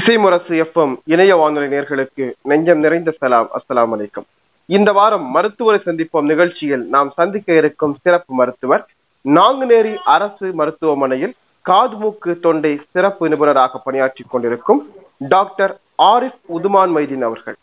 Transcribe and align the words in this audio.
இசைமுரசு 0.00 0.54
FM 0.64 0.92
இணைய 1.04 1.36
வானொலி 1.36 1.76
நேர்களுக்கு 1.76 2.32
நெஞ்சம் 2.42 2.78
நிறைந்த 2.78 3.10
சலாம். 3.10 3.48
அஸ்லாம் 3.56 3.92
வலைக்கம் 3.94 4.26
இந்த 4.66 4.92
வாரம் 4.92 5.30
மருத்துவரை 5.30 5.80
சந்திப்போம். 5.84 6.28
நிகழ்ச்சியில் 6.32 6.84
நாம் 6.88 7.10
சந்திக்க 7.16 7.52
இருக்கும் 7.52 7.96
சிறப்பு 8.02 8.34
மருத்துவர் 8.34 8.86
நாங்குநேரி 9.24 9.94
அரசு 10.04 10.52
மருத்துவமனையில் 10.52 11.34
காது 11.62 11.96
மூக்கு 11.96 12.38
தொண்டை 12.40 12.80
சிறப்பு 12.90 13.28
நிபுணராக 13.28 13.80
பணியாற்றி 13.84 14.24
கொண்டிருக்கும் 14.28 14.80
டாக்டர் 15.18 15.74
ஆரிஃப் 16.02 16.40
உதுமான் 16.56 16.94
மைதீன் 16.96 17.26
அவர்கள். 17.28 17.56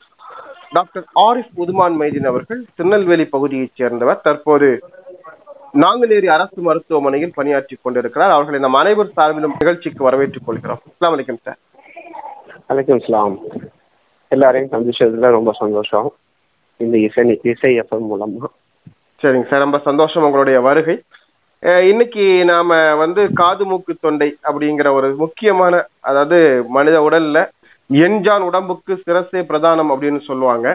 டாக்டர் 0.71 1.05
ஆரிஃப் 1.15 1.53
உதுமான் 1.57 1.97
மைதீன் 2.01 2.27
அவர்கள் 2.33 2.65
திருநெல்வேலி 2.75 3.25
பகுதியைச் 3.25 3.75
சேர்ந்தவர். 3.75 4.21
தற்போது 4.21 4.69
நாங்குநேரி 5.73 6.27
அரசு 6.27 6.61
மருத்துவமனையில் 6.61 7.33
பணியாற்றி 7.35 7.77
கொண்டிருக்கிறார். 7.81 8.31
அவர்களை 8.31 8.59
நம் 8.59 8.73
அனைவர் 8.73 9.15
சார்பிலும் 9.17 9.57
நிகழ்ச்சிக்கு 9.59 10.09
வரவேற்றுக் 10.09 10.45
கொள்கிறோம். 10.45 10.79
அஸ்லாம் 10.89 11.13
வலைக்கம் 11.13 11.43
சார். 11.43 11.57
வலைக்கம் 12.69 13.03
சலாம் 13.03 13.35
எல்லாரையும் 14.31 14.71
சந்திச்சதுல 14.71 15.27
ரொம்ப 15.35 15.51
சந்தோஷம். 15.59 16.07
இந்த 16.83 16.95
இசை 17.07 17.23
இசை 17.51 17.71
எஃப்எம் 17.81 18.09
மூலமா. 18.11 18.47
சரிங்க 19.21 19.47
சார் 19.49 19.63
ரொம்ப 19.65 19.79
சந்தோஷம் 19.85 20.25
உங்களுடைய 20.27 20.57
வருகை. 20.65 20.95
இன்னைக்கு 21.91 22.25
நாம 22.49 22.79
வந்து 23.03 23.21
காது 23.41 23.65
மூக்கு 23.69 23.93
தொண்டை 24.05 24.27
அப்படிங்கிற 24.47 24.87
ஒரு 24.97 25.07
முக்கியமான 25.21 25.79
அதாவது 26.09 26.39
மனித 26.77 26.97
உடல்ல 27.07 27.37
எண்ஜான் 27.89 28.47
உடம்புக்கு 28.49 28.93
சிரசே 29.05 29.41
பிரதானம் 29.51 29.93
அப்படின்னு 29.93 30.21
சொல்லுவாங்க. 30.29 30.67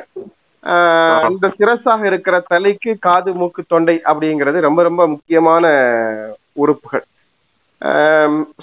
இந்த 1.31 1.47
சிரசாக 1.59 2.03
இருக்கிற 2.13 2.37
தலைக்கு 2.53 2.93
காது 3.09 3.31
மூக்கு 3.43 3.65
தொண்டை 3.75 3.97
அப்படிங்கிறது 4.11 4.67
ரொம்ப 4.69 4.81
ரொம்ப 4.89 5.03
முக்கியமான 5.15 5.75
உறுப்புகள். 6.65 7.05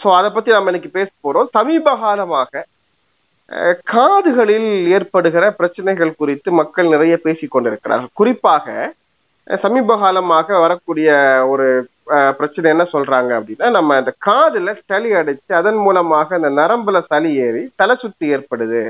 ஸோ 0.02 0.08
அதை 0.18 0.28
பத்தி 0.34 0.50
நம்ம 0.58 0.72
இன்னைக்கு 0.72 0.98
பேச 1.00 1.10
போறோம். 1.26 1.50
சமீப 1.58 1.96
காலமாக 2.04 2.66
காதுகளில் 3.94 4.72
ஏற்படுகிற 4.96 5.46
பிரச்சனைகள் 5.60 6.12
குறித்து 6.16 6.50
மக்கள் 6.52 6.88
நிறைய 6.88 7.18
பேசிக் 7.18 7.52
கொண்டிருக்கிறார்கள். 7.52 8.10
குறிப்பாக 8.14 8.94
சமீப 9.62 9.96
காலமாக 9.98 10.58
வரக்கூடிய 10.60 11.10
ஒரு 11.52 11.68
பிரச்சனை 12.38 12.72
என்ன 12.72 12.86
சொல்றாங்க 12.92 13.32
அப்படின்னா 13.38 13.68
நம்ம 13.78 13.96
அந்த 13.96 14.12
காதுல 14.28 14.76
சளி 14.86 15.12
அடைச்சு 15.20 15.54
அதன் 15.60 15.80
மூலமாக 15.86 16.36
அந்த 16.36 16.50
நரம்புல 16.62 17.00
சளி 17.08 17.32
ஏறி 17.46 17.64
தலை 17.76 17.96
சுத்தி 18.00 18.34
ஏற்படுது. 18.36 18.82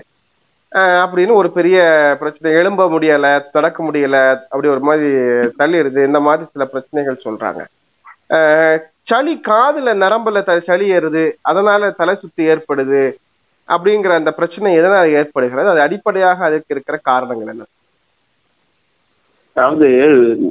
அப்படின்னு 1.03 1.33
ஒரு 1.41 1.49
பெரிய 1.51 1.77
பிரச்சனை 2.19 2.51
எழும்ப 2.61 2.87
முடியல 2.95 3.27
நடக்க 3.53 3.79
முடியல 3.83 4.17
அப்படி 4.51 4.67
ஒரு 4.67 4.83
மாதிரி 4.89 5.09
தள்ளிடுது. 5.61 6.01
இந்த 6.09 6.19
மாதிரி 6.27 6.43
சில 6.51 6.65
பிரச்சனைகள் 6.73 7.23
சொல்றாங்க. 7.25 7.61
சளி 9.11 9.33
காதுல 9.47 9.95
நரம்புல 10.03 10.43
த 10.49 10.59
சளி 10.67 10.87
ஏறுது. 10.97 11.25
அதனால 11.41 11.91
தலை 12.01 12.15
சுத்தி 12.21 12.43
ஏற்படுது. 12.53 13.03
அப்படிங்கிற 13.73 14.13
அந்த 14.19 14.31
பிரச்சனை 14.31 14.69
எதனால் 14.79 15.15
ஏற்படுகிறது? 15.19 15.73
அது 15.73 15.85
அடிப்படையாக 15.87 16.45
அதுக்கு 16.45 16.73
இருக்கிற 16.75 16.97
காரணங்கள் 17.09 17.51
என்ன? 17.53 17.65
அதாவது 19.55 19.87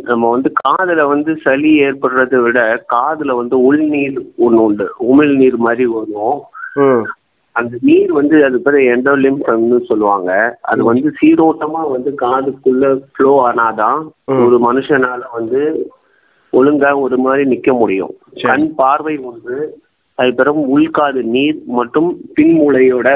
நம்ம 0.09 0.31
வந்து 0.31 0.49
காதுல 0.63 1.03
வந்து 1.13 1.33
சளி 1.45 1.71
ஏற்படுறதை 1.85 2.39
விட 2.43 2.61
காதுல 2.95 3.35
வந்து 3.41 3.57
உள்நீர் 3.69 4.19
ஒன்று 4.47 4.61
உண்டு. 4.65 4.87
உமிழ் 5.11 5.33
நீர் 5.43 5.57
மாதிரி 5.67 5.85
வரும். 5.93 6.41
அந்த 7.57 7.77
நீர் 7.89 8.11
வந்து 8.19 8.37
அது 8.47 8.57
பேர் 8.65 8.77
எண்டோலிம்ப்னு 8.95 9.79
சொல்லுவாங்க. 9.91 10.33
அது 10.73 10.83
வந்து 10.85 11.09
சீரோட்டமா 11.21 11.83
வந்து 11.95 12.11
காதுக்குள்ள 12.25 12.91
ஃப்ளோ 13.13 13.33
ஆனாதான். 13.47 14.01
ஒரு 14.45 14.59
மனுஷனால 14.69 15.21
வந்து 15.37 15.63
ஒழுங்கா 16.53 16.91
ஒரு 17.05 17.17
மாதிரி 17.19 17.43
நிக்க 17.55 17.71
முடியும். 17.79 18.13
கண் 18.43 18.69
பார்வை 18.75 19.15
ஒன்று 19.31 19.57
அது 20.21 20.31
பிறகு 20.39 20.61
உள்காது 20.75 21.21
நீர் 21.37 21.59
மற்றும் 21.79 22.11
பின்மூளையோட 22.37 23.09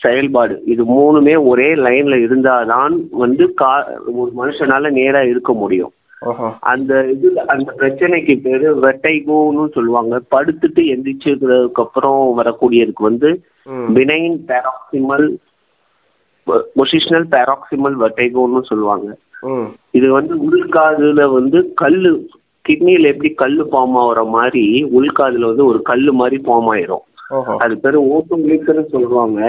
செயல்பாடு. 0.00 0.56
இது 0.72 0.82
மூணுமே 0.96 1.34
ஒரே 1.50 1.68
லைன்ல 1.84 2.16
இருந்தாதான் 2.24 2.94
வந்து 3.22 3.44
கா 3.60 3.70
ஒரு 4.20 4.30
மனுஷனால 4.40 4.90
நேரா 4.98 5.22
இருக்க 5.30 5.52
முடியும். 5.62 5.92
அந்த 6.72 6.92
இது 7.14 7.28
அந்த 7.52 7.68
பிரச்சனைக்கு 7.80 8.34
பேரு 8.46 8.68
வெட்டைகோன்னு 8.86 9.64
சொல்லுவாங்க. 9.76 10.14
படுத்துட்டு 10.34 10.82
எந்திரிச்சதுக்கு 10.94 11.82
அப்புறம் 11.86 12.22
வரக்கூடியதுக்கு 12.40 13.08
வந்து 13.10 13.30
பினைன் 13.96 14.38
பேராக்சிமல் 14.50 15.26
பொசிஷனல் 16.78 17.28
பேராக்சிமல் 17.34 17.96
வெட்டைகோன்னு 18.04 18.62
சொல்லுவாங்க. 18.70 19.08
இது 19.98 20.08
வந்து 20.18 20.34
உள்காதுல 20.48 21.24
வந்து 21.38 21.58
கல்லு 21.82 22.12
கிட்னில 22.68 23.12
எப்படி 23.12 23.30
கல்லு 23.42 23.64
ஃபார்ம் 23.70 23.98
ஆகுற 24.02 24.22
மாதிரி 24.36 24.64
உள்காதுல 25.00 25.50
வந்து 25.50 25.64
ஒரு 25.70 25.80
கல்லு 25.90 26.14
மாதிரி 26.20 26.38
ஃபார்ம் 26.46 26.70
ஆயிரும். 26.74 27.04
அது 27.62 27.74
பேரு 27.82 27.98
ஓட்டோலிக்னு 28.14 28.84
சொல்லுவாங்க. 28.92 29.40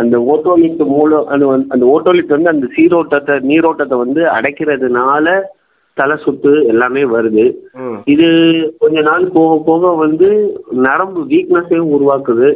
அந்த 0.00 0.16
ஓட்டோலிக் 0.32 0.82
மூலம் 0.94 1.26
அது 1.34 1.44
வந்து 1.50 1.68
அந்த 1.74 1.84
ஓட்டோலிக் 1.94 2.34
வந்து 2.36 2.52
அந்த 2.54 2.68
சீரோட்டத்தை 2.76 3.34
நீரோட்டத்தை 3.50 3.96
வந்து 4.04 4.22
அடைக்கிறதுனால 4.36 5.34
தலை 5.96 6.16
சுத்து 6.22 6.52
எல்லாமே 6.70 7.02
வருது. 7.12 7.44
இது 8.14 8.26
கொஞ்ச 8.82 8.96
நாள் 9.08 9.26
போக 9.36 9.52
போக 9.68 9.92
வந்து 10.04 10.28
நரம்பு 10.86 11.20
வீக்னஸையும் 11.30 11.92
உருவாக்குது. 11.96 12.48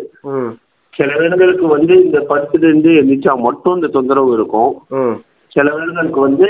சில 0.94 1.10
பேர்களுக்கு 1.18 1.66
வந்து 1.76 1.94
இந்த 2.04 2.18
படுத்துட்டு 2.30 2.66
இருந்து 2.68 2.90
எந்திரிச்சா 3.00 3.34
மட்டும் 3.46 3.76
இந்த 3.78 3.90
தொந்தரவு 3.94 4.32
இருக்கும். 4.38 4.72
சில 5.52 5.66
பேர்களுக்கு 5.76 6.20
வந்து 6.28 6.48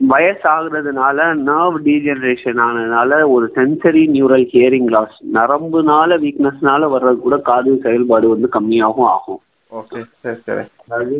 வயசாகுறதுனால 0.00 1.18
நர்வ் 1.48 1.76
டீஜெனரேஷன் 1.86 2.60
ஆனதுனால 2.66 3.20
ஒரு 3.30 3.46
சென்சரி 3.56 4.02
நியூரல் 4.14 4.46
ஹியரிங் 4.52 4.90
லாஸ் 4.94 5.18
நரம்புனால 5.34 6.18
வீக்னஸ்னால 6.22 6.88
வர்றது 6.94 7.18
கூட 7.18 7.36
காது 7.48 7.76
செயல்பாடு 7.84 8.28
வந்து 8.28 8.48
கம்மியாகும் 8.56 9.08
ஆகும். 9.14 9.40
ஓகே 9.72 10.00
சரி 10.22 10.38
சரி. 10.46 10.64
அதாவது 10.84 11.18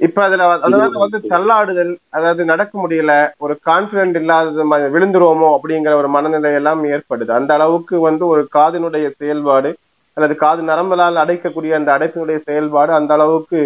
இப்ப 0.00 0.24
அதுல 0.24 0.46
அதனால 0.56 1.02
வந்து 1.02 1.18
தள்ளாடுதல் 1.32 1.92
அதாவது 2.10 2.44
நடக்க 2.44 2.72
முடியல 2.78 3.12
ஒரு 3.38 3.54
கான்பிடன்ட் 3.66 4.16
இல்லாதது 4.20 4.64
விழுந்துருவோமோ 4.94 5.50
அப்படிங்கிற 5.56 5.92
ஒரு 5.94 6.08
மனநிலை 6.08 6.52
எல்லாம் 6.52 6.82
ஏற்படுது. 6.94 7.30
அந்த 7.32 7.50
அளவுக்கு 7.54 7.98
வந்து 8.00 8.26
ஒரு 8.26 8.48
காதினுடைய 8.56 9.08
செயல்பாடு 9.20 9.70
அல்லது 10.16 10.34
காது 10.36 10.62
நரம்பலால் 10.62 11.22
அடைக்கக்கூடிய 11.22 11.72
அந்த 11.72 11.90
அடைப்பினுடைய 11.96 12.38
செயல்பாடு 12.48 12.92
அந்த 12.92 13.12
அளவுக்கு 13.14 13.60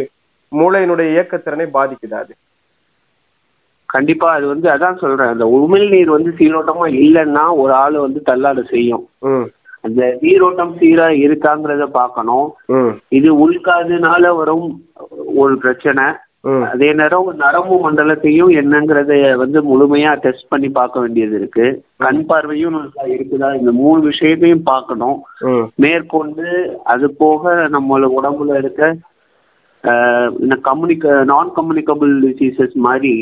மூளையினுடைய 0.52 1.08
இயக்கத்திறனை 1.14 1.66
பாதிக்குது 1.72 2.16
அது. 2.22 2.32
கண்டிப்பா 3.94 4.28
அது 4.37 4.47
வந்து 4.53 4.69
அதான் 4.72 5.00
சொல்றேன். 5.03 5.32
அந்த 5.34 5.47
உமிழ்நீர் 5.59 6.10
வந்து 6.16 6.31
சீரோட்டமா 6.38 6.87
இல்லைன்னா 7.04 7.44
ஒரு 7.62 7.72
ஆள் 7.82 7.97
வந்து 8.06 8.21
தள்ளாட 8.31 8.62
செய்யும். 8.72 9.04
அந்த 9.87 10.03
நீரோட்டம் 10.22 10.72
சீரா 10.78 11.09
இருக்காங்கிறத 11.25 11.84
பார்க்கணும். 11.98 12.48
இது 13.19 13.28
உள்காதுனால 13.44 14.32
வரும் 14.41 14.66
ஒரு 15.43 15.54
பிரச்சனை. 15.65 16.06
அதே 16.71 16.88
நேரம் 16.98 17.28
நரம்பு 17.43 17.77
மண்டலத்தையும் 17.84 18.50
என்னங்கிறத 18.60 19.12
வந்து 19.41 19.59
முழுமையா 19.71 20.10
டெஸ்ட் 20.25 20.50
பண்ணி 20.53 20.69
பார்க்க 20.77 21.03
வேண்டியது 21.04 21.34
இருக்கு. 21.41 21.66
கண் 22.04 22.21
பார்வையும் 22.28 22.77
நல்லா 22.77 23.04
இருக்குதா? 23.15 23.48
இந்த 23.60 23.72
மூணு 23.81 24.00
விஷயத்தையும் 24.10 24.69
பார்க்கணும். 24.71 25.19
மேற்கொண்டு 25.84 26.47
அது 26.94 27.09
போக 27.22 27.54
நம்மள 27.77 28.10
உடம்புல 28.19 28.59
இருக்க 28.62 28.93
இந்த 30.44 30.54
கம்யூனிக 30.69 31.16
நான் 31.32 31.50
கம்யூனிகபிள் 31.59 32.15
டிசீசஸ் 32.27 32.77
மாதிரி 32.87 33.12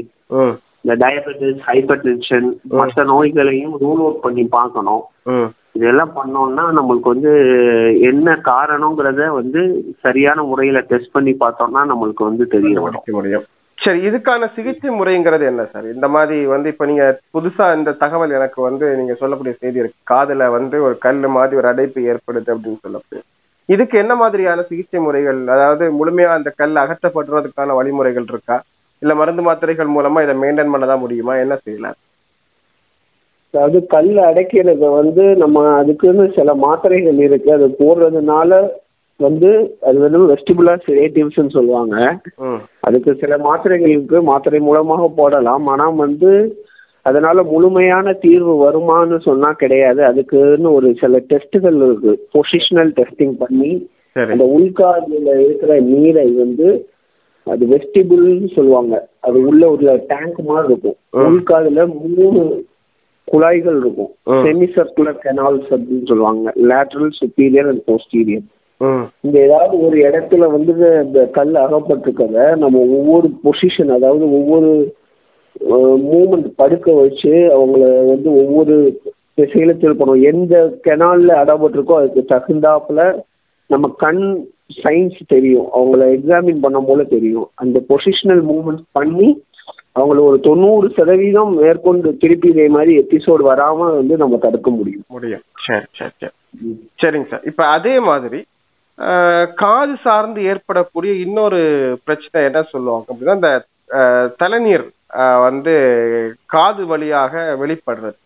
இந்த 0.82 0.94
டயபெட்டிஸ் 1.03 1.60
ஹைப்பர் 1.69 2.03
டென்ஷன் 2.06 2.48
மற்ற 2.78 3.04
நோய்களையும் 3.12 3.75
ரூல் 3.82 4.03
அவுட் 4.04 4.25
பண்ணி 4.25 4.44
பார்க்கணும். 4.56 5.04
இதெல்லாம் 5.78 6.12
பண்ணோம்னா 6.19 6.64
நம்மளுக்கு 6.76 7.12
வந்து 7.14 7.32
என்ன 8.10 8.37
காரணங்கிறத 8.50 9.26
வந்து 9.38 9.60
சரியான 10.04 10.44
முறையில 10.50 10.81
டெஸ்ட் 10.92 11.14
பண்ணி 11.16 11.32
பார்த்தோம்னா 11.42 11.82
நம்மளுக்கு 11.92 12.22
வந்து 12.28 12.47
தெரிய 12.54 12.75
முடியும். 13.16 13.47
சரி 13.78 13.98
இதுக்கான 14.09 14.47
சிகிச்சை 14.54 14.91
முறைங்கிறது 14.98 15.44
என்ன 15.50 15.64
சார் 15.72 15.87
இந்த 15.94 16.06
மாதிரி 16.14 16.37
வந்து 16.52 16.69
இப்ப 16.73 16.87
நீங்க 16.90 17.05
புதுசா 17.34 17.67
இந்த 17.78 17.90
தகவல் 18.02 18.37
எனக்கு 18.38 18.61
வந்து 18.69 18.87
நீங்க 19.00 19.14
சொல்லக்கூடிய 19.20 19.55
செய்தி 19.61 19.78
இருக்கு. 19.82 19.99
காதுல 20.12 20.49
வந்து 20.56 20.76
ஒரு 20.87 20.96
கல்லு 21.06 21.28
மாதிரி 21.37 21.61
ஒரு 21.61 21.69
அடைப்பு 21.73 22.06
ஏற்படுது 22.12 22.55
அப்படின்னு 22.55 22.84
சொல்லக்கூடிய 22.87 23.23
இதுக்கு 23.69 23.96
என்ன 24.02 24.14
மாதிரியான 24.23 24.64
சிகிச்சை 24.70 24.99
முறைகள் 25.05 25.38
அதாவது 25.55 25.84
முழுமையா 25.99 26.31
அந்த 26.38 26.50
கல் 26.61 26.82
அகற்றப்படுறதுக்கான 26.82 27.76
வழிமுறைகள் 27.78 28.28
இருக்கா? 28.32 28.56
இல்ல 29.02 29.14
மருந்து 29.14 29.43
மாத்திரைகள் 29.43 29.94
மூலமா 29.96 30.19
இதை 30.22 30.34
மெயின்டைன் 30.43 30.72
பண்ணதான் 30.75 31.02
முடியுமா? 31.04 31.32
என்ன 31.37 31.54
செய்யலாம்? 31.64 31.96
அதாவது 33.54 33.78
கல் 33.87 34.10
அடைக்கிறத 34.28 34.87
வந்து 35.00 35.25
நம்ம 35.43 35.58
அதுக்குன்னு 35.81 36.25
சில 36.38 36.50
மாத்திரைகள் 36.64 37.19
இருக்கு. 37.26 37.50
அது 37.52 37.66
போடுறதுனால 37.81 38.50
வந்து 39.20 39.50
அது 39.88 39.98
வந்து 39.98 40.19
வெஸ்டிபுலா 40.32 40.75
சிரேட்டிவ்ஸ்னு 40.87 41.56
சொல்லுவாங்க. 41.56 41.96
அதுக்கு 42.81 43.10
சில 43.22 43.34
மாத்திரைகள் 43.46 43.93
இருக்கு. 43.94 44.19
மாத்திரை 44.31 44.60
மூலமாக 44.60 45.04
போடலாம். 45.20 45.66
ஆனால் 45.75 45.94
வந்து 46.04 46.32
அதனால 47.06 47.42
முழுமையான 47.52 48.12
தீர்வு 48.25 48.54
வருமான்னு 48.64 49.19
சொன்னா 49.28 49.50
கிடையாது. 49.62 50.00
அதுக்குன்னு 50.04 50.69
ஒரு 50.78 50.88
சில 51.02 51.20
டெஸ்ட்டுகள் 51.32 51.78
இருக்கு. 51.87 52.12
பொசிஷனல் 52.34 52.92
டெஸ்டிங் 52.99 53.37
பண்ணி 53.42 53.72
அந்த 54.16 54.44
உள்காதுல 54.56 55.31
இருக்கிற 55.46 55.72
நீரை 55.88 56.28
வந்து 56.42 56.69
அது 57.52 57.64
வெஸ்டிபிள்னு 57.72 58.48
சொல்லுவாங்க. 58.54 58.94
அது 59.26 59.38
உள்ள 59.48 59.62
ஒரு 59.70 59.84
டேங்க் 60.12 60.40
மாதிரி 60.48 60.72
இருக்கும். 60.72 60.96
உள்காதுல 61.26 61.84
மூணு 62.16 62.43
குழாய்கள் 63.28 63.78
இருக்கும். 63.81 64.10
செமி 64.44 64.66
சர்க்குலர் 64.76 65.22
கெனால்ஸ் 65.25 65.70
அப்படின்னு 65.76 66.08
சொல்லுவாங்க. 66.10 66.52
லேட்ரல் 66.70 67.12
சுப்பீரியர் 67.20 67.70
அண்ட் 67.72 67.84
போஸ்டீரியர் 67.90 68.46
இந்த 69.25 69.37
ஏதாவது 69.46 69.75
ஒரு 69.87 69.96
இடத்துல 70.08 70.44
வந்து 70.54 70.72
இந்த 71.04 71.20
கல் 71.37 71.54
அகப்பட்டிருக்கத 71.64 72.56
நம்ம 72.62 72.81
ஒவ்வொரு 72.96 73.28
பொசிஷன் 73.44 73.92
அதாவது 73.96 74.25
ஒவ்வொரு 74.38 74.70
மூமெண்ட் 76.08 76.49
படுக்க 76.56 76.88
வச்சு 76.94 77.32
அவங்கள 77.56 77.84
வந்து 78.10 78.28
ஒவ்வொரு 78.42 78.75
திசையில 79.38 79.72
திருப்பணும். 79.81 80.20
எந்த 80.32 80.54
கெனால்ல 80.87 81.31
அடப்பட்டிருக்கோ 81.42 81.96
அதுக்கு 82.00 82.22
தகுந்தாப்புல 82.34 83.00
நம்ம 83.70 83.88
கண் 84.04 84.22
சயின்ஸ் 84.82 85.20
தெரியும். 85.26 85.68
அவங்கள 85.74 86.02
எக்ஸாமின் 86.16 86.62
பண்ணும் 86.64 86.88
போல 86.88 87.02
தெரியும். 87.04 87.48
அந்த 87.54 87.82
பொசிஷனல் 87.88 88.42
மூவ்மெண்ட் 88.50 88.82
பண்ணி 88.92 89.28
அவங்கள 90.00 90.20
ஒரு 90.28 90.38
தொண்ணூறு 90.40 90.86
சதவீதம் 90.96 91.54
மேற்கொண்டு 91.54 92.16
திருப்பி 92.16 92.48
இதே 92.48 92.66
மாதிரி 92.68 92.92
எபிசோடு 92.98 93.44
வராம 93.50 93.78
வந்து 93.94 94.16
நம்ம 94.16 94.36
தடுக்க 94.36 94.70
முடியும். 94.70 95.04
முடியும். 95.08 95.44
சரி 95.66 95.86
சரி 95.98 96.12
சரி. 96.20 96.34
சரிங்க 97.02 97.28
சார். 97.30 97.44
இப்ப 97.44 97.62
அதே 97.66 97.94
மாதிரி 98.10 98.40
காது 99.62 99.94
சார்ந்து 100.02 100.42
ஏற்படக்கூடிய 100.42 101.12
இன்னொரு 101.24 101.62
பிரச்சனை 102.04 102.44
என்ன 102.50 102.62
சொல்லுவாங்க 102.74 103.14
அப்படின்னா 103.14 103.34
இந்த 103.34 103.50
தலைநீர் 104.36 104.86
வந்து 105.46 105.74
காது 106.46 106.86
வழியாக 106.86 107.56
வெளிப்படுறது. 107.62 108.16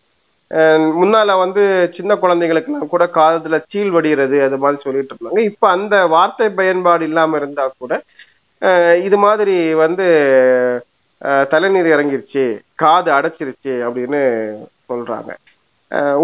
முன்னால 0.99 1.35
வந்து 1.41 1.63
சின்ன 1.97 2.15
குழந்தைகளுக்கெல்லாம் 2.21 2.93
கூட 2.93 3.05
காதுல 3.17 3.57
சீல் 3.71 3.93
வடிகிறது 3.95 4.37
அது 4.47 4.57
மாதிரி 4.63 4.77
சொல்லிட்டு 4.85 5.13
இருந்தாங்க. 5.13 5.43
இப்ப 5.51 5.65
அந்த 5.75 5.95
வார்த்தை 6.15 6.47
பயன்பாடு 6.59 7.03
இல்லாம 7.09 7.37
இருந்தா 7.41 7.65
கூட 7.83 7.93
இது 9.07 9.17
மாதிரி 9.25 9.55
வந்து 9.83 10.05
தலைநீர் 11.51 11.87
இறங்கிருச்சு 11.93 12.43
காது 12.83 13.09
அடைச்சிருச்சு 13.17 13.73
அப்படின்னு 13.87 14.19
சொல்றாங்க. 14.89 15.31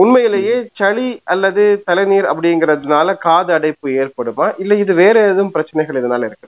உண்மையிலேயே 0.01 0.55
சளி 0.79 1.07
அல்லது 1.33 1.63
தலைநீர் 1.89 2.27
அப்படிங்கறதுனால 2.31 3.15
காது 3.25 3.51
அடைப்பு 3.57 3.87
ஏற்படுமா? 4.01 4.45
இல்ல 4.63 4.75
இது 4.83 4.93
வேற 5.03 5.15
எதுவும் 5.31 5.53
பிரச்சனைகள் 5.55 5.99
இதனால 6.01 6.27
இருக்கு? 6.29 6.47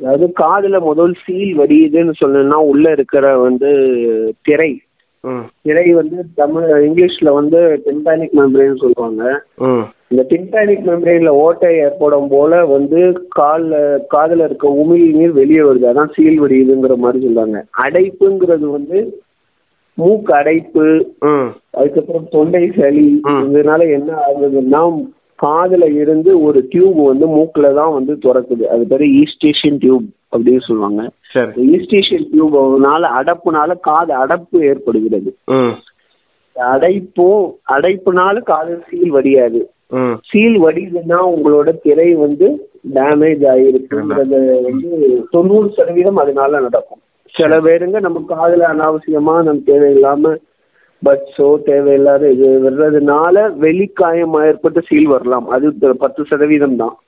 அதாவது 0.00 0.26
காதுல 0.42 0.78
முதல் 0.90 1.14
சீல் 1.24 1.54
வடியுதுன்னு 1.60 2.14
சொல்லணும்னா 2.22 2.60
உள்ள 2.72 2.86
இருக்கிற 2.96 3.24
வந்து 3.46 3.70
திரை 4.48 4.70
ம் 5.24 5.44
திரை 5.66 5.84
வந்து 5.98 6.18
தமிழ் 6.40 6.66
இங்கிலீஷ்ல 6.86 7.30
வந்து 7.38 7.60
டிம்பானிக் 7.86 8.34
மெம்பரேன் 8.40 8.82
சொல்லுவாங்க. 8.82 9.22
இந்த 10.10 10.22
டிம்பானிக் 10.30 10.84
மெம்பரேன்ல 10.88 11.30
ஓட்டை 11.44 11.70
ஏற்படும் 11.84 12.28
போல 12.28 12.60
வந்து 12.66 13.00
கால்ல 13.38 13.80
காதுல 14.14 14.46
இருக்க 14.48 14.68
உமிழ் 14.82 15.06
நீர் 15.18 15.34
வெளியே 15.40 15.62
வருது. 15.68 15.86
அதான் 15.92 16.14
சீல் 16.16 16.42
வடியுதுங்கிற 16.42 16.96
மாதிரி 17.04 17.26
சொல்றாங்க. 17.26 17.60
அடைப்புங்கிறது 17.84 18.68
வந்து 18.76 19.00
மூக்கு 19.98 20.32
அடைப்பு 20.34 20.86
அதுக்கப்புறம் 21.78 22.28
தொண்டை 22.30 22.64
சளி. 22.76 23.06
இதனால 23.48 23.80
என்ன 23.98 24.10
ஆகுதுன்னா 24.26 24.82
காதுல 25.42 25.94
இருந்து 25.94 26.42
ஒரு 26.42 26.66
டியூப் 26.70 26.96
வந்து 27.04 27.26
மூக்குல 27.28 27.74
தான் 27.74 27.92
வந்து 27.92 28.12
திறக்குது. 28.14 28.62
அது 28.64 28.86
பேரு 28.86 29.04
ஈஸ்டேஷன் 29.18 29.78
டியூப் 29.78 30.06
அப்படின்னு 30.36 30.60
சொல்லுவாங்க. 30.60 31.02
சரி. 31.32 31.52
ஈஸ்டேஷன் 31.70 32.26
டியூப்னால 32.32 33.10
அடப்புனால 33.18 33.80
காது 33.80 34.14
அடப்பு 34.14 34.64
ஏற்படுகிறது. 34.64 35.36
ம். 35.50 35.74
அடைப்பும் 36.56 37.42
அடைப்புனால 37.72 38.42
காது 38.42 38.82
சீல் 38.90 39.12
வடியாது. 39.12 39.60
சீல் 40.30 40.56
வடியுதுன்னா 40.62 41.18
உங்களோட 41.34 41.78
திரை 41.82 42.14
வந்து 42.14 42.46
டேமேஜ் 42.94 43.44
ஆயிருக்குங்கிறத 43.52 44.62
வந்து 44.62 44.88
தொண்ணூறு 45.30 45.72
சதவீதம் 45.76 46.16
அதனால 46.16 46.60
நடக்கும். 46.60 47.00
சில 47.34 47.60
பேருங்க 47.60 48.00
நம்ம 48.00 48.24
காதுல 48.28 48.64
அனாவசியமா 48.64 49.34
நம்ம 49.42 49.60
தேவையில்லாம 49.66 50.34
பட்ஸோ 51.04 51.62
தேவையில்லாத 51.62 52.30
இது 52.30 52.70
வர்றதுனால 52.70 53.56
வெளிக்காயம் 53.56 54.34
ஏற்பட்டு 54.34 54.82
சீல் 54.82 55.06
வரலாம். 55.06 55.48
அது 55.48 55.72
பத்து 55.98 56.24
சதவீதம் 56.24 56.76
தான். 56.76 56.98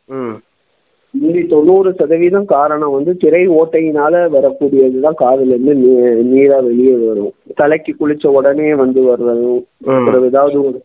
மீதி 1.11 1.47
தொண்ணூறு 1.47 1.95
சதவீதம் 1.95 2.45
காரணம் 2.45 2.93
வந்து 2.93 3.17
திரை 3.17 3.49
ஓட்டையினால 3.49 4.29
வரக்கூடியதுதான் 4.29 5.15
காதுல 5.25 5.47
இருந்து 5.47 5.75
நீ- 5.75 6.37
நீரா 6.37 6.63
வெளியே 6.63 6.95
வரும். 6.95 7.33
தலைக்கு 7.55 7.95
குளிச்ச 8.01 8.27
உடனே 8.27 8.75
வந்து 8.75 9.03
வர்றதும். 9.03 9.65
அப்புறம் 9.99 10.25
ஏதாவது 10.25 10.65
ஒரு 10.65 10.83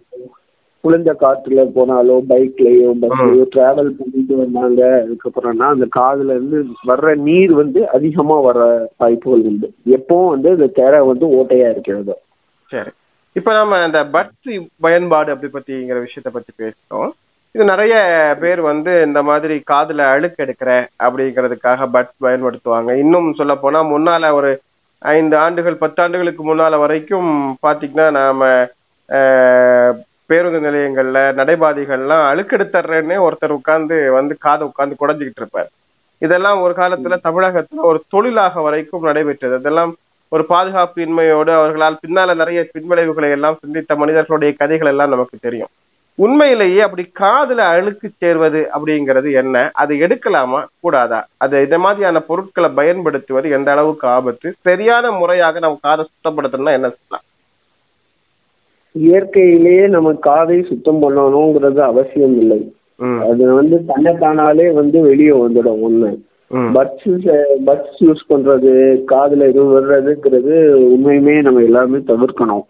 குளிர்ந்த 0.81 1.16
காற்றுல 1.19 1.72
போனாலோ 1.75 2.22
பைக்லயோ 2.30 2.92
பஸ்லயோ 3.01 3.46
டிராவல் 3.56 3.96
பண்ணிட்டு 3.98 4.38
வந்தாங்க 4.38 5.08
அதுக்கப்புறம்னா 5.08 5.63
அந்த 5.63 5.88
காதுல 6.00 6.30
இருந்து 6.30 6.63
வர்ற 6.88 7.16
நீர் 7.16 7.56
வந்து 7.56 7.90
அதிகமா 7.90 8.40
வர 8.40 8.90
வாய்ப்புகள் 8.98 9.40
உண்டு. 9.40 9.72
எப்பவும் 9.90 10.30
வந்து 10.30 10.50
இந்த 10.50 10.68
திரை 10.68 11.00
வந்து 11.00 11.28
ஓட்டையா 11.28 11.69
இருக்கிறது. 11.69 12.18
சரி. 12.72 12.92
இப்ப 13.36 13.54
நம்ம 13.54 13.80
இந்த 13.86 14.00
பட்ஸ் 14.14 14.52
பயன்பாடு 14.82 15.32
அப்படி 15.32 15.50
பத்திங்கிற 15.52 15.98
விஷயத்த 16.04 16.30
பத்தி 16.32 16.52
பேசுறோம் 16.60 17.10
இது 17.56 17.64
நிறைய 17.66 17.96
பேர் 18.40 18.62
வந்து 18.64 19.04
இந்த 19.06 19.20
மாதிரி 19.24 19.56
காதுல 19.68 20.06
அழுக்கு 20.14 20.44
எடுக்கிற 20.46 20.72
அப்படிங்கிறதுக்காக 21.00 21.88
பட்ஸ் 21.94 22.24
பயன்படுத்துவாங்க. 22.24 22.92
இன்னும் 23.04 23.28
சொல்ல 23.34 23.54
போனா 23.56 23.80
முன்னால 23.92 24.32
ஒரு 24.34 24.50
ஐந்து 25.02 25.36
ஆண்டுகள் 25.38 25.82
பத்தாண்டுகளுக்கு 25.82 26.44
முன்னால 26.44 26.80
வரைக்கும் 26.80 27.30
பாத்தீங்கன்னா 27.64 28.08
நாம 28.14 28.42
ஆஹ், 29.10 29.92
பேருந்து 30.30 30.60
நிலையங்கள்ல 30.62 31.20
நடைபாதைகள்லாம் 31.38 32.24
அழுக்கெடுத்துறேன்னு 32.30 33.16
ஒருத்தர் 33.26 33.58
உட்கார்ந்து 33.58 33.98
வந்து 34.12 34.34
காதை 34.40 34.64
உட்கார்ந்து 34.68 34.96
குடஞ்சிக்கிட்டு 35.00 35.42
இருப்பார். 35.42 35.70
இதெல்லாம் 36.22 36.62
ஒரு 36.62 36.74
காலத்துல 36.74 37.16
தமிழகத்துல 37.24 37.84
ஒரு 37.84 38.00
தொழிலாக 38.10 38.62
வரைக்கும் 38.62 39.06
நடைபெற்றது. 39.06 39.56
அதெல்லாம் 39.56 39.92
ஒரு 40.30 40.44
பாதுகாப்பு 40.45 41.01
இன்மையோடு 41.01 41.51
அவர்களால் 41.57 42.01
பின்னால 42.04 42.36
நிறைய 42.36 42.60
பின்விளைவுகளை 42.74 43.30
எல்லாம் 43.31 43.57
சிந்தித்த 43.62 43.95
மனிதர்களுடைய 43.95 44.54
கதைகள் 44.57 44.88
எல்லாம் 44.88 45.10
நமக்கு 45.10 45.38
தெரியும். 45.42 45.72
உண்மையிலேயே 46.16 46.81
அப்படி 46.81 47.04
காதுல 47.19 47.62
அழுக்கு 47.75 48.07
சேர்வது 48.18 48.60
அப்படிங்கிறது 48.75 49.30
என்ன? 49.33 49.56
அது 49.74 49.94
எடுக்கலாமா? 49.95 50.60
கூடாதா? 50.80 51.19
அது 51.38 51.63
இந்த 51.63 51.77
மாதிரியான 51.77 52.22
பொருட்களை 52.30 52.69
பயன்படுத்துவது 52.69 53.50
எந்த 53.50 53.72
அளவுக்கு 53.72 54.07
ஆபத்து? 54.07 54.54
சரியான 54.62 55.12
முறையாக 55.12 55.60
நம்ம 55.60 55.80
காதை 55.81 56.06
சுத்தப்படுத்தணும்னா 56.06 56.77
என்ன 56.80 56.92
சொல்லலாம் 56.95 57.25
இயற்கையிலேயே 58.95 59.88
நம்ம 59.88 60.13
காதை 60.27 60.57
சுத்தம் 60.63 61.01
பண்ணணுங்கிறது 61.01 61.81
அவசியம் 61.92 62.38
இல்லை. 62.42 62.60
அது 63.30 63.44
வந்து 63.54 63.77
தன்னைத்தானாலே 63.89 64.68
வந்து 64.74 64.98
வெளியே 65.01 65.33
வந்துடும் 65.42 65.81
ஒண்ணு. 65.88 66.10
பட்ஸ் 66.52 67.12
பட்ஸ் 67.68 68.00
யூஸ் 68.08 68.24
பண்றது 68.30 68.72
காதுல 69.12 69.48
எதுவும் 69.52 69.74
விடுறதுங்கிறது 69.76 70.56
உண்மையுமே 70.94 71.36
நம்ம 71.42 71.62
எல்லாருமே 71.62 72.00
தவிர்க்கணும். 72.12 72.66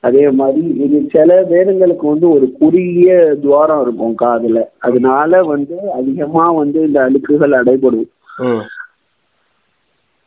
அதே 0.00 0.24
மாதிரி 0.40 0.66
இது 0.84 0.98
சில 1.14 1.38
பேருங்களுக்கு 1.50 2.04
வந்து 2.12 2.26
ஒரு 2.30 2.46
குறுகிய 2.58 3.14
துவாரம் 3.42 3.82
இருக்கும் 3.82 4.14
காதுல. 4.22 4.60
அதனால 4.78 5.42
வந்து 5.52 5.78
அதிகமா 5.98 6.44
வந்து 6.60 6.80
இந்த 6.88 7.00
அழுக்குகள் 7.06 7.58
அடைபடும். 7.60 8.08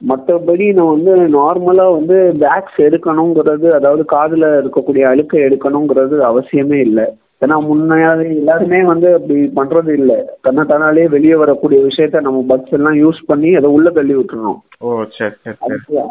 மற்றபடி 0.02 0.66
நம்ம 0.74 0.92
வந்து 0.96 1.14
நார்மலா 1.38 1.86
வந்து 1.98 2.18
வேக்ஸ் 2.46 2.80
எடுக்கணுங்கிறது 2.88 3.68
அதாவது 3.80 4.04
காதுல 4.16 4.50
இருக்கக்கூடிய 4.62 5.04
அழுக்கை 5.12 5.42
எடுக்கணுங்கிறது 5.42 6.16
அவசியமே 6.32 6.80
இல்லை. 6.88 7.06
ஏன்னா 7.44 7.56
முன்னாடி 7.70 8.28
எல்லாருமே 8.40 8.80
வந்து 8.90 9.08
அப்படி 9.16 9.36
பண்றது 9.56 9.92
இல்லை. 10.00 10.18
தன்னைத்தானாலே 10.46 11.04
வெளியே 11.16 11.36
வரக்கூடிய 11.42 11.80
விஷயத்த 11.88 12.22
நம்ம 12.28 12.44
பட்ஸ் 12.50 12.76
எல்லாம் 12.78 12.98
யூஸ் 13.02 13.20
பண்ணி 13.26 13.50
அதை 13.60 13.70
உள்ள 13.78 13.90
தள்ளி 13.98 14.16
விட்டுறோம் 14.18 14.60
ஓ 14.86 14.90
சரி 15.18 15.36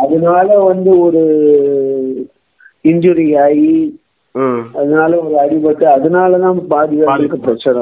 அதனால 0.05 0.49
வந்து 0.71 0.93
ஒரு 1.07 1.23
இன்ஜுரி 2.85 3.27
ஆகி 3.47 3.73
அதனால 4.81 5.11
ஒரு 5.25 5.35
அடிபட்டு 5.41 5.85
அதனாலதான் 5.95 6.61
பாதி 6.69 6.97
பேருக்கு 7.01 7.39
பிரச்சனை 7.47 7.81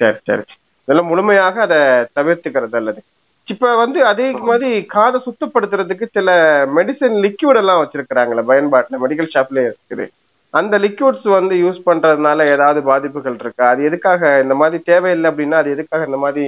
சரி 0.00 0.18
சரி. 0.28 0.44
இதெல்லாம் 0.88 1.10
முழுமையாக 1.10 1.60
அதை 1.66 1.80
தவிர்த்துக்கிறது 2.18 2.76
அல்லது. 2.78 3.00
இப்ப 3.48 3.70
வந்து 3.76 3.98
அதே 4.10 4.26
மாதிரி 4.48 4.70
காதை 4.94 5.18
சுத்தப்படுத்துறதுக்கு 5.26 6.06
சில 6.16 6.30
மெடிசன் 6.76 7.16
லிக்விட் 7.24 7.60
எல்லாம் 7.62 7.80
வச்சிருக்கிறாங்களே 7.82 8.42
பயன்பாட்டுல 8.50 9.00
மெடிக்கல் 9.04 9.32
ஷாப்லயே 9.34 9.64
இருக்குது. 9.68 10.06
அந்த 10.54 10.76
லிக்விட்ஸ் 10.78 11.28
வந்து 11.34 11.54
யூஸ் 11.60 11.78
பண்றதுனால 11.86 12.46
ஏதாவது 12.50 12.80
பாதிப்புகள் 12.88 13.36
இருக்கா? 13.40 13.64
அது 13.68 13.82
எதுக்காக 13.84 14.32
இந்த 14.42 14.54
மாதிரி 14.54 14.78
தேவையில்லை 14.88 15.28
அப்படின்னா 15.30 15.58
அது 15.58 15.70
எதுக்காக 15.70 16.06
இந்த 16.06 16.20
மாதிரி 16.22 16.44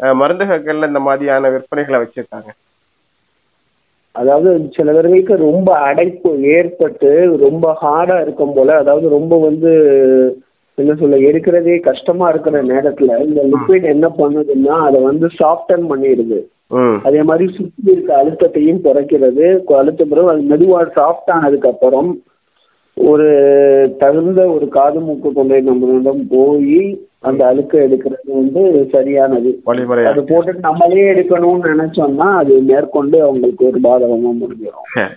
அஹ், 0.00 0.16
மருந்தகங்கள்ல 0.18 0.88
இந்த 0.88 1.00
மாதிரியான 1.04 1.50
விற்பனைகளை 1.52 1.98
வச்சிருக்காங்க? 2.00 2.50
அதாவது 4.14 4.48
சில 4.74 4.88
பேர்களுக்கு 4.92 5.34
ரொம்ப 5.44 5.70
அடைப்பு 5.86 6.28
ஏற்பட்டு 6.52 7.10
ரொம்ப 7.42 7.66
ஹார்டா 7.80 8.16
இருக்கும் 8.20 8.54
போல 8.54 8.76
அதாவது 8.76 9.06
ரொம்ப 9.10 9.34
வந்து 9.42 9.70
என்ன 10.78 10.94
சொல்ல 10.94 11.16
எடுக்கிறதே 11.28 11.74
கஷ்டமா 11.82 12.26
இருக்கிற 12.28 12.56
நேரத்துல 12.70 13.18
இந்த 13.24 13.40
லிக்விட் 13.52 13.86
என்ன 13.90 14.06
பண்ணுதுன்னா 14.18 14.76
அதை 14.86 14.98
வந்து 15.02 15.26
சாஃப்டன் 15.36 15.84
பண்ணிடுது. 15.90 16.38
அதே 17.04 17.20
மாதிரி 17.22 17.46
சுத்தி 17.52 17.92
இருக்க 17.92 18.10
அழுத்தத்தையும் 18.16 18.82
குறைக்கிறது. 18.84 19.46
அழுத்த 19.78 20.04
பிறகு 20.04 20.30
அது 20.30 20.50
மெதுவா 20.50 20.80
சாஃப்ட் 20.96 21.30
ஆனதுக்கு 21.34 21.70
அப்புறம் 21.70 22.10
ஒரு 23.00 23.96
தகுந்த 23.98 24.46
ஒரு 24.46 24.68
காது 24.68 25.00
மூக்கு 25.00 25.32
தொண்டை 25.32 25.68
நம்மளிடம் 25.68 26.26
போய் 26.30 27.06
அந்த 27.20 27.46
அழுக்கை 27.46 27.80
எடுக்கிறது 27.80 28.18
வந்து 28.24 28.88
சரியானது. 28.92 29.60
அது 29.64 30.22
போட்டுட்டு 30.22 30.58
நம்மளே 30.58 31.12
எடுக்கணும்னு 31.12 31.68
நினைச்சோம்னா 31.74 32.36
அது 32.36 32.60
மேற்கொண்டு 32.60 33.22
அவங்களுக்கு 33.22 33.66
ஒரு 33.66 33.80
பாதகமா 33.82 34.30
முடிஞ்சிடும். 34.40 35.14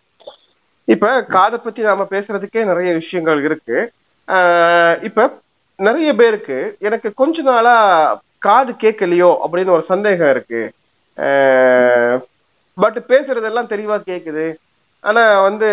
இப்ப 0.86 1.24
காதை 1.24 1.60
பத்தி 1.64 1.82
நாம 1.82 2.04
பேசுறதுக்கே 2.04 2.66
நிறைய 2.66 2.94
விஷயங்கள் 2.94 3.44
இருக்கு. 3.44 3.92
ஆஹ் 4.28 5.04
இப்ப 5.04 5.30
நிறைய 5.78 6.14
பேருக்கு 6.14 6.76
எனக்கு 6.80 7.14
கொஞ்ச 7.14 7.42
நாளா 7.42 8.22
காது 8.38 8.72
கேட்கலையோ 8.72 9.38
அப்படின்னு 9.44 9.70
ஒரு 9.70 9.84
சந்தேகம் 9.88 10.30
இருக்கு. 10.30 10.72
பட் 12.74 13.04
பேசுறதெல்லாம் 13.08 13.72
தெளிவா 13.72 14.02
கேக்குது. 14.08 14.56
ஆனா 15.02 15.42
வந்து 15.42 15.68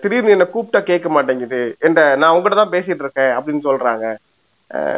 திடீர்னு 0.00 0.30
என்ன 0.30 0.46
கூப்பிட்டா 0.54 0.80
கேட்க 0.80 1.08
மாட்டேங்குது. 1.08 1.76
என்ற 1.78 2.16
நான் 2.16 2.30
உங்ககிட்ட 2.30 2.64
தான் 2.64 2.80
பேசிட்டு 2.80 2.98
இருக்கேன் 2.98 3.24
அப்படின்னு 3.24 3.66
சொல்றாங்க. 3.66 4.16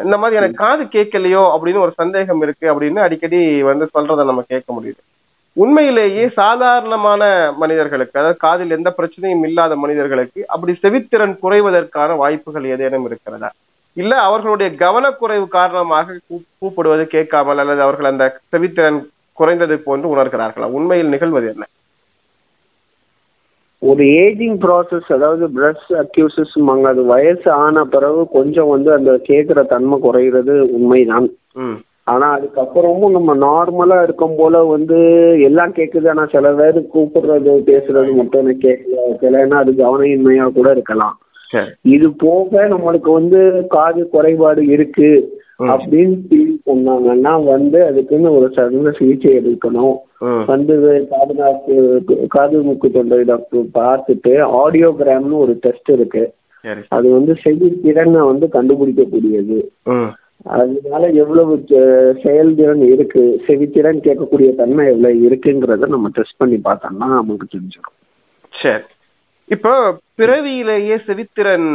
இந்த 0.05 0.17
மாதிரி 0.17 0.37
எனக்கு 0.37 0.65
காது 0.65 0.83
கேட்கலையோ 0.83 1.59
அப்படின்னு 1.59 1.81
ஒரு 1.81 1.93
சந்தேகம் 1.95 2.43
இருக்கு 2.43 2.81
அப்படின்னு 2.81 2.99
அடிக்கடி 2.99 3.63
வந்து 3.63 3.89
சொல்றத 3.99 4.25
நம்ம 4.25 4.45
கேட்க 4.49 4.75
முடியுது. 4.75 4.99
உண்மையிலேயே 5.53 6.29
சாதாரணமான 6.29 7.53
மனிதர்களுக்கு 7.57 8.19
அதாவது 8.19 8.39
காதில் 8.39 8.71
எந்த 8.71 8.95
பிரச்சனையும் 8.97 9.45
இல்லாத 9.45 9.77
மனிதர்களுக்கு 9.77 10.45
அப்படி 10.49 10.79
செவித்திறன் 10.83 11.39
குறைவதற்கான 11.43 12.17
வாய்ப்புகள் 12.17 12.65
ஏதேனும் 12.65 13.05
இருக்கிறதா? 13.05 13.51
இல்ல 13.93 14.17
அவர்களுடைய 14.17 14.77
கவனக்குறைவு 14.79 15.49
காரணமாக 15.49 16.13
கூ- 16.13 16.43
கூப்பிடுவது 16.59 17.07
கேட்காமல் 17.07 17.59
அல்லது 17.59 17.83
அவர்கள் 17.83 18.11
அந்த 18.11 18.41
செவித்திறன் 18.53 19.07
குறைந்தது 19.33 19.79
போன்று 19.79 20.17
உணர்கிறார்களா? 20.17 20.65
உண்மையில் 20.65 21.09
நிகழ்வது 21.09 21.49
என்ன? 21.49 21.65
ஒரு 23.91 24.05
ஏஜிங் 24.25 24.59
ப்ராசஸ் 24.65 25.09
அதாவது 25.17 25.45
பிரஸ் 25.57 25.89
அக்யூசஸ் 26.03 26.55
அது 26.91 27.03
வயசு 27.05 27.49
ஆன 27.65 27.85
பிறகு 27.95 28.21
கொஞ்சம் 28.37 28.71
வந்து 28.75 28.91
அந்த 28.93 29.13
கேட்குற 29.29 29.63
தன்மை 29.73 29.97
குறையிறது 30.05 30.55
உண்மைதான். 30.77 31.27
ஆனா 32.13 32.27
அதுக்கப்புறமும் 32.37 33.15
நம்ம 33.17 33.35
நார்மலா 33.45 33.99
இருக்கும் 34.03 34.35
போல 34.37 34.63
வந்து 34.73 34.99
எல்லாம் 35.49 35.73
கேக்குது. 35.77 36.07
ஆனா 36.09 36.25
சில 36.33 36.53
பேர் 36.55 36.79
கூப்பிடுறது 36.95 37.53
பேசுறது 37.71 38.11
மட்டும் 38.15 38.43
எனக்கு 38.43 38.67
கேட்கல 38.69 39.07
சிலன்னா 39.23 39.59
அது 39.63 39.73
கவனயின்மையா 39.85 40.47
கூட 40.59 40.71
இருக்கலாம். 40.71 41.15
இது 41.95 42.09
போக 42.25 42.69
நம்மளுக்கு 42.69 43.11
வந்து 43.13 43.41
காது 43.69 44.03
குறைபாடு 44.09 44.63
இருக்கு. 44.67 45.11
அப்படின்னு 45.59 46.17
ஃபீல் 46.29 46.57
பண்ணாங்கன்னா 46.69 47.33
வந்து 47.45 47.79
அதுக்குன்னு 47.87 48.35
ஒரு 48.37 48.47
சிறந்த 48.55 48.93
சிகிச்சை 48.99 49.33
எடுக்கணும். 49.39 49.97
வந்து 50.47 50.75
காது 51.11 51.35
நாக்கு 51.35 51.77
காது 52.29 52.63
மூக்கு 52.63 52.91
தொண்டை 52.91 53.19
டாக்டர் 53.31 53.67
பார்த்துட்டு 53.79 54.33
ஆடியோகிராம்னு 54.63 55.43
ஒரு 55.45 55.55
டெஸ்ட் 55.67 55.91
இருக்கு. 55.97 56.25
அது 56.89 57.07
வந்து 57.11 57.33
செவி 57.45 57.69
திறனை 57.85 58.21
வந்து 58.31 58.49
கண்டுபிடிக்கக்கூடியது. 58.57 59.59
அதனால 60.55 61.05
எவ்வளவு 61.23 61.53
செயல்திறன் 62.25 62.83
இருக்கு 62.95 63.23
செவித்திறன் 63.47 64.01
கேட்கக்கூடிய 64.07 64.49
தன்மை 64.61 64.87
எவ்வளவு 64.87 65.29
இருக்குங்கிறத 65.29 65.89
நம்ம 65.95 66.09
டெஸ்ட் 66.19 66.41
பண்ணி 66.43 66.59
பார்த்தோம்னா 66.65 67.09
நமக்கு 67.21 67.47
தெரிஞ்சிடும். 67.55 67.95
சரி. 68.63 68.85
இப்போ 69.49 69.73
பிறவியிலேயே 70.19 70.97
செவித்திறன் 71.07 71.69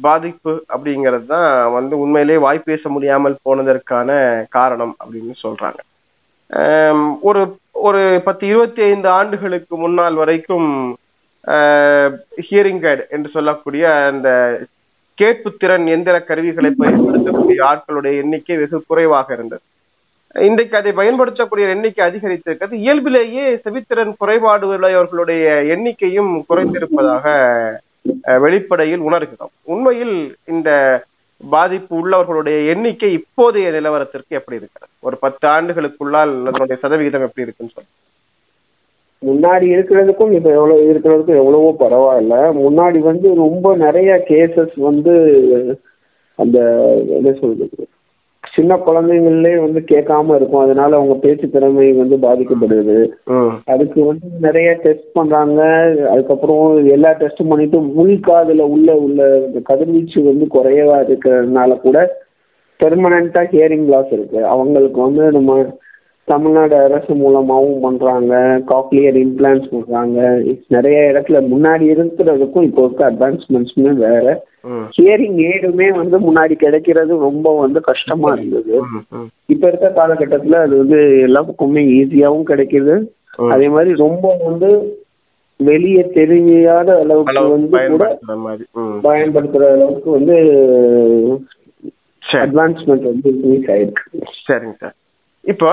பாதிப்பு 0.00 0.52
அப்படிங்கிறது 0.74 1.26
தான் 1.26 1.72
வந்து 1.72 1.94
உண்மையிலேயே 1.98 2.38
வாய் 2.38 2.58
பேச 2.64 2.88
முடியாமல் 2.88 3.36
போனதற்கான 3.46 4.10
காரணம் 4.56 4.94
அப்படின்னு 5.02 5.34
சொல்றாங்க. 5.44 5.80
ஒரு 7.28 7.42
ஒரு 7.86 8.02
பத்து 8.26 8.44
இருபத்தி 8.46 8.82
ஐந்து 8.82 9.08
ஆண்டுகளுக்கு 9.18 9.76
முன்னால் 9.76 10.14
வரைக்கும் 10.14 10.68
ஹியரிங் 12.48 12.82
கைட் 12.84 13.02
என்று 13.08 13.28
சொல்லக்கூடிய 13.36 13.84
அந்த 14.10 14.28
கேட்புத்திறன் 15.18 15.86
எந்திர 15.94 16.16
கருவிகளை 16.28 16.70
பயன்படுத்தக்கூடிய 16.82 17.60
ஆட்களுடைய 17.70 18.14
எண்ணிக்கை 18.22 18.56
வெகு 18.56 18.78
குறைவாக 18.86 19.28
இருந்தது. 19.34 19.62
இன்றைக்கு 20.44 20.76
அதை 20.76 20.92
பயன்படுத்தக்கூடிய 20.92 21.66
எண்ணிக்கை 21.68 22.06
அதிகரித்திருக்கிறது. 22.06 22.74
இயல்பிலேயே 22.76 23.44
செவித்திறன் 23.64 24.16
குறைபாடு 24.16 24.66
உள்ளவர்களுடைய 24.68 25.44
எண்ணிக்கையும் 25.74 26.32
குறைந்திருப்பதாக 26.48 27.26
அஹ், 28.24 28.40
வெளிப்படையில் 28.40 29.00
உணர்கிறோம். 29.00 29.52
உண்மையில் 29.64 30.16
இந்த 30.46 30.70
பாதிப்பு 31.40 31.92
உள்ளவர்களுடைய 32.00 32.66
எண்ணிக்கை 32.66 33.10
இப்போதைய 33.16 33.70
நிலவரத்திற்கு 33.70 34.28
எப்படி 34.30 34.56
இருக்கிறது? 34.56 34.92
ஒரு 35.00 35.16
பத்து 35.18 35.48
ஆண்டுகளுக்குள்ளால் 35.48 36.34
அதனுடைய 36.42 36.78
சதவிகிதம் 36.80 37.22
எப்படி 37.22 37.42
இருக்குன்னு 37.42 37.74
சொல்லி 37.74 37.92
முன்னாடி 39.22 39.66
இருக்கிறதுக்கும் 39.74 40.32
இப்ப 40.32 40.50
எவ்வளவு 40.52 40.92
இருக்கிறதுக்கும் 40.92 41.40
எவ்வளவோ 41.40 41.76
பரவாயில்ல. 41.80 42.34
முன்னாடி 42.58 42.98
வந்து 43.02 43.34
ரொம்ப 43.34 43.76
நிறைய 43.76 44.24
கேசஸ் 44.28 44.74
வந்து 44.80 45.14
அந்த 46.38 46.58
என்ன 47.10 47.32
சொல்றது? 47.32 47.84
சின்ன 48.56 48.74
குழந்தைங்களே 48.86 49.52
வந்து 49.64 49.80
கேட்காம 49.90 50.34
இருக்கும். 50.38 50.62
அதனால 50.64 50.96
அவங்க 50.96 51.14
பேச்சு 51.24 51.46
திறமை 51.54 51.86
வந்து 52.00 52.16
பாதிக்கப்படுது. 52.26 52.98
அதுக்கு 53.64 54.00
வந்து 54.04 54.26
நிறைய 54.46 54.68
டெஸ்ட் 54.84 55.08
பண்றாங்க. 55.12 55.60
அதுக்கப்புறம் 56.12 56.62
எல்லா 56.96 57.10
டெஸ்டும் 57.20 57.52
பண்ணிட்டு 57.52 57.80
உள்காதுல 58.02 58.66
உள்ள 58.74 58.90
உள்ள 59.06 59.20
இந்த 59.46 59.60
கதிர்வீச்சு 59.70 60.22
வந்து 60.30 60.46
குறைவா 60.56 60.98
இருக்கிறதுனால 61.08 61.80
கூட 61.80 61.98
பெர்மனண்டா 62.80 63.42
ஹியரிங் 63.52 63.86
லாஸ் 63.92 64.12
இருக்கு. 64.16 64.40
அவங்களுக்கு 64.54 64.98
வந்து 65.00 65.24
நம்ம 65.36 65.52
தமிழ்நாடு 66.30 66.76
அரசு 66.86 67.12
மூலமாகவும் 67.14 67.82
பண்றாங்க. 67.84 68.34
காக்லியர் 68.70 69.16
இம்ப்ளான்ஸ் 69.24 69.66
பண்றாங்க. 69.74 70.20
நிறைய 70.74 70.98
இடத்துல 71.12 71.40
முன்னாடி 71.52 71.86
இருக்கிறதுக்கும் 71.94 72.66
இப்போ 72.68 72.82
இருக்க 72.84 73.10
அட்வான்ஸ்மெண்ட்ஸுமே 73.10 73.92
வேற. 74.06 74.24
ஹியரிங் 74.96 75.38
ஏடுமே 75.50 75.88
வந்து 76.00 76.16
முன்னாடி 76.28 76.54
கிடைக்கிறது 76.62 77.12
ரொம்ப 77.26 77.48
வந்து 77.58 77.80
கஷ்டமா 77.80 78.30
இருந்தது. 78.32 78.74
இப்ப 79.46 79.64
இருக்க 79.68 79.88
காலகட்டத்துல 79.98 80.60
அது 80.66 80.74
வந்து 80.82 81.00
எல்லா 81.26 81.42
பக்கமுமே 81.48 81.84
ஈஸியாவும் 81.98 82.48
கிடைக்குது. 82.52 82.94
அதே 83.54 83.68
மாதிரி 83.68 83.92
ரொம்ப 84.04 84.26
வந்து 84.44 84.70
வெளியே 85.56 86.02
தெரியாத 86.16 86.88
அளவுக்கு 87.02 87.32
அளவு 87.32 87.50
வந்து 87.56 87.78
கூட 87.92 88.06
பயன்படுத்துற 89.06 89.64
அளவுக்கு 89.76 90.10
வந்து 90.16 90.36
அட்வான்ஸ்மெண்ட் 92.44 93.06
வந்து 93.12 93.28
இன்க்ரீஸ் 93.34 93.70
ஆயிருக்கு. 93.74 94.04
சரிங்க 94.46 94.74
சார். 94.82 94.96
இப்போ 95.52 95.70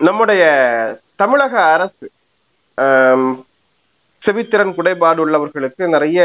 நம்முடைய 0.00 0.42
தமிழக 1.22 1.54
அரசு 1.74 2.06
செவித்திறன் 4.22 4.74
குறைபாடு 4.78 5.20
உள்ளவர்களுக்கு 5.24 5.82
நிறைய 5.94 6.20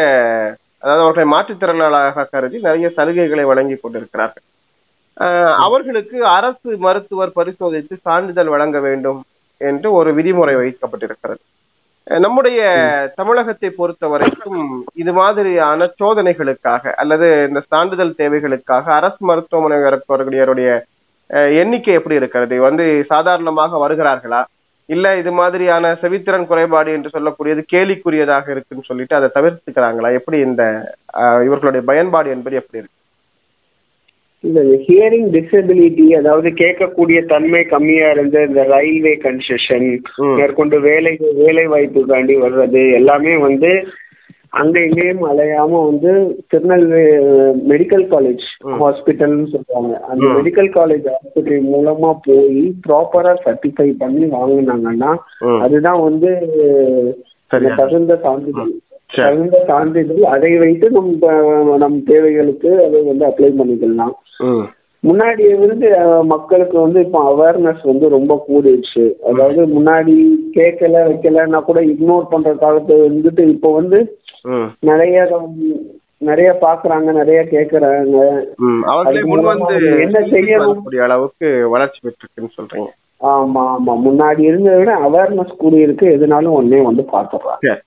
அதாவது 0.82 1.04
அவர்களை 1.06 1.25
மாற்றுத்திறனாளாக 1.34 2.25
கருதி 2.34 2.58
நிறைய 2.66 2.88
சலுகைகளை 2.98 3.46
வழங்கி 3.52 3.75
கொண்டிருக்கிறார்கள். 3.78 4.46
அவர்களுக்கு 5.66 6.18
அரசு 6.38 6.70
மருத்துவர் 6.86 7.38
பரிசோதித்து 7.38 7.96
சான்றிதழ் 8.08 8.54
வழங்க 8.54 8.80
வேண்டும் 8.88 9.20
என்று 9.62 9.88
ஒரு 10.00 10.10
விதிமுறை 10.18 10.56
வைக்கப்பட்டிருக்கிறது. 10.62 11.42
நம்முடைய 12.25 12.60
தமிழகத்தை 13.20 13.70
பொறுத்த 13.78 14.08
வரைக்கும் 14.08 14.60
இது 15.04 15.12
மாதிரியான 15.20 15.88
சோதனைகளுக்காக 16.00 16.94
அல்லது 17.04 17.28
இந்த 17.50 17.62
சான்றிதழ் 17.72 18.20
தேவைகளுக்காக 18.22 18.92
அரசு 19.00 19.22
மருத்துவமனை 19.30 19.80
வரக்கூடியவருடைய 19.86 20.70
எண்ணிக்கை 21.29 21.94
எப்படி 21.94 22.15
இருக்கிறது? 22.15 22.60
வந்து 22.60 23.05
சாதாரணமாக 23.08 23.88
வருகிறார்களா? 23.88 24.41
இல்ல 24.89 25.17
இது 25.17 25.32
மாதிரியான 25.32 25.98
செவித்திறன் 26.01 26.46
குறைபாடு 26.46 26.91
என்று 26.91 27.10
சொல்லக்கூடியது 27.13 27.62
கேலிக்குரியதாக 27.74 28.50
இருக்குன்னு 28.50 28.88
சொல்லிட்டு 28.88 29.15
அதை 29.15 29.29
தவிர்த்துக்கிறாங்களா? 29.38 30.13
எப்படி 30.13 30.39
இந்த 30.39 30.63
இவர்களுடைய 31.44 31.84
பயன்பாடு 31.86 32.29
என்பது 32.29 32.55
எப்படி 32.55 32.79
இருக்கு? 32.79 32.94
இந்த 34.44 34.62
ஹியரிங் 34.88 35.29
டிசபிலிட்டி 35.36 36.05
அதாவது 36.12 36.50
கேட்கக்கூடிய 36.50 37.25
தன்மை 37.25 37.63
கம்மியா 37.63 38.12
இருந்து 38.12 38.39
இந்த 38.48 38.63
ரயில்வே 38.63 39.13
கன்செஷன். 39.15 40.01
மேற்கொண்டு 40.39 40.79
வேலை 40.82 41.13
வேலை 41.20 41.67
வாய்ப்புக்காண்டி 41.67 42.36
வர்றது 42.46 42.94
எல்லாமே 42.94 43.38
வந்து 43.38 43.72
அங்க 44.56 44.78
இங்கேயும் 44.84 45.24
அலையாம 45.30 45.80
வந்து 45.86 46.12
திருநெல்வேலி 46.52 47.16
மெடிக்கல் 47.70 48.06
காலேஜ். 48.12 48.44
ஹாஸ்பிட்டல்னு 48.80 49.48
சொல்றாங்க 49.52 49.92
அந்த. 50.06 50.22
மெடிக்கல் 50.38 50.70
காலேஜ் 50.76 51.08
ஹாஸ்பிட்டல் 51.14 51.66
மூலமா 51.70 52.12
போய் 52.24 52.54
ப்ராப்பரா 52.86 53.34
சர்டிஃபை 53.44 53.88
பண்ணி 54.02 54.26
வாங்கினாங்கன்னா. 54.36 55.12
அதுதான் 55.64 56.02
வந்து. 56.06 56.32
தகுந்த 57.82 58.14
சான்றிதழ். 58.24 58.72
தகுந்த 59.20 59.58
சான்றிதழ் 59.68 60.24
அதை 60.32 60.50
வைத்து 60.62 60.88
நம்ம 60.94 61.34
நம் 61.82 62.00
தேவைகளுக்கு 62.08 62.72
அதை 62.86 63.00
வந்து 63.06 63.26
அப்ளை 63.28 63.52
பண்ணிக்கலாம் 63.60 64.16
முன்னாடி 65.04 65.44
வந்து 65.64 65.88
அஹ், 66.00 66.24
மக்களுக்கு 66.32 66.78
வந்து 66.80 67.00
இப்போ 67.04 67.20
அவேர்னஸ் 67.28 67.84
வந்து 67.86 68.06
ரொம்ப 68.10 68.34
கூடிடுச்சு 68.46 69.04
அதாவது 69.30 69.62
முன்னாடி 69.74 70.16
கேட்கல 70.56 71.04
வைக்கலன்னா 71.08 71.60
கூட 71.64 71.80
இக்னோர் 71.92 72.26
பண்ற 72.32 72.52
காலத்து 72.58 72.96
வந்துட்டு 73.04 73.44
இப்போ 73.52 73.72
வந்து 73.74 74.00
நிறைய 74.80 75.18
நிறைய 76.18 76.50
பாக்குறாங்க 76.62 77.10
நிறைய 77.12 77.40
கேக்குறாங்க. 77.52 78.18
அவர்களே 78.84 79.22
முன் 79.22 79.44
வந்து 79.44 79.75
என்ன 80.00 80.20
செய்யணும்? 80.34 80.68
வரக்கூடிய 80.68 81.04
அளவுக்கு 81.04 81.70
வளர்ச்சி 81.70 82.00
பெற்றிருக்குன்னு 82.04 82.56
சொல்றீங்க. 82.58 82.90
ஆமா 83.22 83.64
ஆமா. 83.74 83.94
முன்னாடி 84.06 84.40
இருந்ததை 84.40 84.80
விட 84.80 84.94
அவேர்னஸ் 85.08 85.56
கூடி 85.56 85.78
இருக்கு 85.78 86.06
எதுனாலும் 86.08 86.56
ஒன்னே 86.60 86.80
வந்து 86.84 87.04
பாத்துடுறாங்க 87.14 87.64
சரி. 87.68 87.82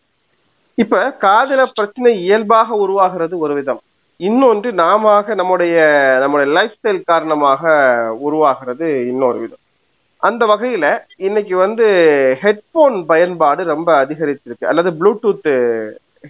இப்ப 0.74 0.98
காதுல 1.20 1.66
பிரச்சனை 1.74 2.10
இயல்பாக 2.22 2.74
உருவாகிறது 2.74 3.38
ஒரு 3.38 3.54
விதம். 3.54 3.80
இன்னொன்று 4.20 4.72
நாம 4.72 5.22
நம்முடைய 5.34 5.76
நம்முடைய 6.20 6.52
லைஃப் 6.52 6.76
ஸ்டைல் 6.76 7.00
காரணமாக 7.04 7.72
உருவாகிறது 8.18 8.88
இன்னொரு 9.08 9.38
விதம். 9.38 9.62
அந்த 10.22 10.42
வகையில 10.46 10.86
இன்னைக்கு 11.16 11.56
வந்து 11.56 11.86
ஹெட்போன் 12.42 12.96
பயன்பாடு 13.06 13.64
ரொம்ப 13.64 13.90
அதிகரிச்சிருக்கு. 14.04 14.66
அல்லது 14.66 14.90
ப்ளூடூத் 14.90 15.50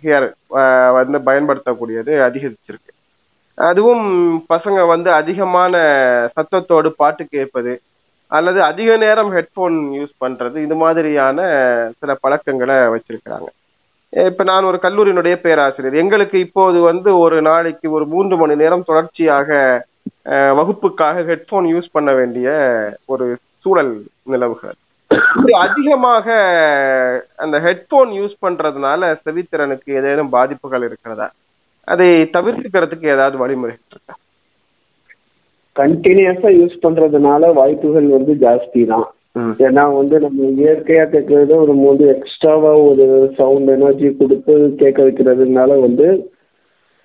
ஹியர் 0.03 0.27
வந்து 0.99 1.19
பயன்படுத்தக்கூடியது 1.29 2.13
அதிகரிச்சிருக்கு. 2.29 2.93
அதுவும் 3.69 4.07
பசங்க 4.53 4.81
வந்து 4.93 5.11
அதிகமான 5.21 5.75
சத்தத்தோடு 6.37 6.91
பாட்டு 7.01 7.25
கேட்பது 7.35 7.73
அல்லது 8.37 8.59
அதிக 8.71 8.91
நேரம் 9.05 9.31
ஹெட்ஃபோன் 9.37 9.77
யூஸ் 9.99 10.15
பண்றது 10.25 10.57
இது 10.67 10.77
மாதிரியான 10.83 11.39
சில 12.01 12.15
பழக்கங்களை 12.25 12.77
வச்சிருக்கிறாங்க. 12.95 13.49
இப்ப 14.31 14.45
நான் 14.51 14.69
ஒரு 14.71 14.79
கல்லூரியினுடைய 14.83 15.35
பேராசிரியர். 15.45 15.97
எங்களுக்கு 16.03 16.37
இப்போது 16.47 16.79
வந்து 16.91 17.11
ஒரு 17.25 17.39
நாளைக்கு 17.51 17.87
ஒரு 17.97 18.05
மூன்று 18.13 18.37
மணி 18.43 18.55
நேரம் 18.63 18.89
தொடர்ச்சியாக 18.91 19.49
வகுப்புக்காக 20.59 21.23
ஹெட்ஃபோன் 21.31 21.67
யூஸ் 21.73 21.95
பண்ண 21.97 22.11
வேண்டிய 22.19 22.49
ஒரு 23.13 23.27
சூழல் 23.63 23.93
நிலவுகிறது. 24.33 24.81
அதிகமாக 25.61 26.27
அந்த 27.37 27.57
ஹெட்போன் 27.59 28.11
யூஸ் 28.19 28.35
பண்றதுனால 28.43 29.11
செவித்திறனுக்கு 29.23 29.91
ஏதேனும் 29.99 30.33
பாதிப்புகள் 30.33 30.87
இருக்கிறதா? 30.89 31.29
அதை 31.89 32.07
தவிர்த்துக்கிறதுக்கு 32.35 33.07
ஏதாவது 33.13 33.37
வழிமுறை 33.37 33.75
கண்டினியூஸா 35.77 36.51
யூஸ் 36.57 36.83
பண்றதுனால 36.85 37.53
வாய்ப்புகள் 37.55 38.09
வந்து 38.17 38.33
ஜாஸ்தி 38.43 38.81
தான் 38.87 39.07
ஏன்னா 39.65 39.83
வந்து 39.97 40.17
நம்ம 40.21 40.47
இயற்கையா 40.59 41.05
கேட்கறது 41.13 41.53
ஒரு 41.57 41.75
வந்து 41.83 42.05
எக்ஸ்ட்ராவா 42.15 42.73
ஒரு 42.87 43.05
சவுண்ட் 43.37 43.71
எனர்ஜி 43.71 44.09
கொடுத்து 44.15 44.55
கேட்க 44.81 44.99
வைக்கிறதுனால 45.03 45.81
வந்து 45.81 46.07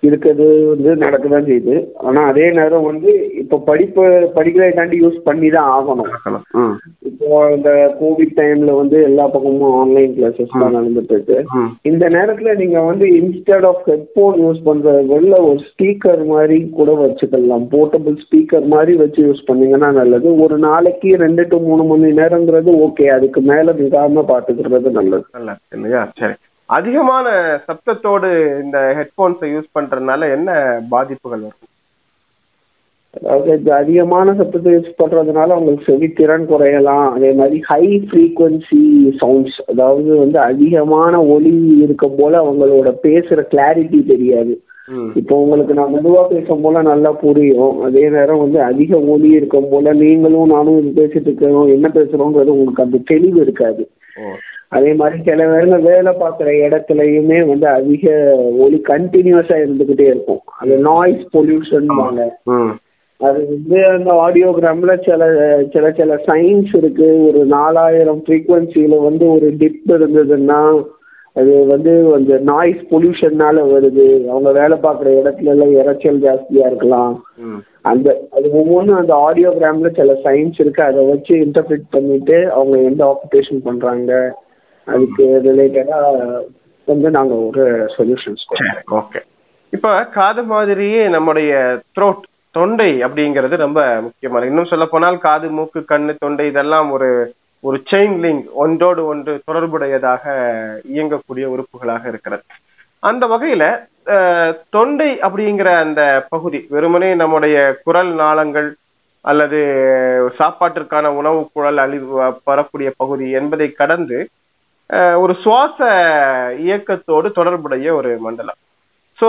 இருக்கிறது 0.08 0.46
வந்து 0.70 0.90
நடக்க 1.04 1.26
தான் 1.34 1.46
செய்யுது. 1.48 1.74
ஆனா 2.08 2.20
அதே 2.30 2.46
நேரம் 2.58 2.88
வந்து 2.90 3.10
இப்போ 3.42 3.56
படிப்பு 3.68 4.02
படிக்கிறதை 4.36 4.72
தாண்டி 4.78 4.96
யூஸ் 5.02 5.18
பண்ணி 5.28 5.48
தான் 5.56 5.70
ஆகணும். 5.76 6.10
இப்போ 7.10 7.28
இந்த 7.56 7.70
கோவிட் 8.00 8.34
டைம்ல 8.40 8.72
வந்து 8.80 8.96
எல்லா 9.08 9.26
பக்கமும் 9.34 9.76
ஆன்லைன் 9.80 10.14
கிளாஸஸ் 10.16 10.54
தான் 10.62 10.76
நடந்துட்டு 10.78 11.14
இருக்கு. 11.16 11.38
இந்த 11.90 12.04
நேரத்துல 12.16 12.54
நீங்க 12.62 12.78
வந்து 12.90 13.08
இன்ஸ்டெட் 13.20 13.66
ஆஃப் 13.70 13.84
ஹெட்போன் 13.90 14.38
யூஸ் 14.44 14.60
பண்றது 14.68 15.02
பதிலா 15.12 15.40
ஒரு 15.50 15.60
ஸ்பீக்கர் 15.70 16.24
மாதிரி 16.34 16.58
கூட 16.78 16.90
வச்சுக்கலாம். 17.02 17.66
போர்ட்டபிள் 17.74 18.16
ஸ்பீக்கர் 18.24 18.66
மாதிரி 18.74 18.94
வச்சு 19.02 19.20
யூஸ் 19.28 19.46
பண்ணீங்கன்னா 19.50 19.90
நல்லது. 20.00 20.28
ஒரு 20.46 20.58
நாளைக்கு 20.68 21.10
ரெண்டு 21.24 21.44
டு 21.52 21.58
மூணு 21.68 21.84
மணி 21.92 22.10
நேரங்கிறது 22.22 22.72
ஓகே 22.86 23.06
அதுக்கு 23.18 23.42
மேல 23.52 23.76
விடாம 23.82 24.24
பாத்துக்கிறது 24.32 24.90
நல்லது 24.98 25.24
இல்லையா? 25.76 26.02
சரி. 26.20 26.36
அதிகமான 26.68 27.26
சப்தத்தோடு 27.66 28.28
இந்த 28.62 28.78
ஹெட்போன்ஸை 28.98 29.48
யூஸ் 29.54 29.74
பண்றதுனால 29.76 30.28
என்ன 30.36 30.50
பாதிப்புகள் 30.92 31.44
வரும்? 31.46 31.70
அதாவது 33.14 33.70
அதிகமான 33.80 34.28
சத்தத்தை 34.38 34.70
யூஸ் 34.74 35.00
பண்றதுனால 35.00 35.56
உங்களுக்கு 35.58 35.88
செவித்திறன் 35.90 36.46
குறையலாம். 36.52 37.08
அதே 37.16 37.30
மாதிரி 37.40 37.58
ஹை 37.70 37.84
ஃப்ரீக்வன்சி 38.06 38.80
சவுண்ட்ஸ் 39.20 39.58
அதாவது 39.72 40.10
வந்து 40.22 40.38
அதிகமான 40.50 41.20
ஒலி 41.34 41.52
இருக்கும் 41.84 42.16
போல 42.20 42.32
அவங்களோட 42.44 42.90
பேசுற 43.06 43.40
கிளாரிட்டி 43.52 44.00
தெரியாது. 44.12 44.54
இப்போ 45.20 45.34
உங்களுக்கு 45.42 45.74
நான் 45.76 45.94
மெதுவா 45.96 46.22
பேசும் 46.32 46.64
போல 46.64 46.82
நல்லா 46.88 47.12
புரியும். 47.22 47.76
அதே 47.88 48.02
நேரம் 48.16 48.42
வந்து 48.44 48.58
அதிக 48.70 48.98
ஒலி 49.14 49.30
இருக்கும் 49.40 49.70
போல 49.74 49.94
நீங்களும் 50.02 50.52
நானும் 50.54 50.80
இது 50.80 50.90
பேசிட்டு 51.00 51.30
இருக்கோம் 51.30 51.74
என்ன 51.76 51.90
பேசுறோங்கிறது 51.98 52.56
உங்களுக்கு 52.56 52.86
அந்த 52.86 53.00
தெளிவு 53.12 53.40
இருக்காது. 53.46 53.84
அதே 54.72 54.92
மாதிரி 54.92 55.18
சில 55.26 55.46
வேலை 55.48 55.76
வேலை 55.82 56.12
பார்க்குற 56.20 56.48
இடத்துலயுமே 56.64 57.38
வந்து 57.46 57.66
அதிக 57.68 58.06
ஒலி 58.58 58.78
கண்டினியூஸா 58.88 59.56
இருந்துகிட்டே 59.64 60.06
இருக்கும். 60.06 60.42
அது 60.58 60.78
நாய்ஸ் 60.86 61.24
பொல்யூஷன் 61.34 61.88
ம், 62.54 62.72
அது 63.20 63.40
வந்து 63.46 63.78
அந்த 63.88 64.10
ஆடியோகிராம்ல 64.22 64.94
சில 65.04 65.22
சில 65.74 65.92
சில 65.92 66.14
சயின்ஸ் 66.28 66.72
இருக்கு. 66.76 67.08
ஒரு 67.28 67.40
நாலாயிரம் 67.52 68.22
ஃப்ரீக்வன்சியில 68.26 69.02
வந்து 69.02 69.26
ஒரு 69.28 69.56
டிப் 69.56 69.92
இருந்ததுன்னா 69.92 70.60
அது 71.36 71.66
வந்து 71.66 71.92
அந்த 72.14 72.38
நாய்ஸ் 72.42 72.82
பொல்யூஷன்னால 72.90 73.56
வருது. 73.70 74.04
அவங்க 74.30 74.50
வேலை 74.52 74.76
பார்க்குற 74.78 75.08
இடத்துல 75.20 75.52
எல்லாம் 75.54 75.72
இரைச்சல் 75.74 76.20
ஜாஸ்தியா 76.24 76.66
இருக்கலாம். 76.66 77.14
அந்த 77.82 78.08
அது 78.30 78.46
ஒவ்வொன்றும் 78.52 78.96
அந்த 78.96 79.14
ஆடியோகிராம்ல 79.26 79.88
சில 79.96 80.12
சயின்ஸ் 80.24 80.60
இருக்கு. 80.60 80.82
அதை 80.82 81.06
வச்சு 81.06 81.34
இன்டர்பிரிட் 81.36 81.86
பண்ணிட்டு 81.90 82.36
அவங்க 82.50 82.76
எந்த 82.82 83.02
ஆக்குபேஷன் 83.06 83.62
பண்றாங்க. 83.62 84.12
அதுக்கு 84.86 85.24
ரிலேட்டடா 85.44 85.98
வந்து 86.88 87.10
நாங்க 87.10 87.34
ஒரு 87.34 87.64
சொல்யூஷன்ஸ் 87.96 88.44
ஓகே 88.94 89.20
இப்ப 89.72 90.04
காது 90.04 90.42
மாதிரியே 90.42 91.08
நம்முடைய 91.08 91.80
த்ரோட் 91.98 92.22
தொண்டை 92.50 93.04
அப்படிங்கிறது 93.04 93.56
ரொம்ப 93.56 94.00
முக்கியமான 94.00 94.46
இன்னும் 94.46 94.64
சொல்ல 94.64 94.84
போனால் 94.84 95.18
காது 95.18 95.50
மூக்கு 95.50 95.80
கண்ணு 95.80 96.14
தொண்டை 96.18 96.46
இதெல்லாம் 96.46 96.90
ஒரு 96.90 97.08
ஒரு 97.64 97.82
செயின் 97.92 98.16
லிங்க் 98.20 98.44
ஒன்றோடு 98.52 99.06
ஒன்று 99.06 99.42
தொடர்புடையதாக 99.46 100.24
இயங்கக்கூடிய 100.94 101.44
உறுப்புகளாக 101.44 102.08
இருக்கிறது. 102.08 102.42
அந்த 103.02 103.26
வகையில 103.26 103.64
தொண்டை 104.70 105.18
அப்படிங்கிற 105.18 105.80
அந்த 105.80 106.26
பகுதி 106.28 106.66
வெறுமனே 106.70 107.14
நம்முடைய 107.14 107.80
குரல் 107.84 108.14
நாளங்கள் 108.14 108.68
அல்லது 109.24 109.58
சாப்பாட்டிற்கான 110.38 111.06
உணவு 111.06 111.50
குழல் 111.52 111.76
அழிவு 111.76 112.34
பரக்கூடிய 112.46 112.90
பகுதி 112.96 113.30
என்பதை 113.30 113.70
கடந்து 113.72 114.18
ஒரு 115.22 115.34
சுவாச 115.42 115.78
இயக்கத்தோடு 116.66 117.28
தொடர்புடைய 117.38 117.94
ஒரு 117.94 118.10
மண்டலம். 118.26 118.58
சோ 119.18 119.28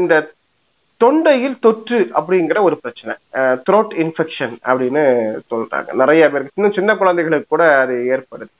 இந்த 0.00 0.14
தொண்டையில் 1.00 1.60
தொற்று 1.64 1.98
அப்படிங்கிற 2.18 2.58
ஒரு 2.68 2.76
பிரச்சனை 2.82 3.14
த்ரோட் 3.66 3.92
இன்ஃபெக்ஷன் 4.04 4.54
அப்படின்னு 4.70 5.02
சொல்றாங்க. 5.50 5.88
நிறைய 6.02 6.22
பேருக்கு 6.30 6.58
இன்னும் 6.58 6.76
சின்ன 6.78 6.96
குழந்தைகளுக்கு 7.02 7.46
கூட 7.48 7.64
அது 7.82 7.94
ஏற்படுது. 8.14 8.52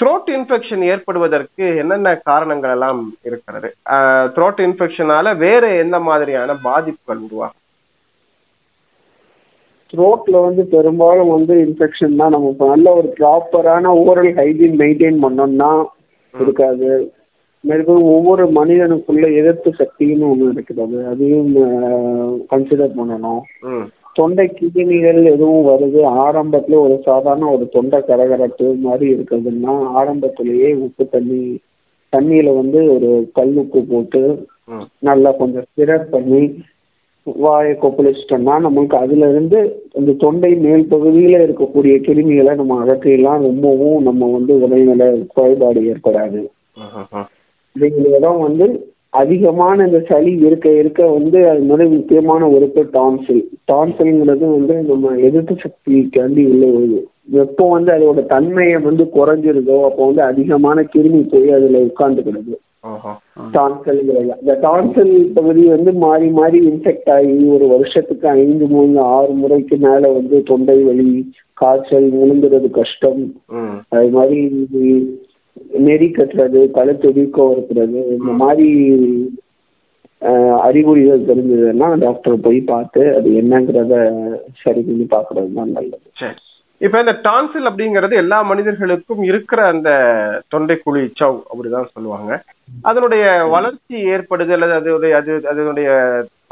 த்ரோட் 0.00 0.28
இன்ஃபெக்ஷன் 0.36 0.82
ஏற்படுவதற்கு 0.92 1.64
என்னென்ன 1.82 2.14
காரணங்கள் 2.30 2.74
எல்லாம் 2.76 3.00
இருக்கிறது? 3.28 3.70
த்ரோட் 4.36 4.60
இன்ஃபெக்ஷனால 4.66 5.36
வேற 5.46 5.64
எந்த 5.84 5.98
மாதிரியான 6.08 6.56
பாதிப்புகள் 6.66 7.24
உருவாகும்? 7.26 7.62
த்ரோட்ல 9.92 10.36
வந்து 10.46 10.62
பெரும்பாலும் 10.72 11.34
வந்து 11.34 11.54
இன்ஃபெக்ஷன் 11.66 12.18
தான். 12.20 12.32
நம்ம 12.34 12.50
இப்ப 12.54 12.66
நல்ல 12.72 12.88
ஒரு 12.98 13.08
ப்ராப்பரான 13.18 13.92
ஓரல் 14.02 14.32
ஹைஜீன் 14.40 14.76
மெயின்டைன் 14.82 15.22
பண்ணோம்னா 15.24 15.70
இருக்காது. 16.34 16.90
மேலும் 17.64 18.02
ஒவ்வொரு 18.14 18.44
மனிதனுக்குள்ள 18.58 19.26
எதிர்ப்பு 19.40 19.70
சக்தின்னு 19.78 20.28
ஒன்று 20.32 20.50
இருக்கிறது 20.54 20.98
அதையும் 21.12 21.54
கன்சிடர் 22.52 22.98
பண்ணணும். 22.98 23.40
தொண்டை 24.18 24.44
கிருமிகள் 24.58 25.20
எதுவும் 25.32 25.66
வருது. 25.70 26.00
ஆரம்பத்துல 26.24 26.78
ஒரு 26.84 26.94
சாதாரண 27.08 27.48
ஒரு 27.56 27.64
தொண்டை 27.74 27.98
கரகரப்பு 28.08 28.66
மாதிரி 28.86 29.06
இருக்குதுன்னா 29.14 29.74
ஆரம்பத்திலேயே 30.00 30.70
உப்பு 30.86 31.04
தண்ணி 31.14 31.42
தண்ணியில 32.12 32.52
வந்து 32.60 32.80
ஒரு 32.94 33.10
கல் 33.36 33.54
உப்பு 33.62 33.80
போட்டு 33.90 34.22
நல்லா 35.08 35.30
கொஞ்சம் 35.40 35.66
ஸ்டிரப் 35.68 36.08
பண்ணி 36.14 36.42
வாயை 37.36 37.72
கொப்பளிச்சிட்டோம்னா 37.82 38.54
நம்மளுக்கு 38.64 38.96
அதுல 39.04 39.28
இருந்து 39.30 39.58
அந்த 39.92 40.12
தொண்டை 40.12 40.50
மேல் 40.54 40.84
பகுதியில 40.90 41.40
இருக்கக்கூடிய 41.46 41.94
கிருமிகளை 42.06 42.54
நம்ம 42.54 42.78
அகற்றிடலாம். 42.84 43.42
ரொம்பவும் 43.48 44.02
நம்ம 44.02 44.30
வந்து 44.36 44.54
உடல்நல 44.60 45.08
குறைபாடு 45.34 45.82
ஏற்படாது. 45.92 46.40
இந்த 47.76 48.08
இடம் 48.18 48.40
வந்து 48.40 48.66
அதிகமான 49.20 49.84
இந்த 49.86 50.00
சளி 50.08 50.32
இருக்க 50.46 50.68
இருக்க 50.70 51.02
வந்து 51.06 51.38
அது 51.48 51.62
மாதிரி 51.62 51.88
முக்கியமான 51.88 52.48
உறுப்பு 52.48 52.82
டான்சில். 52.92 53.44
டான்சில்ங்கிறது 53.72 54.44
வந்து 54.56 54.74
நம்ம 54.82 55.14
எதிர்ப்பு 55.28 55.54
சக்திக்காண்டி 55.64 56.44
உள்ள 56.52 56.66
ஒரு 56.78 56.98
எப்போ 57.44 57.64
வந்து 57.68 57.90
அதோட 57.94 58.20
தன்மையை 58.26 58.76
வந்து 58.88 59.04
குறைஞ்சிருதோ 59.16 59.78
அப்போ 59.88 60.02
வந்து 60.06 60.22
அதிகமான 60.22 60.84
கிருமி 60.94 61.20
போய் 61.30 61.50
அதுல 61.50 61.82
உட்கார்ந்துக்கிடுது. 61.88 62.56
ஓஹோ. 62.84 63.12
டான்சல்ங்கிறது 63.54 64.30
அந்த 64.34 64.54
டான்சல் 64.62 65.14
பகுதி 65.32 65.62
வந்து 65.74 65.92
மாறி 66.04 66.28
மாறி 66.38 66.58
இன்ஃபெக்ட் 66.70 67.10
ஆகி 67.16 67.34
ஒரு 67.54 67.66
வருஷத்துக்கு 67.74 68.28
ஐந்து 68.42 68.66
மூணு 68.74 68.98
ஆறு 69.16 69.32
முறைக்கு 69.40 69.76
மேல 69.86 70.12
வந்து 70.12 70.38
தொண்டை 70.50 70.78
வலி 70.84 71.08
காய்ச்சல் 71.58 72.08
முழுங்குறது 72.12 72.70
கஷ்டம். 72.78 73.22
அது 73.96 74.10
மாதிரி 74.10 74.40
நெறி 75.86 76.08
கட்டுறது 76.10 76.60
கழுத்து 76.70 77.08
வீக்கம் 77.16 77.52
இருக்கிறது 77.52 78.00
இந்த 78.16 78.32
மாதிரி 78.42 78.68
அறிகுறிகள் 80.66 81.26
தெரிஞ்சதுன்னா 81.28 81.88
டாக்டர் 82.04 82.36
போய் 82.46 82.60
பார்த்து 82.70 83.02
அது 83.16 83.28
என்னங்கிறத 83.40 83.94
சரி 84.62 84.80
பண்ணி 84.80 85.06
பார்க்கறது 85.12 85.50
தான் 85.58 85.74
நல்லது. 85.76 86.06
இப்ப 86.80 86.96
இந்த 87.00 87.12
டான்சில் 87.22 87.68
அப்படிங்கிறது 87.68 88.14
எல்லா 88.22 88.42
மனிதர்களுக்கும் 88.42 89.22
இருக்கிற 89.22 89.60
அந்த 89.66 89.90
தொண்டைக்குழி 90.54 91.02
சவ் 91.20 91.38
அப்படிதான் 91.50 91.92
சொல்லுவாங்க. 91.94 92.42
அதனுடைய 92.82 93.24
வளர்ச்சி 93.54 93.96
ஏற்படுது 94.12 94.52
அல்லது 94.56 94.74
அதனுடைய 94.80 95.16
அது 95.16 95.32
அதனுடைய 95.52 95.88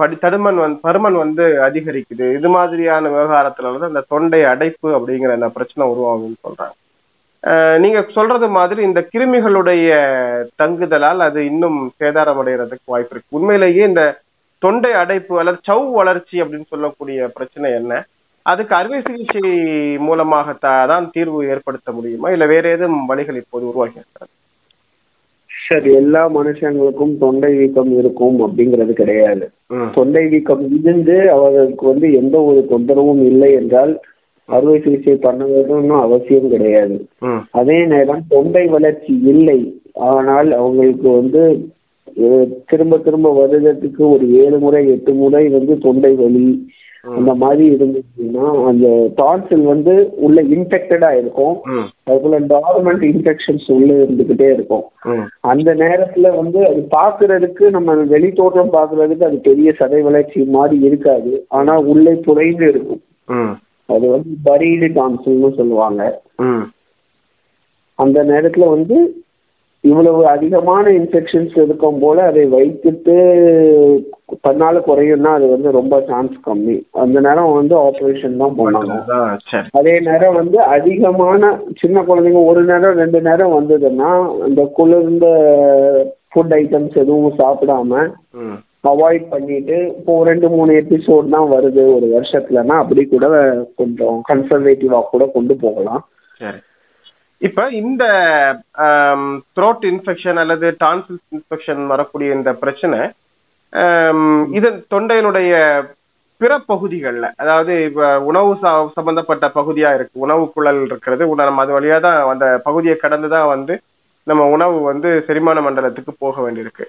படி 0.00 0.16
தடுமன் 0.22 0.58
வந்து 0.62 0.78
பருமன் 0.88 1.16
வந்து 1.24 1.44
அதிகரிக்குது. 1.66 2.26
இது 2.38 2.48
மாதிரியான 2.48 3.08
விவகாரத்துல 3.08 3.70
வந்து 3.70 3.90
அந்த 3.90 4.04
தொண்டை 4.08 4.44
அடைப்பு 4.44 4.88
அப்படிங்கிற 4.98 5.36
அந்த 5.38 5.48
பிரச்சனை 5.48 5.88
உருவாகும்னு 5.92 6.42
சொல்றாங்க. 6.46 6.76
நீங்க 7.78 7.98
சொல்றது 8.16 8.46
மாதிரி 8.48 8.80
இந்த 8.82 9.00
கிருமிகளுடைய 9.12 9.88
தங்குதலால் 10.62 11.20
அது 11.28 11.40
இன்னும் 11.46 11.78
சேதாரம் 12.00 12.40
அடைகிறதுக்கு 12.42 12.94
வாய்ப்பு 12.94 13.14
இருக்கு. 13.14 13.36
உண்மையிலேயே 13.38 13.82
இந்த 13.84 14.04
தொண்டை 14.58 14.92
அடைப்பு 14.92 15.34
அல்லது 15.38 15.58
சவ் 15.70 15.88
வளர்ச்சி 16.00 16.36
அப்படின்னு 16.42 16.72
சொல்லக்கூடிய 16.74 17.28
பிரச்சனை 17.34 17.70
என்ன? 17.72 17.94
அதுக்கு 18.50 18.72
அறுவை 18.78 18.98
சிகிச்சை 19.06 19.42
மூலமாக 20.06 20.54
தான் 20.62 21.06
தீர்வு 21.14 21.38
ஏற்படுத்த 21.52 21.92
முடியுமா? 21.98 22.28
இல்ல 22.34 22.44
வேற 22.54 22.64
ஏதும் 22.74 22.98
வழிகள் 23.10 23.40
இப்போது 23.42 23.68
உருவாகி 23.70 24.00
இருக்கிறது 24.00 24.32
சார் 25.50 25.86
எல்லா 26.00 26.20
மனுஷங்களுக்கும் 26.36 27.14
தொண்டை 27.22 27.50
வீக்கம் 27.60 27.92
இருக்கும் 28.00 28.36
அப்படிங்கிறது 28.46 28.92
கிடையாது. 29.00 29.46
தொண்டை 29.96 30.22
வீக்கம் 30.32 30.62
இருந்து 30.76 31.16
அவர்களுக்கு 31.36 31.84
வந்து 31.92 32.08
எந்த 32.20 32.36
ஒரு 32.48 32.60
தொந்தரவும் 32.72 33.22
இல்லை 33.30 33.50
என்றால் 33.60 33.92
அறுவை 34.48 34.76
சிகிச்சை 34.84 35.16
பண்ண 35.24 35.42
வேண்டும்னு 35.52 35.96
அவசியம் 36.04 36.52
கிடையாது. 36.54 36.96
அதே 37.60 37.78
நேரம் 37.92 38.22
தொண்டை 38.34 38.64
வளர்ச்சி 38.74 39.14
இல்லை. 39.32 39.58
ஆனால் 40.10 40.48
அவங்களுக்கு 40.60 41.08
வந்து 41.20 41.42
திரும்ப 42.70 42.98
திரும்ப 43.06 43.28
வருடத்துக்கு 43.38 44.02
ஒரு 44.14 44.26
ஏழு 44.42 44.58
முறை 44.58 44.82
எட்டு 44.94 45.12
முறை 45.14 45.44
வந்து 45.56 45.74
தொண்டை 45.78 46.12
வலி 46.20 46.48
அந்த 47.16 47.32
மாதிரி 47.40 47.64
இருந்துச்சுன்னா 47.74 48.46
அந்த 48.68 48.86
டான்சில் 49.18 49.64
வந்து 49.72 49.92
உள்ள 50.26 50.38
இன்ஃபெக்டடா 50.54 51.10
இருக்கும். 51.18 51.56
அதுக்குள்ள 52.06 52.38
டார்மெண்ட் 52.54 53.04
இன்ஃபெக்ஷன்ஸ் 53.10 53.66
உள்ள 53.74 53.90
இருந்துகிட்டே 54.04 54.48
இருக்கும். 54.52 54.86
அந்த 55.50 55.68
நேரத்துல 55.82 56.32
வந்து 56.40 56.58
அது 56.70 56.80
பாக்குறதுக்கு 56.96 57.64
நம்ம 57.76 57.94
வெளி 58.14 58.30
தோற்றம் 58.40 58.72
பாக்குறதுக்கு 58.72 59.28
அது 59.28 59.38
பெரிய 59.48 59.74
சதை 59.80 60.00
வளர்ச்சி 60.08 60.40
மாதிரி 60.56 60.78
இருக்காது. 60.88 61.32
ஆனா 61.58 61.76
உள்ளே 61.92 62.14
புதைந்து 62.26 62.66
இருக்கும். 62.72 63.02
அது 63.88 64.06
வந்து 64.14 64.32
பரீடு 64.48 64.88
டான்சில்னு 64.98 65.52
சொல்லுவாங்க. 65.60 66.02
அந்த 67.98 68.18
நேரத்துல 68.24 68.64
வந்து 68.74 68.96
இவ்வளவு 69.84 70.22
அதிகமான 70.26 70.84
இன்ஃபெக்ஷன்ஸ் 70.98 71.54
இருக்கும் 71.62 71.98
போல 71.98 72.18
அதை 72.30 72.44
வைத்துட்டு 72.54 73.14
தன்னால 74.44 74.76
குறையும்னா 74.86 75.32
அது 75.36 75.46
வந்து 75.52 75.70
ரொம்ப 75.76 75.94
சான்ஸ் 76.08 76.36
கம்மி. 76.46 76.74
அந்த 77.02 77.16
நேரம் 77.26 77.52
வந்து 77.52 77.74
ஆப்ரேஷன் 77.82 78.40
தான் 78.40 78.56
சரி. 79.46 79.68
அதே 79.78 79.94
நேரம் 80.08 80.38
வந்து 80.40 80.58
அதிகமான 80.76 81.42
சின்ன 81.82 82.04
குழந்தைங்க 82.08 82.42
ஒரு 82.50 82.62
நேரம் 82.70 83.00
ரெண்டு 83.02 83.20
நேரம் 83.28 83.56
வந்ததுன்னா 83.58 84.10
இந்த 84.48 84.64
குளிர்ந்த 84.78 85.28
ஃபுட் 86.30 86.54
ஐட்டம்ஸ் 86.60 87.00
எதுவும் 87.02 87.38
சாப்பிடாம 87.40 88.02
அவாய்ட் 88.90 89.24
பண்ணிட்டு 89.30 89.76
இப்போ 89.92 90.12
ரெண்டு 90.28 90.48
மூணு 90.50 90.72
எபிசோட் 90.80 91.32
தான் 91.32 91.48
வருது 91.54 91.84
ஒரு 91.94 92.08
வருஷத்துலன்னா 92.12 92.76
அப்படி 92.82 93.02
கூட 93.06 93.26
கொஞ்சம் 93.80 94.18
கன்சர்வேட்டிவா 94.28 95.00
கூட 95.06 95.24
கொண்டு 95.32 95.54
போகலாம். 95.64 96.02
இப்ப 97.40 97.68
இந்த 97.80 98.04
த்ரோட் 99.56 99.84
இன்ஃபெக்ஷன் 99.90 100.38
அல்லது 100.42 100.66
டான்சில் 100.80 101.20
இன்ஃபெக்ஷன் 101.32 101.82
வரக்கூடிய 101.86 102.28
இந்த 102.34 102.50
பிரச்சனை 102.56 103.00
ஆம், 103.72 104.26
இதன் 104.52 104.78
தொண்டையினுடைய 104.90 105.52
பிற 106.40 106.52
பகுதிகளில் 106.66 107.28
அதாவது 107.36 107.72
இப்போ 107.84 108.06
உணவு 108.22 108.50
ச- 108.54 108.90
சம்பந்தப்பட்ட 108.94 109.46
பகுதியா 109.54 109.90
இருக்கு 109.94 110.16
உணவு 110.20 110.44
குழல் 110.52 110.80
இருக்கிறது 110.82 111.22
நம்ம 111.42 111.62
அது 111.62 111.72
வழியா 111.72 111.98
தான் 112.00 112.18
அந்த 112.30 112.46
பகுதியை 112.64 112.96
கடந்து 112.96 113.28
தான் 113.28 113.48
வந்து 113.48 113.74
நம்ம 114.26 114.44
உணவு 114.48 114.78
வந்து 114.82 115.10
செரிமான 115.26 115.58
மண்டலத்துக்கு 115.60 116.12
போக 116.18 116.36
வேண்டியிருக்கு. 116.42 116.84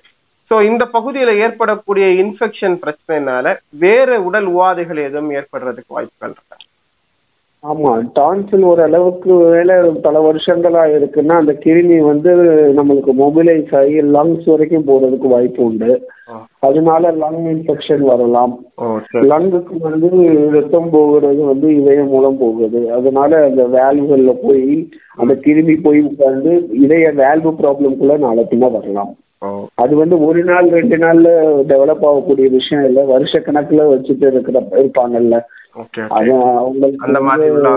ஸோ 0.52 0.56
இந்த 0.64 0.84
பகுதியில 0.94 1.32
ஏற்படக்கூடிய 1.44 2.06
இன்ஃபெக்ஷன் 2.22 2.76
பிரச்சனைனால 2.84 3.48
வேறு 3.80 4.16
உடல் 4.24 4.48
உபாதைகள் 4.54 5.00
எதுவும் 5.04 5.32
ஏற்படுறதுக்கு 5.32 5.94
வாய்ப்புகள் 5.94 6.34
இருக்கா? 6.34 6.58
ஆமா 7.64 7.92
டான்சில் 8.18 8.66
ஒரு 8.72 8.82
அளவுக்கு 8.84 9.36
வேலை 9.54 9.76
பல 10.04 10.18
வருஷங்களா 10.26 10.84
இருக்குன்னா 10.98 11.36
அந்த 11.42 11.54
கிருமி 11.64 11.98
வந்து 12.10 12.32
நம்மளுக்கு 12.80 13.12
மொபிலைஸ் 13.22 13.72
ஆகி 13.80 13.96
லங்ஸ் 14.16 14.46
வரைக்கும் 14.52 14.88
போறதுக்கு 14.90 15.28
வாய்ப்பு 15.34 15.62
உண்டு. 15.64 15.90
அதனால 16.60 17.12
லங் 17.24 17.42
இன்ஃபெக்ஷன் 17.54 18.04
வரலாம். 18.12 18.54
லங்குக்கு 19.32 19.76
வந்து 19.88 20.10
ரத்தம் 20.56 20.90
போகிறது 20.96 21.42
வந்து 21.52 21.68
இதயம் 21.76 22.12
மூலம் 22.14 22.40
போகுது. 22.44 22.82
அதனால 23.00 23.44
அந்த 23.50 23.64
வேல்வுகள்ல 23.78 24.34
போய் 24.46 24.68
அந்த 25.16 25.34
கிருமி 25.46 25.76
போய் 25.84 26.02
உட்கார்ந்து 26.10 26.54
இதய 26.86 27.06
வேல்வு 27.22 27.54
ப்ராப்ளம்குள்ள 27.62 28.18
நாளை 28.26 28.44
பின்ன 28.52 28.72
வரலாம். 28.78 29.14
அது 29.84 29.94
வந்து 29.96 30.16
ஒரு 30.28 30.42
நாள் 30.44 30.68
ரெண்டு 30.78 30.98
நாள்ல 30.98 31.28
டெவலப் 31.72 32.06
ஆகக்கூடிய 32.10 32.48
விஷயம் 32.56 32.86
இல்லை. 32.86 33.04
வருஷ 33.14 33.34
கணக்குல 33.40 33.84
வச்சுட்டு 33.94 34.26
இருக்கிற 34.34 34.60
இருப்பாங்கல்ல. 34.80 35.38
அந்த 36.98 37.22
மாதிரி 37.22 37.50
உள்ள 37.50 37.70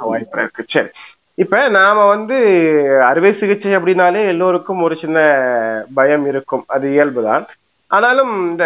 வாய்ப்பு 0.00 0.38
இருக்கு. 0.38 0.64
சரி. 0.68 0.86
இப்ப 1.34 1.68
நாம 1.68 2.06
வந்து 2.06 2.36
அறுவை 3.02 3.36
சிகிச்சை 3.40 3.76
அப்படின்னாலே 3.76 4.26
எல்லோருக்கும் 4.26 4.82
ஒரு 4.82 4.96
சின்ன 5.00 5.20
பயம் 5.94 6.26
இருக்கும். 6.26 6.64
அது 6.66 6.88
இயல்புதான். 6.88 7.46
ஆனாலும் 7.86 8.50
இந்த 8.50 8.64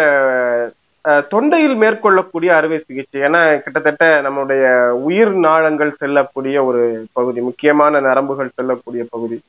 தொண்டையில் 1.07 1.75
மேற்கொள்ளக்கூடிய 1.75 2.47
அறுவை 2.47 2.83
சிகிச்சை 2.85 3.21
ஏன்னா 3.21 3.59
கிட்டத்தட்ட 3.59 4.21
நம்மளுடைய 4.21 4.89
உயிர் 4.89 5.31
நாளங்கள் 5.31 5.95
செல்லக்கூடிய 5.97 6.63
ஒரு 6.63 7.05
பகுதி 7.13 7.41
முக்கியமான 7.41 7.99
நரம்புகள் 7.99 8.51
செல்லக்கூடிய 8.55 9.05
பகுதி 9.09 9.41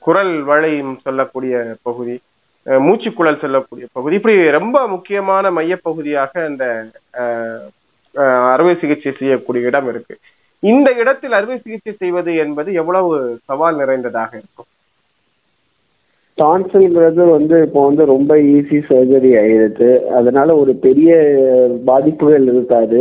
குரல் 0.00 0.42
வளையும் 0.42 0.98
சொல்லக்கூடிய 1.02 1.64
பகுதி 1.82 2.20
மூச்சுக்குழல் 2.66 3.40
செல்லக்கூடிய 3.40 3.86
பகுதி. 3.92 4.14
இப்படி 4.18 4.36
ரொம்ப 4.58 4.76
முக்கியமான 4.94 5.50
மையப்பகுதியாக 5.58 6.32
இந்த 6.50 6.66
அறுவை 8.52 8.74
சிகிச்சை 8.82 9.12
செய்யக்கூடிய 9.18 9.68
இடம் 9.70 9.88
இருக்கு. 9.92 10.14
இந்த 10.62 10.88
இடத்தில் 11.02 11.36
அறுவை 11.38 11.56
சிகிச்சை 11.58 11.92
செய்வது 12.02 12.32
என்பது 12.44 12.70
எவ்வளவு 12.82 13.10
சவால் 13.48 13.80
நிறைந்ததாக 13.82 14.32
இருக்கும்? 14.40 14.68
டான்சில்ங்கிறது 16.38 17.22
வந்து 17.36 17.56
இப்போ 17.66 17.80
வந்து 17.86 18.04
ரொம்ப 18.12 18.36
ஈஸி 18.54 18.78
சர்ஜரி 18.88 19.32
ஆயிடுது 19.40 19.90
அதனால 20.18 20.56
ஒரு 20.62 20.72
பெரிய 20.86 21.10
பாதிப்புகள் 21.90 22.46
இருக்காது. 22.52 23.00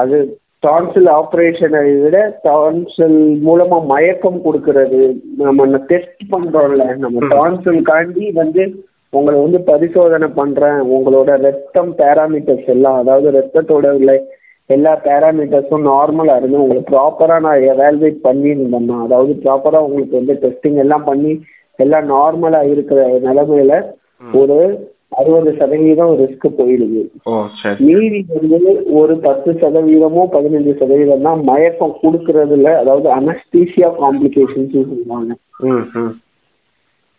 அது 0.00 0.18
டான்சில் 0.62 1.10
ஆப்ரேஷனை 1.20 1.82
விட 2.02 2.16
டான்சில் 2.46 3.18
மூலமா 3.46 3.78
மயக்கம் 3.92 4.40
கொடுக்கறது. 4.44 5.00
நம்ம 5.46 5.78
டெஸ்ட் 5.90 6.22
பண்றோம்ல 6.34 6.84
நம்ம 7.04 7.26
டான்சில் 7.34 7.80
காண்டி 7.90 8.26
வந்து 8.40 8.64
உங்களை 9.12 9.38
வந்து 9.40 9.58
பரிசோதனை 9.70 10.28
பண்றேன். 10.38 10.78
உங்களோட 10.96 11.30
ரத்தம் 11.46 11.90
பேராமீட்டர்ஸ் 11.98 12.68
எல்லாம் 12.74 13.00
அதாவது 13.02 13.30
ரத்தத்தோட 13.38 13.88
உள்ள 13.98 14.12
எல்லா 14.70 14.92
பேராமீட்டர்ஸும் 15.06 15.88
நார்மலா 15.92 16.34
இருந்து 16.40 16.62
உங்களை 16.64 16.82
ப்ராப்பரா 16.90 17.36
நான் 17.46 17.66
எவால்வேட் 17.72 18.20
பண்ணியிருந்தேன்னா 18.28 18.98
அதாவது 19.06 19.32
ப்ராப்பரா 19.44 19.80
உங்களுக்கு 19.86 20.14
வந்து 20.20 20.34
டெஸ்டிங் 20.44 20.78
எல்லாம் 20.84 21.04
பண்ணி 21.10 21.32
எல்லாம் 21.78 22.06
நார்மலா 22.14 22.60
இருக்கிற 22.72 23.00
நிலைமையில 23.26 23.74
ஒரு 24.40 24.56
அறுபது 25.20 25.50
சதவீதம் 25.60 26.12
ரிஸ்க் 26.20 26.46
போயிடுது. 26.58 27.02
மீதி 27.86 28.20
வந்து 28.54 28.72
ஒரு 29.00 29.14
பத்து 29.26 29.50
சதவீதமோ 29.62 30.22
பதினஞ்சு 30.34 30.72
சதவீதம் 30.80 31.26
தான் 31.28 31.40
மயக்கம் 31.50 31.96
கொடுக்கறதுல 32.02 32.74
அதாவது 32.82 33.08
அனஸ்தீசியா 33.18 33.90
காம்ப்ளிகேஷன்ஸ் 34.02 34.76
சொல்லுவாங்க. 34.90 35.32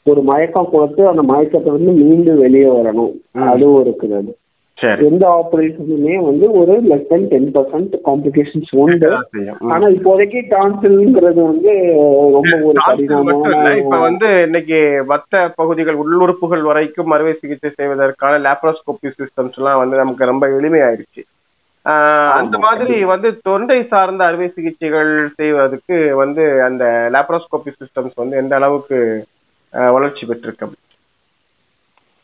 ஒரு 0.05 0.21
மயக்கம் 0.29 0.71
கொடுத்து 0.71 1.01
அந்த 1.09 1.23
மயக்கத்தை 1.33 1.69
வந்து 1.75 1.91
மீண்டும் 1.99 2.41
வெளியே 2.45 2.69
வரணும். 2.77 3.13
அதுவும் 3.51 3.81
இருக்குது. 3.83 4.33
எந்த 5.07 5.23
ஆபரேஷனுமே 5.39 6.15
வந்து 6.25 6.45
ஒரு 6.51 6.73
less 6.81 7.07
than 7.07 7.27
ten 7.27 7.49
percent 7.55 7.93
complications 8.07 8.71
உண்டு. 8.83 9.09
ஆனா 9.73 9.85
இப்போதைக்கு 9.87 10.39
டான்சில்ங்கிறது 10.53 11.41
வந்து 11.51 11.73
ரொம்ப 12.37 12.53
ஒரு 12.69 12.77
இல்ல. 12.77 12.77
இப்ப 12.77 12.87
கடினமான 12.87 13.99
வந்து 13.99 14.29
இன்னைக்கு 14.43 14.79
மத்த 15.11 15.43
பகுதிகள் 15.55 15.95
உள்ளுறுப்புகள் 15.95 16.61
வரைக்கும் 16.61 17.11
அறுவை 17.11 17.33
சிகிச்சை 17.33 17.71
செய்வதற்கான 17.77 18.39
லேப்ரோஸ்கோபி 18.47 19.11
சிஸ்டம்ஸ் 19.19 19.59
எல்லாம் 19.61 19.81
வந்து 19.83 19.97
நமக்கு 19.97 20.31
ரொம்ப 20.31 20.47
எளிமையாயிருச்சு. 20.57 21.23
அந்த. 22.37 22.57
மாதிரி 22.57 22.97
வந்து 23.03 23.29
தொண்டை 23.41 23.79
சார்ந்த 23.83 24.23
அறுவை 24.25 24.47
சிகிச்சைகள் 24.49 25.13
செய்வதற்கு 25.35 25.97
வந்து 26.15 26.43
அந்த 26.61 26.83
லேப்ரோஸ்கோபி 27.13 27.71
சிஸ்டம்ஸ் 27.79 28.15
வந்து 28.15 28.37
எந்த 28.37 28.55
அளவுக்கு 28.55 28.99
வளர்ச்சி 29.73 30.23
பெற்றிருக்கு 30.25 30.65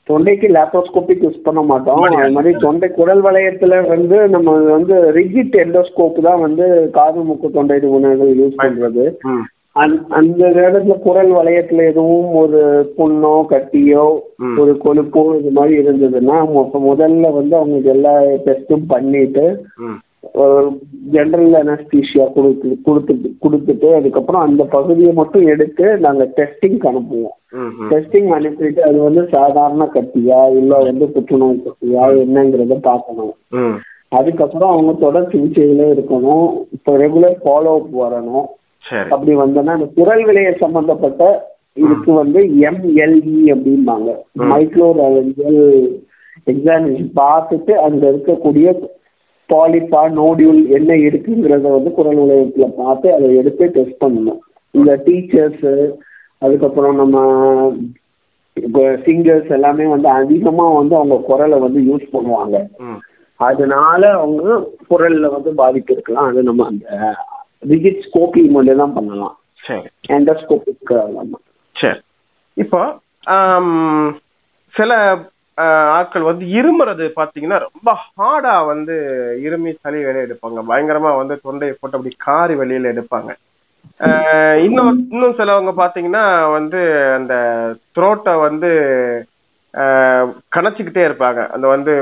தொண்டைக்கு 0.10 0.48
லேப்ரோஸ்கோபிக் 0.48 1.24
யூஸ் 1.24 1.44
பண்ண 1.44 1.62
மாட்டோம். 1.62 2.02
அது 2.02 2.32
மாதிரி 2.32 2.56
தொண்டை 2.60 2.90
குடல் 2.90 3.22
வளையத்துல 3.22 3.88
வந்து 3.88 4.28
நம்ம 4.28 4.52
வந்து 4.52 4.96
ரிஜிட் 5.12 5.56
எண்டோஸ்கோப் 5.56 6.22
தான் 6.22 6.40
வந்து 6.40 6.90
காது 6.92 7.22
மூக்கு 7.22 7.52
தொண்டை 7.52 7.80
நிபுணர்கள் 7.80 8.34
யூஸ் 8.38 8.54
பண்றது. 8.58 9.18
ம் 9.22 9.42
அந்த- 9.72 10.48
நேரத்துல 10.48 11.00
குரல் 11.00 11.32
வளையத்துல 11.32 11.88
எதுவும் 11.88 12.34
ஒரு 12.34 12.92
புண்ணோ 12.98 13.46
கட்டியோ. 13.50 14.20
ஒரு 14.60 14.78
கொழுப்போ 14.86 15.40
இது 15.40 15.50
மாதிரி 15.52 15.78
இருந்ததுன்னா 15.78 16.48
முதல்ல 16.74 17.34
வந்து 17.34 17.56
அவங்களுக்கு 17.56 17.90
எல்லா 17.90 18.22
டெஸ்ட்டும் 18.22 18.84
பண்ணிட்டு 18.88 19.66
ஜென்ரல் 21.14 21.54
அனஸ்தீஷியா 21.60 22.26
கொடுத்து 22.34 22.70
கொடுத்துட்டு 22.88 23.30
கொடுத்துட்டு 23.44 23.88
அதுக்கப்புறம் 23.94 24.42
அந்த 24.42 24.64
பகுதியை 24.64 25.14
மட்டும் 25.14 25.46
எடுத்து 25.46 25.98
நாங்க 25.98 26.24
டெஸ்டிங் 26.38 26.80
அனுப்புவோம். 26.90 27.36
டெஸ்டிங் 27.92 28.30
அனுப்பிட்டு 28.38 28.80
அது 28.80 28.98
வந்து 29.00 29.22
சாதாரண 29.32 29.90
கட்டியா 29.94 30.40
இல்ல 30.58 30.78
வந்து 30.78 31.08
புற்றுநோய் 31.10 31.64
கட்டியா 31.68 32.04
என்னங்கிறத 32.24 32.78
பார்க்கணும். 32.82 33.34
ம். 33.50 33.78
அதுக்கப்புறம் 34.10 34.72
அவங்க 34.72 34.94
தொடர் 34.94 35.28
சிகிச்சையில 35.28 35.88
இருக்கணும். 35.96 36.48
இப்போ 36.72 36.98
ரெகுலர் 36.98 37.38
ஃபாலோ 37.44 37.74
அப் 37.80 37.92
வரணும் 38.02 38.48
அப்படி 39.14 39.36
வந்தோன்னா 39.36 39.74
அந்த 39.78 39.88
குரல் 39.96 40.26
விலைய 40.26 40.52
சம்பந்தப்பட்ட 40.60 41.24
இதுக்கு 41.74 42.12
வந்து 42.12 42.40
எம்எல்இ 42.70 43.42
அப்படிம்பாங்க. 43.56 44.10
மைக்ரோ 44.52 44.88
எக்ஸாமினேஷன் 46.48 47.12
பார்த்துட்டு 47.22 47.74
அங்க 47.88 48.04
இருக்கக்கூடிய 48.12 48.68
பாலிப்பா 49.52 50.02
நோடியூல் 50.20 50.62
என்ன 50.78 50.92
இருக்குங்கிறத 51.08 51.70
வந்து 51.76 51.92
குரல் 51.98 52.20
நிலையத்துல 52.22 52.68
பார்த்து 52.82 53.08
அதை 53.16 53.30
எடுத்து 53.42 53.66
டெஸ்ட் 53.78 54.04
பண்ணணும். 54.04 54.42
இந்த 54.78 54.92
டீச்சர்ஸ் 55.06 55.66
அதுக்கப்புறம் 56.44 57.00
நம்ம 57.02 57.18
இப்போ 58.66 58.84
சிங்கர்ஸ் 59.06 59.50
எல்லாமே 59.58 59.86
வந்து 59.94 60.10
அதிகமா 60.20 60.66
வந்து 60.80 60.94
அவங்க 61.00 61.18
குரலை 61.30 61.58
வந்து 61.66 61.80
யூஸ் 61.90 62.06
பண்ணுவாங்க. 62.16 62.58
அதனால 63.40 64.02
அவங்க 64.20 64.44
குரல்ல 64.90 65.28
வந்து 65.36 65.52
பாதிப்பு 65.62 65.94
இருக்கலாம் 65.96 66.30
அது 66.32 66.42
நம்ம 66.50 66.66
அந்த 66.72 66.88
ரிஜிட் 67.72 68.02
ஸ்கோப்பிங் 68.08 68.52
மட்டும் 68.56 68.82
தான் 68.84 68.96
பண்ணலாம். 68.98 69.36
சரி. 69.68 69.88
எண்டோஸ்கோபிக் 70.16 70.94
சரி. 71.76 72.00
இப்போ 72.64 72.82
சில 74.74 74.92
ஆட்கள் 75.96 76.30
வந்து 76.30 76.46
இருமுறது 76.58 77.06
பாத்தீங்கன்னா 77.20 77.58
ரொம்ப 77.68 77.90
ஹார்டா 78.06 78.56
வந்து 78.72 78.96
இருமி 79.46 79.72
சளி 79.84 80.00
வெளியே 80.08 80.26
எடுப்பாங்க. 80.28 80.60
பயங்கரமா 80.70 81.12
வந்து 81.22 81.36
தொண்டையை 81.46 81.74
போட்டு 81.76 81.98
அப்படி 81.98 82.14
காரி 82.28 82.56
வெளியில 82.62 82.94
எடுப்பாங்க. 82.94 83.32
இன்னும் 84.68 84.92
இன்னும் 85.14 85.38
சிலவங்க 85.40 85.72
பாத்தீங்கன்னா 85.82 86.24
வந்து 86.58 86.80
அந்த 87.18 87.34
த்ரோட்டை 87.96 88.34
வந்து 88.48 88.70
கணச்சுக்கிட்டே 90.56 91.04
இருப்பாங்க. 91.08 91.42
அந்த 91.56 91.66
வந்து 91.76 91.94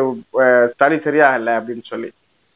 சளி 0.81 0.97
சரியாகல 1.07 1.55
அப்படின்னு 1.59 1.85
சொல்லி. 1.91 2.09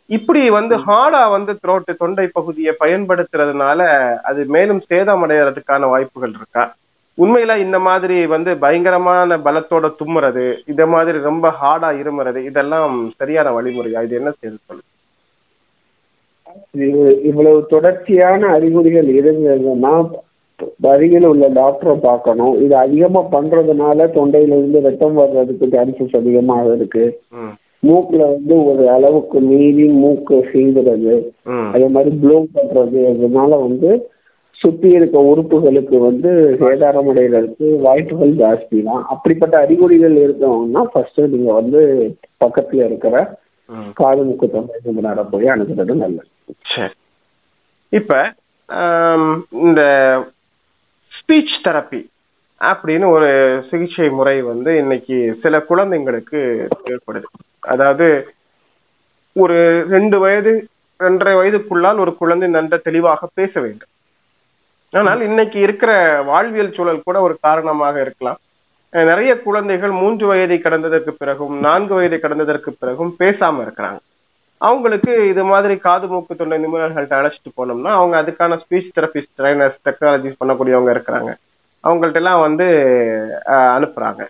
இப்படி 0.09 0.41
வந்து 0.57 0.75
ஹார்டா 0.85 1.23
வந்து 1.33 1.51
த்ரோட்டு 1.63 1.91
தொண்டை 2.03 2.25
பகுதியை 2.37 2.73
பயன்படுத்துறதுனால 2.83 3.81
அது 4.29 4.41
மேலும் 4.55 4.81
சேதமடைகிறதுக்கான 4.89 5.89
வாய்ப்புகள் 5.93 6.33
இருக்கா? 6.39 6.63
உண்மையில 7.17 7.59
இந்த 7.61 7.79
மாதிரி 7.79 8.25
வந்து 8.25 8.57
பயங்கரமான 8.57 9.37
பலத்தோட 9.37 9.87
தும்முறது 9.99 10.45
இந்த 10.67 10.83
மாதிரி 10.85 11.17
ரொம்ப 11.21 11.47
ஹார்டா 11.61 11.99
இருமுறது 11.99 12.45
இதெல்லாம் 12.45 12.93
சரியான 13.17 13.49
வழிமுறையா? 13.51 14.03
இது 14.03 14.15
என்ன 14.15 14.31
செய்யுது 14.31 14.59
சொல்லு 14.61 14.83
இது- 16.81 17.17
இவ்வளவு 17.21 17.65
தொடர்ச்சியான 17.69 18.47
அறிகுறிகள் 18.49 19.09
இருந்ததுன்னா 19.13 19.93
அருகில் 20.89 21.25
உள்ள 21.25 21.45
டாக்டரை 21.51 21.93
பார்க்கணும். 21.99 22.61
இது 22.61 22.75
அதிகமா 22.75 23.21
பண்றதுனால 23.31 24.07
தொண்டையில 24.15 24.57
இருந்து 24.57 24.81
ரத்தம் 24.81 25.13
வர்றதுக்கு 25.13 25.67
சான்சஸ் 25.67 26.15
அதிகமாக 26.15 26.73
இருக்கு. 26.75 27.05
மூக்குல 27.83 28.21
வந்து 28.27 28.55
ஒரு 28.65 28.89
அளவுக்கு 28.89 29.39
மீறி 29.41 29.85
மூக்கு 29.93 30.35
சீங்குறது 30.51 31.13
அதே 31.71 31.87
மாதிரி 31.87 32.15
ப்ளோ 32.15 32.37
பண்றது 32.55 32.99
அதனால 33.11 33.55
வந்து 33.57 33.89
சுத்தி 34.61 34.89
இருக்க 34.97 35.17
உறுப்புகளுக்கு 35.31 35.97
வந்து 36.07 36.31
சேதாரம் 36.61 37.09
அடைகிறதுக்கு 37.11 37.67
வாய்ப்புகள் 37.85 38.33
ஜாஸ்தி 38.41 38.79
தான் 38.89 39.03
அப்படிப்பட்ட 39.13 39.55
அறிகுறிகள் 39.65 40.15
இருக்கணும்னா 40.23 40.81
ஃபர்ஸ்ட் 40.91 41.21
நீங்க 41.35 41.51
வந்து 41.59 41.81
பக்கத்துல 42.45 42.85
இருக்கிற 42.89 43.15
காது 43.99 44.23
மூக்கு 44.27 44.47
தொண்டை 44.53 44.77
நிபுணரை 44.85 45.23
போய் 45.31 45.51
அணுகிறது 45.53 45.93
நல்லது. 46.03 46.29
சரி. 46.75 46.93
இப்ப 47.99 48.11
இந்த 49.67 49.81
ஸ்பீச் 51.17 51.55
தெரப்பி 51.67 52.01
அப்படின்னு 52.61 53.07
ஒரு 53.15 53.29
சிகிச்சை 53.69 54.09
முறை 54.17 54.35
வந்து 54.51 54.71
இன்னைக்கு 54.81 55.17
சில 55.43 55.63
குழந்தைங்களுக்கு 55.69 56.41
ஏற்படுது. 56.93 57.27
அதாவது 57.73 58.07
ஒரு 59.43 59.57
ரெண்டு 59.95 60.19
வயது 60.25 60.53
ரெண்டரை 60.99 61.33
வயதுக்குள்ளால் 61.39 62.03
ஒரு 62.05 62.13
குழந்தை 62.21 62.49
நன்ற 62.57 62.77
தெளிவாக 62.89 63.29
பேச 63.39 63.53
வேண்டும். 63.65 63.91
ஆனால் 64.99 65.21
இன்னைக்கு 65.27 65.57
இருக்கிற 65.65 65.91
வாழ்வியல் 66.29 66.75
சூழல் 66.77 67.05
கூட 67.07 67.17
ஒரு 67.27 67.35
காரணமாக 67.47 67.95
இருக்கலாம். 68.05 68.39
நிறைய 68.93 69.31
குழந்தைகள் 69.45 69.93
மூன்று 69.99 70.25
வயதை 70.31 70.57
கடந்ததற்கு 70.63 71.11
பிறகும் 71.19 71.53
நான்கு 71.65 71.93
வயதை 71.97 72.17
கடந்ததற்கு 72.23 72.71
பிறகும் 72.81 73.11
பேசாம 73.21 73.61
இருக்கிறாங்க. 73.65 74.01
அவங்களுக்கு 74.61 75.11
இது 75.29 75.43
மாதிரி 75.51 75.75
காது 75.85 76.07
மூக்கு 76.11 76.33
தொண்டை 76.39 76.57
நிபுணர்கள்ட்ட 76.63 77.19
அழைச்சிட்டு 77.19 77.51
போனோம்னா 77.59 77.93
அவங்க 77.99 78.15
அதுக்கான 78.21 78.57
ஸ்பீச் 78.63 78.91
தெரபிஸ்ட் 78.97 79.33
ட்ரைனர்ஸ் 79.39 79.79
டெக்னாலஜிஸ் 79.87 80.39
பண்ணக்கூடியவங்க 80.41 80.91
இருக்கிறாங்க. 80.95 81.31
அவங்கள்ட்ட 81.83 82.21
எல்லாம் 82.23 82.43
வந்து 82.47 82.67
அனுப்புறாங்க. 83.77 84.21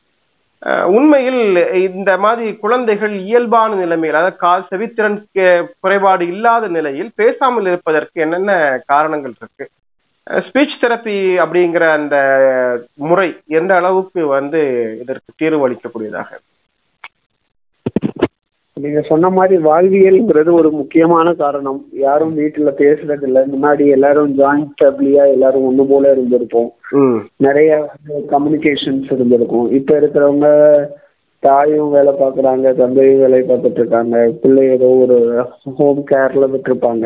உண்மையில் 0.97 1.43
இந்த 1.89 2.12
மாதிரி 2.24 2.47
குழந்தைகள் 2.63 3.13
இயல்பான 3.28 3.78
நிலைமையில் 3.84 4.17
அதாவது 4.19 4.41
கால் 4.45 4.67
செவித்திறன் 4.71 5.19
குறைபாடு 5.84 6.24
இல்லாத 6.34 6.65
நிலையில் 6.78 7.12
பேசாமல் 7.21 7.69
இருப்பதற்கு 7.71 8.17
என்னென்ன 8.26 8.54
காரணங்கள் 8.91 9.34
இருக்கு? 9.39 9.65
ஸ்பீச் 10.39 10.80
தெரப்பி 10.82 11.15
அப்படிங்கிற 11.44 11.86
அந்த 11.94 12.15
முறை 13.10 13.28
எந்த 13.48 13.76
அளவுக்கு 13.76 14.22
வந்து 14.26 14.62
இதற்கு 15.02 15.34
தீர்வு 15.36 15.63
அளிக்கக்கூடியதாக? 15.67 16.30
நீங்க 18.74 19.02
சொன்ன 19.02 19.30
மாதிரி 19.30 19.63
வாழ்வியல்ங்கிறது 19.63 20.52
ஒரு 20.60 20.72
முக்கியமான 20.72 21.34
காரணம். 21.34 21.86
யாரும் 21.91 22.38
வீட்டுல 22.38 22.70
பேசுறது 22.78 23.26
இல்ல 23.28 23.46
முன்னாடி 23.54 23.86
எல்லாரும் 23.89 24.38
ஜாயிண்ட் 24.38 24.72
ஃபேமிலியா 24.82 25.26
எல்லாரும் 25.32 25.65
ஒண்ணு 25.70 25.86
போல 25.89 26.13
இருந்திருப்போம். 26.15 26.70
நிறைய 27.48 27.91
கம்யூனிகேஷன்ஸ் 28.32 29.13
இருந்திருக்கும். 29.17 29.72
இப்ப 29.72 30.00
இருக்கிறவங்க 30.00 30.48
தாயும் 31.43 31.93
வேலை 31.93 32.12
பார்க்கறாங்க 32.19 32.71
தந்தையும் 32.80 33.21
வேலை 33.23 33.39
பார்த்துட்டு 33.41 33.80
இருக்காங்க. 33.82 34.15
பிள்ளை 34.41 34.63
ஏதோ 34.75 34.89
ஒரு 35.04 35.17
ஹோம் 35.77 36.01
கேர்ல 36.12 36.47
விட்டுருப்பாங்க. 36.54 37.06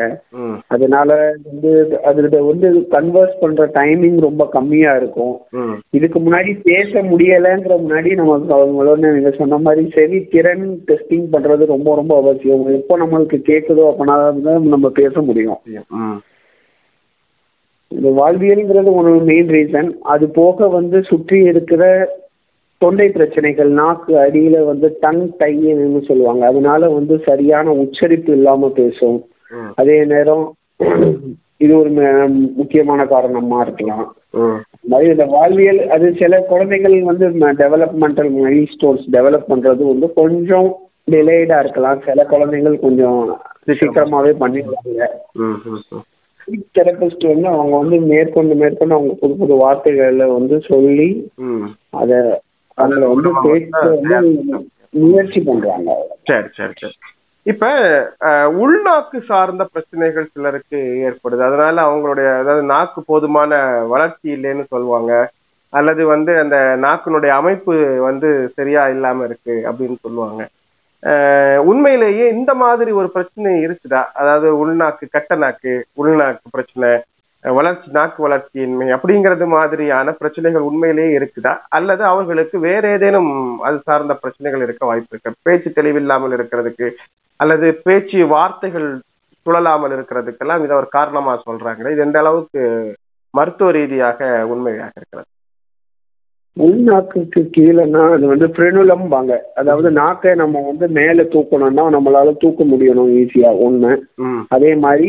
அதனால 0.74 1.10
வந்து 1.48 1.72
அதுல 2.10 2.42
வந்து 2.50 2.68
கன்வர்ஸ் 2.94 3.40
பண்ற 3.42 3.66
டைமிங் 3.78 4.18
ரொம்ப 4.26 4.46
கம்மியா 4.56 4.92
இருக்கும். 5.00 5.34
இதுக்கு 5.98 6.20
முன்னாடி 6.26 6.52
பேச 6.70 7.02
முடியலைங்கிற 7.12 7.76
முன்னாடி 7.84 8.12
நமக்கு 8.20 8.54
அவங்களோட 8.58 8.98
நீங்க 9.16 9.32
சொன்ன 9.40 9.60
மாதிரி 9.66 9.84
செவி 9.96 10.20
திறன் 10.34 10.66
டெஸ்டிங் 10.90 11.26
பண்றது 11.34 11.72
ரொம்ப 11.74 11.94
ரொம்ப 12.00 12.14
அவசியம். 12.22 12.64
எப்போ 12.78 12.96
நம்மளுக்கு 13.04 13.40
கேட்குதோ 13.50 13.88
அப்பனா 13.92 14.16
தான் 14.48 14.72
நம்ம 14.76 14.90
பேச 15.00 15.20
முடியும். 15.30 15.60
இந்த 17.90 18.08
வாழ்வியல்ங்கிறது 18.20 18.92
ஒரு 19.00 19.10
மெயின் 19.28 19.50
ரீசன் 19.56 19.90
அது 20.14 20.24
போக 20.38 20.68
வந்து 20.78 20.98
சுற்றி 21.10 21.38
இருக்கிற 21.50 21.82
தொண்டை 22.82 23.06
பிரச்சனைகள் 23.08 23.70
நாக்கு 23.78 24.12
அடியில 24.24 24.56
வந்து 24.64 24.88
டங் 25.00 25.22
டைன்னு 25.40 26.00
சொல்லுவாங்க. 26.08 26.42
அதனால 26.46 26.88
வந்து 26.96 27.14
சரியான 27.28 27.72
உச்சரிப்பு 27.82 28.32
இல்லாம 28.32 28.68
பேசும். 28.80 29.18
அதே 29.80 29.98
நேரம் 30.12 30.44
இது 31.64 31.72
ஒரு 31.78 31.90
முக்கியமான 32.60 33.00
காரணமா 33.12 33.58
இருக்கலாம். 33.60 34.06
மாதிரி 34.90 35.10
இந்த 35.12 35.26
வாழ்வியல் 35.34 35.80
அது 35.94 36.06
சில 36.18 36.40
குழந்தைகள் 36.50 36.96
வந்து 37.10 37.26
டெவலப்மெண்டல் 37.62 38.30
மைல் 38.40 38.66
ஸ்டோன்ஸ் 38.74 39.06
டெவலப் 39.16 39.48
பண்றது 39.52 39.82
வந்து 39.92 40.08
கொஞ்சம் 40.20 40.68
டிலேடா 41.12 41.58
இருக்கலாம். 41.64 41.98
சில 42.08 42.24
குழந்தைகள் 42.32 42.84
கொஞ்சம் 42.84 43.20
சீக்கிரமாவே 43.78 44.32
பண்ணிடுவாங்க. 44.42 45.06
தெரபிஸ்ட் 46.76 47.24
வந்து 47.30 47.48
அவங்க 47.54 47.74
வந்து 47.82 47.96
மேற்கொண்டு 48.10 48.54
மேற்கொண்டு 48.60 48.96
அவங்க 48.96 49.14
புது 49.22 49.34
புது 49.40 49.54
வார்த்தைகளை 49.62 50.26
வந்து 50.38 50.56
சொல்லி 50.70 51.08
அத 52.02 52.12
அதுல 52.78 53.06
வந்து 53.12 53.28
முயற்சி 55.02 55.40
பண்றாங்க. 55.48 55.90
சரி 56.28 56.48
சரி 56.58 56.74
சரி. 56.82 56.96
இப்ப 57.46 57.64
உள்நாக்கு 58.62 59.18
சார்ந்த 59.30 59.62
பிரச்சனைகள் 59.72 60.30
சிலருக்கு 60.34 60.78
ஏற்படுது. 61.06 61.42
அதனால 61.48 61.76
அவங்களுடைய 61.88 62.28
அதாவது 62.40 62.64
நாக்கு 62.72 63.00
போதுமான 63.10 63.60
வளர்ச்சி 63.92 64.28
இல்லைன்னு 64.36 64.64
சொல்லுவாங்க 64.74 65.12
அல்லது 65.72 66.02
வந்து 66.14 66.32
அந்த 66.42 66.56
நாக்கினுடைய 66.84 67.32
அமைப்பு 67.40 67.74
வந்து 68.08 68.28
சரியா 68.56 68.82
இல்லாம 68.94 69.24
இருக்கு 69.28 69.54
அப்படின்னு 69.68 69.96
சொல்லுவாங்க. 70.04 70.42
உண்மையிலேயே 71.70 72.26
இந்த 72.36 72.52
மாதிரி 72.62 72.90
ஒரு 73.00 73.08
பிரச்சனை 73.16 73.50
இருக்குதா? 73.66 74.02
அதாவது 74.20 74.48
உள்நாக்கு 74.62 75.04
கட்ட 75.16 75.34
நாக்கு 75.42 75.72
உள்நாக்கு 76.02 76.54
பிரச்சனை 76.56 76.90
வளர்ச்சி 77.54 77.90
நாக்கு 77.90 78.28
வளர்ச்சியின்மை 78.28 78.88
அப்படிங்கிறது 78.96 79.46
மாதிரியான 79.46 80.12
பிரச்சனைகள் 80.12 80.60
உண்மையிலேயே 80.60 81.18
இருக்குதா? 81.18 81.58
அல்லது 81.68 82.04
அவர்களுக்கு 82.04 82.58
வேற 82.58 82.88
ஏதேனும் 82.88 83.60
அது 83.60 83.80
சார்ந்த 83.84 84.14
பிரச்சனைகள் 84.14 84.62
இருக்க 84.62 84.86
வாய்ப்பு 84.86 85.06
இருக்கு? 85.10 85.40
பேச்சு 85.42 85.82
தெளிவில்லாமல் 85.82 86.36
இருக்கிறதுக்கு 86.36 86.90
அல்லது 87.36 87.80
பேச்சு 87.82 88.26
வார்த்தைகள் 88.26 88.98
சுழலாமல் 89.46 89.94
இருக்கிறதுக்கெல்லாம் 89.96 90.64
இதை 90.64 90.76
ஒரு 90.76 90.88
காரணமா 90.88 91.42
சொல்றாங்க. 91.50 91.90
இது 91.90 91.96
எந்த 91.96 92.18
அளவுக்கு 92.18 92.94
மருத்துவ 93.30 93.70
ரீதியாக 93.70 94.46
உண்மையாக 94.46 94.92
இருக்கிறது? 94.96 95.28
உள்நாக்குக்கு 96.56 97.40
கீழேன்னா 97.54 98.02
அது 98.12 98.26
வந்து 98.26 98.46
ஃப்ரெனுலம்பாங்க 98.46 99.32
அதாவது 99.54 99.88
நாக்கை 99.92 100.34
நம்ம 100.34 100.62
வந்து 100.62 100.86
மேலே 100.90 101.22
தூக்கணும்னா 101.32 101.84
நம்மளால 101.94 102.32
தூக்க 102.36 102.64
முடியணும் 102.64 103.10
ஈஸியா 103.16 103.50
ம். 104.22 104.40
அதே 104.48 104.70
மாதிரி 104.76 105.08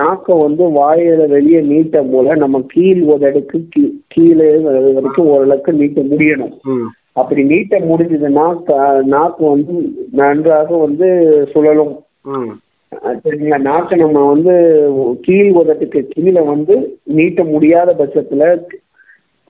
நாக்கை 0.00 0.36
வந்து 0.38 0.64
வாயில 0.78 1.28
வெளியே 1.28 1.60
நீட்ட 1.68 2.02
போல 2.06 2.36
நம்ம 2.36 2.62
கீழ் 2.68 3.02
உதடுக்கு 3.10 3.60
கீழே 4.08 4.48
வர 4.64 4.76
வரைக்கும் 4.88 5.30
ஓரளவுக்கு 5.32 5.72
நீட்ட 5.74 6.00
முடியணும். 6.10 6.54
அப்படி 7.14 7.42
நீட்ட 7.44 7.76
முடிஞ்சதுன்னா 7.86 8.46
நாக்கு 9.08 9.44
வந்து 9.48 9.74
நன்றாக 10.12 10.70
வந்து 10.78 11.06
சுழலும். 11.52 11.94
சரிங்களா? 13.18 13.58
நாக்கை 13.62 13.96
நம்ம 13.98 14.20
வந்து 14.26 14.54
கீழ் 15.22 15.50
உதட்டுக்கு 15.54 16.00
கீழே 16.08 16.42
வந்து 16.44 16.74
நீட்ட 17.12 17.44
முடியாத 17.44 17.90
பட்சத்துல 17.98 18.46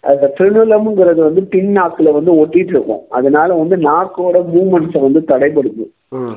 அந்த 0.05 0.35
ஃப்ரெனுலம்ங்கிறது 0.35 1.21
வந்து 1.21 1.43
பின் 1.45 1.73
நாக்குல 1.77 2.13
வந்து 2.13 2.33
ஒட்டிட்டு 2.43 2.75
இருக்கும். 2.77 3.03
அதனால 3.09 3.55
வந்து 3.55 3.77
நாக்கோட 3.89 4.39
மூமெண்ட்ஸை 4.55 5.01
வந்து 5.01 5.21
தடைப்படுது 5.33 5.85
ம். 6.11 6.37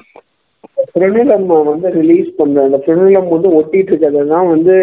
ஃப்ரெனுலம் 0.92 1.46
வந்து 1.70 1.90
ரிலீஸ் 1.92 2.28
பண்ற 2.36 2.64
அந்த 2.64 2.78
ஃப்ரெனுலம் 2.84 3.30
வந்து 3.30 3.50
ஒட்டிட்டு 3.60 3.92
இருக்கிறது 3.92 4.28
தான் 4.28 4.48
வந்து 4.48 4.76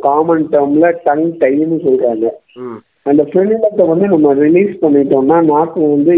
காமன் 0.00 0.44
டேர்ம்ல 0.52 0.88
டங் 1.04 1.24
டைன்னு 1.42 1.78
சொல்றாங்க. 1.86 2.26
அந்த 3.02 3.22
ஃப்ரெனிலத்தை 3.22 3.84
வந்து 3.88 4.06
நம்ம 4.08 4.32
ரிலீஸ் 4.34 4.72
பண்ணிட்டோம்னா 4.82 5.36
நாக்கு 5.44 5.80
வந்து 5.80 6.14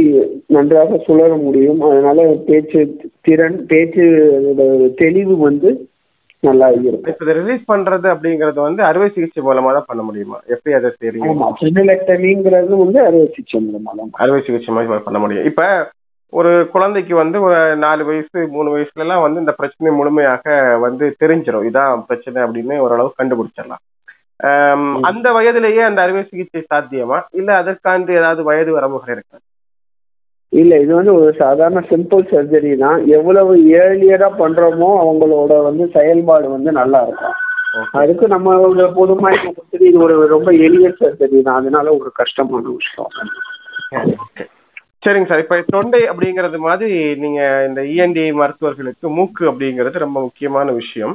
நன்றாக 0.46 1.00
சுழற 1.06 1.32
முடியும். 1.42 1.80
அதனால 1.80 2.26
பேச்சு 2.46 2.80
திறன் 3.20 3.66
பேச்சு 3.66 4.06
தெளிவு 4.96 5.36
வந்து 5.36 5.70
நல்லா 6.46 6.66
இருக்கும். 6.70 7.10
இப்ப 7.12 7.32
ரிலீஸ் 7.38 7.62
பண்றது 7.70 8.06
அப்படிங்கறது 8.14 8.58
வந்து 8.66 8.82
அறுவை 8.88 9.08
சிகிச்சை 9.14 9.40
மூலமா 9.46 9.70
தான் 9.76 9.86
பண்ண 9.86 10.02
முடியுமா? 10.02 10.38
எப்படி 10.54 10.74
அதை 10.78 10.90
தெரியும் 11.04 11.30
ஆமா 11.34 11.48
வந்து 12.84 13.00
அறுவை 13.06 13.26
சிகிச்சை 13.28 13.60
மூலமா 13.66 13.92
தான் 14.00 14.12
அறுவை 14.24 14.40
சிகிச்சை 14.46 14.74
மாதிரி 14.74 15.06
பண்ண 15.06 15.20
முடியும். 15.24 15.48
இப்ப 15.50 15.64
ஒரு 16.32 16.50
குழந்தைக்கு 16.72 17.14
வந்து 17.14 17.38
ஒரு 17.40 17.58
நாலு 17.84 18.02
வயசு 18.08 18.38
மூணு 18.54 18.68
வயசுல 18.72 19.04
எல்லாம் 19.04 19.22
வந்து 19.24 19.42
இந்த 19.42 19.52
பிரச்சனை 19.52 19.92
முழுமையாக 19.98 20.56
வந்து 20.86 21.04
தெரிஞ்சிடும் 21.22 21.68
இதான் 21.68 22.02
பிரச்சனை 22.08 22.38
அப்படின்னு 22.46 22.74
ஓரளவு 22.86 23.18
கண்டுபிடிச்சிடலாம். 23.20 23.84
அந்த 25.10 25.28
வயதிலேயே 25.36 25.82
அந்த 25.86 26.00
அறுவை 26.02 26.22
சிகிச்சை 26.24 26.60
சாத்தியமா? 26.72 27.20
இல்ல 27.38 27.50
அதற்காண்டு 27.56 28.18
ஏதாவது 28.20 28.42
வயது 28.42 28.72
வரம்புகள் 28.78 29.14
இருக்கு? 29.16 29.38
இல்ல 30.52 30.72
இது 30.80 30.92
வந்து 30.94 31.12
ஒரு 31.14 31.30
சாதாரண 31.40 31.80
சிம்பிள் 31.90 32.22
சர்ஜரி 32.32 32.72
தான். 32.76 32.98
எவ்வளவு 33.16 33.52
ஏர்லியரா 33.80 34.28
பண்றோமோ 34.42 34.90
அவங்களோட 35.02 35.52
வந்து 35.62 35.84
செயல்பாடு 35.96 36.46
வந்து 36.48 36.72
நல்லா 36.72 37.00
இருக்கும். 37.06 37.36
அதுக்கு 38.00 38.26
நம்ம 38.28 38.54
ஒரு 38.68 38.84
பொதுமாய் 38.98 39.36
கொடுத்துட்டு 39.44 39.88
இது 39.90 39.98
ஒரு 40.06 40.14
ரொம்ப 40.26 40.50
எளிய 40.66 40.88
சர்ஜரி 41.00 41.40
தான். 41.42 41.58
அதனால 41.60 41.86
ஒரு 41.96 42.10
கஷ்டமான 42.20 42.64
விஷயம். 42.78 43.10
சரிங்க 45.04 45.28
சார். 45.30 45.42
இப்ப 45.44 45.58
தொண்டை 45.74 46.00
அப்படிங்கறது 46.12 46.58
மாதிரி 46.68 47.14
நீங்க 47.24 47.40
இந்த 47.68 47.80
இஎன்டி 47.92 48.24
மருத்துவர்களுக்கு 48.40 49.08
மூக்கு 49.18 49.44
அப்படிங்கிறது 49.50 50.04
ரொம்ப 50.06 50.18
முக்கியமான 50.20 50.70
விஷயம். 50.72 51.14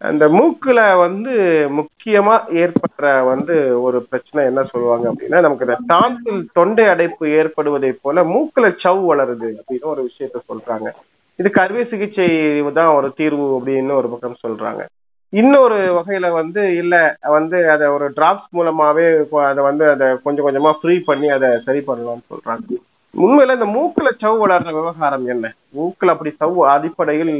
அந்த 0.00 0.24
மூக்குல 0.28 0.98
வந்து 0.98 1.32
முக்கியமா 1.78 2.34
ஏற்படுற 2.60 3.24
வந்து 3.24 3.82
ஒரு 3.82 4.02
பிரச்சனை 4.02 4.46
என்ன 4.46 4.62
சொல்லுவாங்க 4.64 5.12
அப்படின்னா 5.12 5.40
நமக்கு 5.40 5.66
இந்த 5.66 5.78
டான்சில் 5.86 6.44
தொண்டை 6.52 6.84
அடைப்பு 6.86 7.28
ஏற்படுவதை 7.28 7.90
போல 8.02 8.24
மூக்குல 8.24 8.68
சவ் 8.84 9.00
வளருது 9.10 9.48
அப்படின்னு 9.54 9.92
ஒரு 9.94 10.08
விஷயத்த 10.08 10.38
சொல்றாங்க. 10.50 10.90
இது 11.36 11.50
கருவி 11.50 11.84
சிகிச்சை 11.84 12.28
தான் 12.72 12.94
ஒரு 12.94 13.12
தீர்வு 13.16 13.48
அப்படின்னு 13.58 13.92
ஒரு 13.94 14.08
பக்கம் 14.08 14.42
சொல்றாங்க. 14.46 14.84
இன்னொரு 15.32 15.78
வகையில 15.98 16.32
வந்து 16.32 16.76
இல்ல 16.76 16.94
வந்து 17.20 17.70
அதை 17.70 17.86
ஒரு 17.86 18.06
டிராப்ஸ் 18.10 18.48
மூலமாவே 18.56 19.06
அதை 19.50 19.64
வந்து 19.64 19.90
அதை 19.90 20.06
கொஞ்சம் 20.22 20.46
கொஞ்சமா 20.46 20.72
ஃப்ரீ 20.80 20.98
பண்ணி 20.98 21.28
அதை 21.28 21.48
சரி 21.64 21.82
பண்ணலாம்னு 21.86 22.28
சொல்றாங்க. 22.32 22.78
உண்மையில 23.14 23.54
இந்த 23.58 23.68
மூக்குல 23.76 24.08
சவ் 24.22 24.42
வளர்ற 24.44 24.72
விவகாரம் 24.74 25.26
என்ன? 25.26 25.46
மூக்குல 25.76 26.14
அப்படி 26.14 26.36
சவ் 26.40 26.58
அடிப்படையில் 26.74 27.34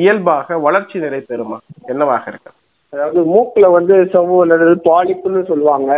இயல்பாக 0.00 0.58
வளர்ச்சி 0.58 0.96
நிலை 0.98 1.20
பெறுமா? 1.28 1.58
என்னவாக 1.86 2.24
இருக்கு? 2.30 2.50
அதாவது 2.92 3.20
மூக்குல 3.34 3.70
வந்து 3.70 3.94
சமூக 4.12 4.44
பாலிப்புன்னு 4.88 5.42
சொல்லுவாங்க. 5.46 5.92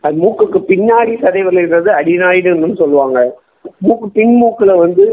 அது 0.00 0.14
மூக்குக்கு 0.22 0.58
பின்னாடி 0.70 1.12
சதை 1.22 1.42
விளைகிறது 1.44 1.90
அடிநாய்டுன்னு 1.90 2.80
சொல்லுவாங்க. 2.82 3.20
மூக்கு 3.78 4.06
பின் 4.10 4.34
மூக்குல 4.42 4.72
வந்து 4.78 5.04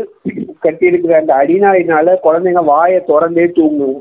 கட்டியிருக்கிற 0.66 1.14
அந்த 1.20 1.34
அடிநாயினால 1.42 2.16
குழந்தைங்க 2.24 2.64
வாயை 2.66 3.00
திறந்தே 3.08 3.46
தூங்கும். 3.58 4.00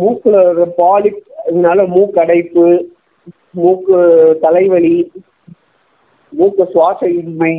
மூக்குல 0.00 0.66
பாலிப் 0.80 1.20
இதனால 1.50 1.80
மூக்கடைப்பு 1.96 2.66
மூக்கு 3.50 3.98
தலைவலி 4.40 4.96
மூக்கு 6.32 6.64
சுவாச 6.72 7.00
இன்மை 7.20 7.54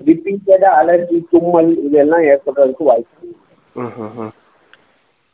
ரிப்பீட்டடா 0.00 0.70
அலர்ஜி 0.80 1.18
தும்மல் 1.32 1.70
இதெல்லாம் 1.88 2.24
ஏற்படுறதுக்கு 2.32 2.84
வாய்ப்பு 2.90 4.32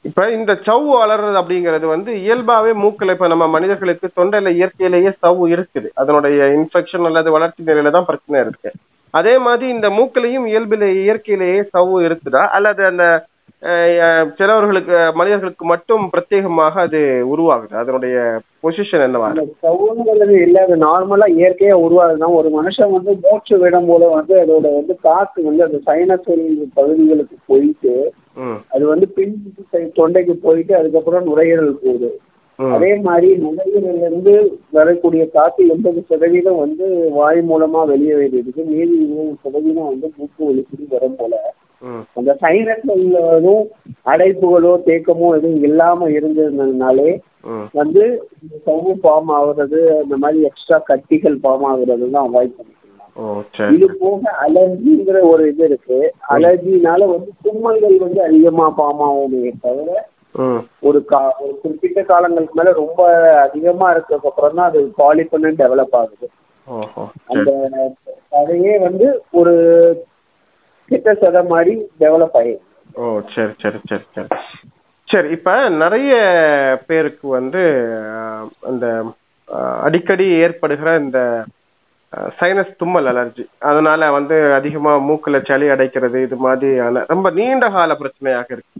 இப்ப 0.04 0.26
இந்த 0.36 0.52
சவ் 0.66 0.86
வளர்றது 1.00 1.38
அப்படிங்கிறது 1.40 1.86
வந்து 1.92 2.10
இயல்பாவே 2.24 2.70
மூக்கல 2.82 3.14
இப்ப 3.16 3.26
நம்ம 3.32 3.46
மனிதர்களுக்கு 3.54 4.06
தொண்டையில 4.18 4.52
இயற்கையிலேயே 4.58 5.10
சவ் 5.22 5.42
இருக்குது. 5.54 5.88
அதனுடைய 6.00 6.38
இன்ஃபெக்ஷன் 6.58 7.06
அல்லது 7.08 7.30
வளர்ச்சி 7.36 7.66
நிலையில 7.68 7.92
தான் 7.96 8.06
பிரச்சனை 8.10 8.38
இருக்கு. 8.44 8.70
அதே 9.14 9.34
மாதிரி 9.46 9.66
இந்த 9.74 9.88
மூக்கிலையும் 9.98 10.46
இயல்பில 10.52 10.88
இயற்கையிலேயே 11.02 11.60
சவ் 11.74 11.94
இருக்குதா? 12.06 12.42
அல்லது 12.56 12.82
அந்த 12.90 13.04
சிலவர்களுக்கு 14.36 14.98
மனிதர்களுக்கு 15.18 15.64
மட்டும் 15.64 16.04
பிரத்யேகமாக 16.12 16.74
அது 16.86 17.00
உருவாகுது. 17.32 17.74
அதனுடைய 17.82 18.16
பொசிஷன் 18.64 19.04
என்னவா 19.06 19.28
சவுங்கிறது 19.64 20.36
இல்லை 20.46 20.60
அது 20.66 20.76
நார்மலா 20.86 21.26
இயற்கையா 21.40 21.76
உருவாகுதுதான் 21.86 22.38
ஒரு 22.38 22.48
மனுஷன் 22.56 22.94
வந்து 22.96 23.12
மூச்சு 23.24 23.58
விடும் 23.62 23.90
போது 23.90 24.08
வந்து 24.16 24.34
அதோட 24.42 24.66
வந்து 24.78 24.96
காற்று 25.08 25.46
வந்து 25.48 25.66
அந்த 25.66 25.80
சைனசல் 25.88 26.44
பகுதிகளுக்கு 26.78 27.38
போயிட்டு 27.52 27.94
அது 28.74 28.84
வந்து 28.92 29.08
பின் 29.18 29.36
தொண்டைக்கு 30.00 30.36
போயிட்டு 30.46 30.74
அதுக்கப்புறம் 30.80 31.28
நுரையீரல் 31.30 31.80
போகுது. 31.84 32.10
அதே 32.58 32.92
மாதிரி 33.06 33.28
நுரையீரல்ல 33.44 34.06
இருந்து 34.08 34.32
வரக்கூடிய 34.78 35.22
காற்று 35.36 35.68
எண்பது 35.74 36.00
சதவீதம் 36.10 36.62
வந்து 36.64 36.86
வாய் 37.18 37.40
மூலமா 37.50 37.82
வெளியே 37.92 38.14
வருது. 38.20 38.62
மீதி 38.72 38.94
இருபது 39.04 39.32
சதவீதம் 39.44 39.90
வந்து 39.92 40.08
மூக்கு 40.16 40.42
ஒலிப்படி 40.50 40.86
வரும் 40.96 41.18
போல 41.20 41.34
அந்த 42.18 42.30
உள்ளதும் 42.96 43.64
அடைப்புகளோ 44.12 44.72
தேக்கமோ 44.88 45.28
எதுவும் 45.38 45.64
இல்லாம 45.68 46.08
இருந்ததுனாலே 46.18 47.10
வந்து 47.78 48.02
சவ்வு 48.66 48.92
ஃபார்ம் 49.02 49.30
ஆகுறது 49.38 49.80
அந்த 50.00 50.14
மாதிரி 50.22 50.40
எக்ஸ்ட்ரா 50.48 50.78
கட்டிகள் 50.90 51.36
ஃபார்ம் 51.42 51.66
ஆகுறது 51.70 52.10
தான் 52.14 52.26
அவாய்ட் 52.28 52.56
பண்ணிக்கலாம். 52.56 53.46
இது 53.74 53.86
போக 54.02 54.32
அலர்ஜிங்கிற 54.44 55.18
ஒரு 55.30 55.42
இது 55.52 55.62
இருக்கு. 55.68 55.98
அலர்ஜினால 56.34 57.08
வந்து 57.14 57.30
தும்மல்கள் 57.46 57.96
வந்து 58.04 58.20
அதிகமா 58.26 58.66
ஃபார்ம் 58.76 59.02
ஆகுமே 59.08 59.52
தவிர 59.66 59.90
ஒரு 60.88 60.98
கா 61.10 61.22
ஒரு 61.42 61.54
குறிப்பிட்ட 61.62 62.00
காலங்களுக்கு 62.10 62.58
மேல 62.58 62.72
ரொம்ப 62.82 63.00
அதிகமா 63.46 63.86
இருக்கிறதுக்கு 63.94 64.30
அப்புறம் 64.30 64.58
தான் 64.58 64.70
அது 64.70 64.80
பாலிபன்னு 65.00 65.50
டெவலப் 65.62 65.96
ஆகுது. 66.00 66.26
அந்த 67.32 67.50
அதையே 68.40 68.74
வந்து 68.86 69.06
ஒரு 69.40 69.54
கிட்ட 70.90 71.42
மாதிரி 71.48 71.72
டெவலப் 72.00 72.36
ஆயிடும் 72.40 72.66
ஓ 72.94 73.04
சரி 73.34 73.52
சரி 73.62 73.78
சரி 73.88 74.04
சரி. 74.14 74.28
சரி 75.08 75.28
இப்ப 75.28 75.52
நிறைய 75.76 76.12
பேருக்கு 76.86 77.28
வந்து 77.28 77.62
அந்த 78.60 78.86
அடிக்கடி 79.80 80.26
ஏற்படுகிற 80.38 80.96
இந்த 80.98 81.20
சைனஸ் 82.38 82.76
தும்மல் 82.76 83.06
அலர்ஜி 83.06 83.44
அதனால 83.60 84.10
வந்து 84.10 84.54
அதிகமா 84.54 84.92
மூக்குல 85.00 85.46
சளி 85.46 85.66
அடைக்கிறது 85.68 86.22
இது 86.22 86.36
மாதிரியான 86.36 87.04
ரொம்ப 87.08 87.30
நீண்ட 87.30 87.68
கால 87.68 87.94
பிரச்சனையாக 87.94 88.48
இருக்கு. 88.48 88.78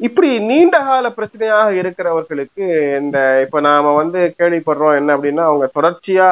இப்படி 0.00 0.38
நீண்ட 0.40 0.78
கால 0.78 1.08
பிரச்சனையாக 1.08 1.70
இருக்கிறவர்களுக்கு 1.80 2.64
இந்த 3.00 3.18
இப்ப 3.46 3.60
நாம 3.60 3.94
வந்து 3.94 4.34
கேள்விப்படுறோம் 4.38 4.96
என்ன 4.96 5.16
அப்படின்னா 5.16 5.44
அவங்க 5.44 5.68
தொடர்ச்சியா 5.74 6.28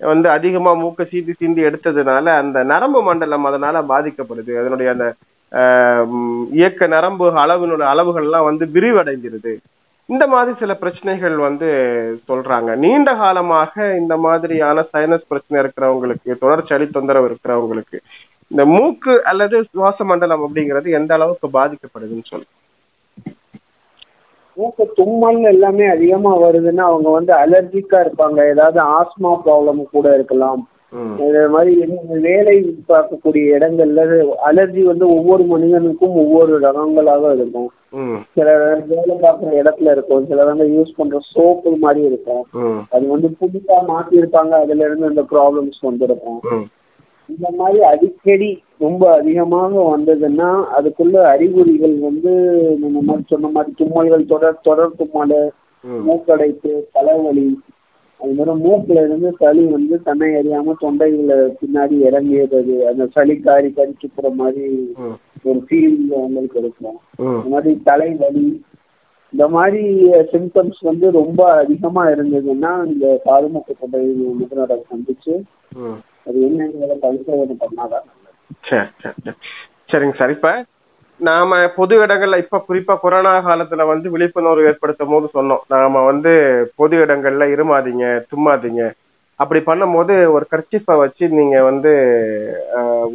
வந்து 0.00 0.28
அதிகமா 0.30 0.72
மூக்க 0.82 1.04
சீந்தி 1.10 1.32
சீந்தி 1.40 1.60
எடுத்ததுனால 1.68 2.26
அந்த 2.42 2.58
நரம்பு 2.72 3.00
மண்டலம் 3.02 3.46
அதனால 3.50 3.82
பாதிக்கப்படுது. 3.92 4.52
அதனுடைய 4.60 4.90
அந்த 4.94 5.06
இயக்க 6.60 6.86
நரம்பு 6.94 7.26
அளவினுடைய 7.44 7.88
அளவுகள்லாம் 7.92 8.48
வந்து 8.50 8.64
விரிவடைந்திருது. 8.76 9.52
இந்த 10.08 10.24
மாதிரி 10.26 10.52
சில 10.58 10.72
பிரச்சனைகள் 10.74 11.36
வந்து 11.46 11.68
சொல்றாங்க. 12.28 12.70
நீண்ட 12.84 13.10
காலமாக 13.22 13.96
இந்த 14.00 14.14
மாதிரியான 14.16 14.84
சைனஸ் 14.92 15.30
பிரச்சனை 15.32 15.56
இருக்கிறவங்களுக்கு 15.62 16.38
தொடர் 16.42 16.68
சளி 16.70 16.86
தொந்தரவு 16.96 17.28
இருக்கிறவங்களுக்கு 17.30 17.98
இந்த 18.50 18.64
மூக்கு 18.74 19.14
அல்லது 19.30 19.56
சுவாச 19.70 20.04
மண்டலம் 20.04 20.44
அப்படிங்கிறது 20.46 20.88
எந்த 20.98 21.12
அளவுக்கு 21.14 21.48
பாதிக்கப்படுதுன்னு 21.58 22.30
சொல்லி 22.32 22.46
மூக்கு 24.56 24.84
தும்மல் 24.94 25.42
எல்லாமே 25.52 25.86
அதிகமா 25.86 26.32
வருதுன்னா 26.42 26.84
அவங்க 26.90 27.08
வந்து 27.16 27.32
அலர்ஜிக்கா 27.42 27.98
இருப்பாங்க. 28.04 28.38
ஏதாவது 28.52 28.78
ஆஸ்மா 28.98 29.32
ப்ராப்ளம் 29.44 29.82
கூட 29.96 30.14
இருக்கலாம். 30.14 30.62
இது 31.26 31.40
மாதிரி 31.54 31.72
வேலை 32.26 32.54
பார்க்கக்கூடிய 32.90 33.44
இடங்கள்ல 33.56 34.02
அலர்ஜி 34.48 34.82
வந்து 34.82 35.06
ஒவ்வொரு 35.16 35.44
மனிதனுக்கும் 35.44 36.14
ஒவ்வொரு 36.22 36.52
ரகங்களாக 36.66 37.32
இருக்கும். 37.34 37.68
சில 38.36 38.46
வேலை 38.60 39.14
பார்க்குற 39.24 39.50
இடத்துல 39.62 39.90
இருக்கும். 39.96 40.24
சில 40.30 40.44
வந்து 40.44 40.66
யூஸ் 40.76 40.96
பண்ற 40.96 41.18
சோப்பு 41.32 41.72
மாதிரி 41.84 42.02
இருக்கும். 42.10 42.42
அது 42.94 43.04
வந்து 43.14 43.30
புதுசா 43.40 43.78
மாத்திருப்பாங்க. 43.92 44.54
அதுல 44.64 44.86
இருந்து 44.88 45.12
இந்த 45.12 45.24
ப்ராப்ளம்ஸ் 45.34 45.80
வந்திருக்கும். 45.80 46.40
இந்த 47.28 47.46
மாதிரி 47.58 47.78
அடிக்கடி 47.84 48.50
ரொம்ப 48.78 49.02
அதிகமாக 49.10 49.72
வந்ததுன்னா 49.92 50.50
அதுக்குள்ள 50.78 51.16
அறிகுறிகள் 51.32 51.96
வந்து 51.98 52.32
நம்ம 52.82 52.98
மாதிரி 53.00 53.24
சொன்ன 53.30 53.50
மாதிரி 53.54 53.72
தும்மல்கள் 53.80 54.30
தொடர் 54.32 54.64
தொடர் 54.68 54.98
தும்மல் 54.98 55.38
மூக்கடைப்பு 56.06 56.72
தலைவலி 56.92 57.48
அது 58.20 58.34
மாதிரி 58.36 58.52
மூக்குல 58.64 59.02
இருந்து 59.06 59.30
சளி 59.40 59.64
வந்து 59.72 59.94
தன்னை 60.02 60.28
அறியாம 60.34 60.74
தொண்டையில 60.82 61.32
பின்னாடி 61.60 61.96
இறங்கியது. 62.08 62.76
அந்த 62.90 63.04
சளி 63.14 63.34
காரி 63.40 63.68
கடிச்சு 63.70 64.06
போற 64.14 64.28
மாதிரி 64.40 64.64
ஒரு 65.44 65.58
ஃபீல் 65.66 65.98
உங்களுக்கு 66.22 66.58
இருக்கும். 66.62 66.98
இந்த 67.36 67.50
மாதிரி 67.54 67.72
தலைவலி 67.90 68.46
இந்த 69.32 69.46
மாதிரி 69.48 69.82
சிம்டம்ஸ் 70.32 70.80
வந்து 70.82 71.06
ரொம்ப 71.20 71.40
அதிகமா 71.62 72.02
இருந்ததுன்னா 72.14 72.72
இந்த 72.92 73.06
காதுமூக்கு 73.24 73.72
தொண்டை 73.80 74.00
நிபுணரை 74.40 74.76
சந்திச்சு 74.90 75.34
அது 76.26 76.38
என்னங்கிறத 76.46 76.94
பரிசோதனை 77.04 77.56
பண்ணாதான். 77.64 78.06
சரி 78.68 78.86
சரி 79.02 79.34
சரிங்க 79.92 80.16
சார். 80.20 80.34
இப்ப 80.36 80.50
நாம 81.20 81.58
பொது 81.76 81.94
இடங்கள்ல 82.04 82.38
இப்ப 82.42 82.58
குறிப்பா 82.68 82.94
கொரோனா 83.02 83.32
காலத்துல 83.46 83.84
வந்து 83.90 84.06
விழிப்புணர்வு 84.14 84.66
ஏற்படுத்தும் 84.70 85.12
போது 85.12 85.26
சொன்னோம். 85.36 85.62
நாம 85.74 86.02
வந்து 86.10 86.32
பொது 86.80 86.96
இடங்கள்ல 87.04 87.46
இருமாதீங்க 87.54 88.06
தும்மாதீங்க. 88.32 88.82
அப்படி 89.40 89.60
பண்ணும்போது 89.68 90.14
ஒரு 90.34 90.44
கர்ச்சிப்பை 90.52 90.94
வச்சு 91.02 91.24
நீங்க 91.38 91.56
வந்து 91.70 91.92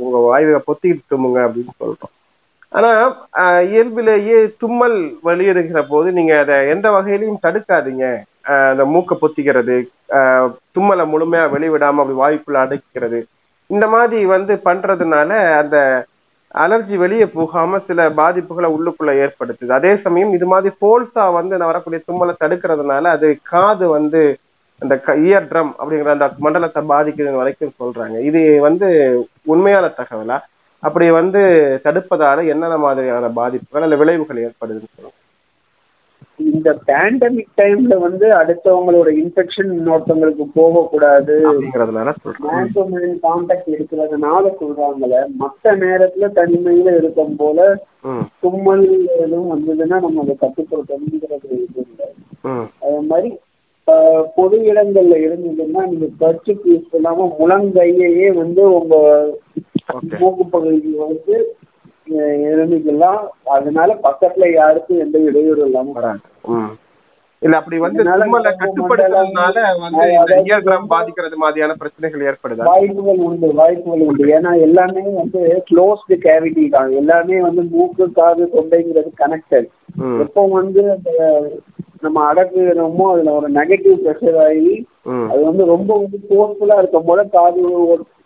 உங்க 0.01 0.17
வாயுவை 0.27 0.59
பொத்திக்கிட்டு 0.65 1.11
தும்முங்க 1.13 1.39
அப்படின்னு 1.45 1.73
சொல்றோம். 1.83 2.13
ஆனா 2.71 2.91
இயல்பிலேயே 3.69 4.37
தும்மல் 4.63 4.97
வெளியிடுகிற 5.29 5.81
போது 5.93 6.09
நீங்க 6.17 6.33
அதை 6.43 6.57
எந்த 6.73 6.87
வகையிலையும் 6.97 7.43
தடுக்காதீங்க. 7.45 8.05
அந்த 8.45 8.83
மூக்கை 8.93 9.15
பொத்திக்கிறது 9.21 9.75
தும்மலை 10.75 11.03
முழுமையா 11.11 11.43
வெளிவிடாம 11.55 12.01
அப்படி 12.03 12.17
வாய்க்குள்ள 12.21 12.59
அடைக்கிறது. 12.65 13.19
இந்த 13.69 13.85
மாதிரி 13.95 14.19
வந்து 14.35 14.53
பண்றதுனால 14.67 15.31
அந்த 15.61 15.77
அலர்ஜி 16.63 16.95
வெளியே 17.01 17.25
போகாம 17.35 17.79
சில 17.89 18.07
பாதிப்புகளை 18.21 18.69
உள்ளுக்குள்ள 18.75 19.11
ஏற்படுத்துது. 19.25 19.71
அதே 19.79 19.91
சமயம் 20.05 20.33
இது 20.37 20.47
மாதிரி 20.53 20.71
போல்ஸா 20.83 21.25
வந்து 21.39 21.57
நான் 21.57 21.71
வரக்கூடிய 21.71 22.01
தும்மலை 22.07 22.33
தடுக்கிறதுனால 22.43 23.03
அது 23.17 23.27
காது 23.51 23.87
வந்து 23.97 24.21
அந்த 24.81 24.95
இயர் 25.27 25.47
ட்ரம் 25.51 25.71
அப்படிங்கிற 25.79 26.11
அந்த 26.15 26.27
மண்டலத்தை 26.45 26.81
பாதிக்குதுன்னு 26.91 27.41
வரைக்கும் 27.41 27.77
சொல்றாங்க. 27.81 28.17
இது 28.29 28.41
வந்து 28.67 28.87
உண்மையான 29.53 29.93
தகவலா? 29.99 30.37
அப்படி 30.83 31.07
வந்து 31.19 31.41
தடுப்பதால 31.83 32.45
என்னென்ன 32.51 32.77
மாதிரியான 32.85 33.27
பாதிப்புகள் 33.39 33.85
அல்ல 33.87 33.97
விளைவுகள் 34.01 34.43
ஏற்படுதுன்னு 34.45 34.93
சொல்லுங்க. 34.95 35.17
இந்த 36.49 36.69
பேண்டமிக் 36.87 37.51
டைம்ல 37.61 37.95
வந்து 38.05 38.25
அடுத்தவங்களோட 38.39 39.09
இன்ஃபெக்ஷன் 39.21 39.69
இன்னொருத்தவங்களுக்கு 39.77 40.45
போகக்கூடாது. 40.53 41.35
கான்டாக்ட் 43.25 43.69
இருக்கிறதுனால 43.75 44.43
சொல்றாங்கல்ல 44.61 45.19
மத்த 45.41 45.75
நேரத்துல 45.83 46.29
தனிமையில 46.39 46.95
இருக்கும் 46.97 47.35
போல 47.35 47.59
தும்மல் 48.43 48.85
எதுவும் 49.23 49.53
வந்ததுன்னா 49.53 49.99
நம்ம 50.05 50.25
அதை 50.25 50.35
கட்டுப்படுத்தணுங்கிறது 50.43 51.49
இது 51.65 51.81
இல்லை. 51.85 52.09
அதே 52.83 52.99
மாதிரி 53.11 53.31
பொது 54.37 54.57
இடங்கள்ல 54.71 55.15
இருந்ததுன்னா 55.25 55.81
நீங்க 55.91 56.07
கர்ச்சிப் 56.21 56.67
யூஸ் 56.71 56.91
பண்ணாம 56.93 57.25
முழங்கையையே 57.39 58.29
வந்து 58.41 58.61
உங்க 58.77 58.95
மூக்கு 60.19 60.43
பகுதிக்கு 60.53 60.91
வந்து 61.05 61.35
இருந்துக்கலாம் 62.47 63.21
அதனால 63.55 63.89
பக்கத்துல 64.05 64.47
யாருக்கும் 64.53 65.03
எந்த 65.05 65.17
இடையூறு 65.27 65.65
இல்லாம 65.67 65.93
வராது 65.97 66.23
ம் 66.53 66.71
இல்ல 67.41 67.55
அப்படி 67.59 67.77
வந்து 67.83 67.99
இதனால 67.99 68.23
தும்மலை 68.23 68.41
நம்ம 68.45 68.59
கட்டுப்படுத்துறதுனால 68.63 69.61
வந்து 69.77 70.57
ட்ரம் 70.65 70.89
பாதிக்கிறது 70.91 71.37
மாதிரியான 71.43 71.75
பிரச்சனைகள் 71.79 72.25
ஏற்படுதா? 72.29 72.65
வாய்ப்புகள் 72.67 73.21
உண்டு 73.27 73.47
வாய்ப்புகள் 73.59 74.03
உண்டு. 74.07 74.25
ஏன்னா 74.35 74.51
எல்லாமே 74.65 75.03
வந்து 75.15 75.39
க்ளோஸ்டு 75.69 76.17
கேவிட்டி 76.25 76.65
தான். 76.75 76.91
எல்லாமே 76.99 77.37
வந்து 77.47 77.63
மூக்கு 77.71 78.07
காது 78.19 78.45
தொண்டைங்கிறது 78.53 79.11
கனெக்டட் 79.21 79.69
எப்போ 80.25 80.43
வந்து 80.53 80.83
அந்த 80.93 81.09
நம்ம 82.03 82.19
அடக்குறோமோ 82.29 83.07
அதுல 83.13 83.33
ஒரு 83.39 83.49
நெகட்டிவ் 83.57 83.97
ப்ரெஷர் 84.03 84.37
ஆகி 84.45 84.75
அது 85.31 85.41
வந்து 85.49 85.65
ரொம்ப 85.73 85.91
வந்து 85.99 86.19
ஃபோர்ஸ்ஃபுல்லா 86.27 86.77
இருக்கும் 86.79 87.07
போல 87.09 87.23
காது 87.35 87.63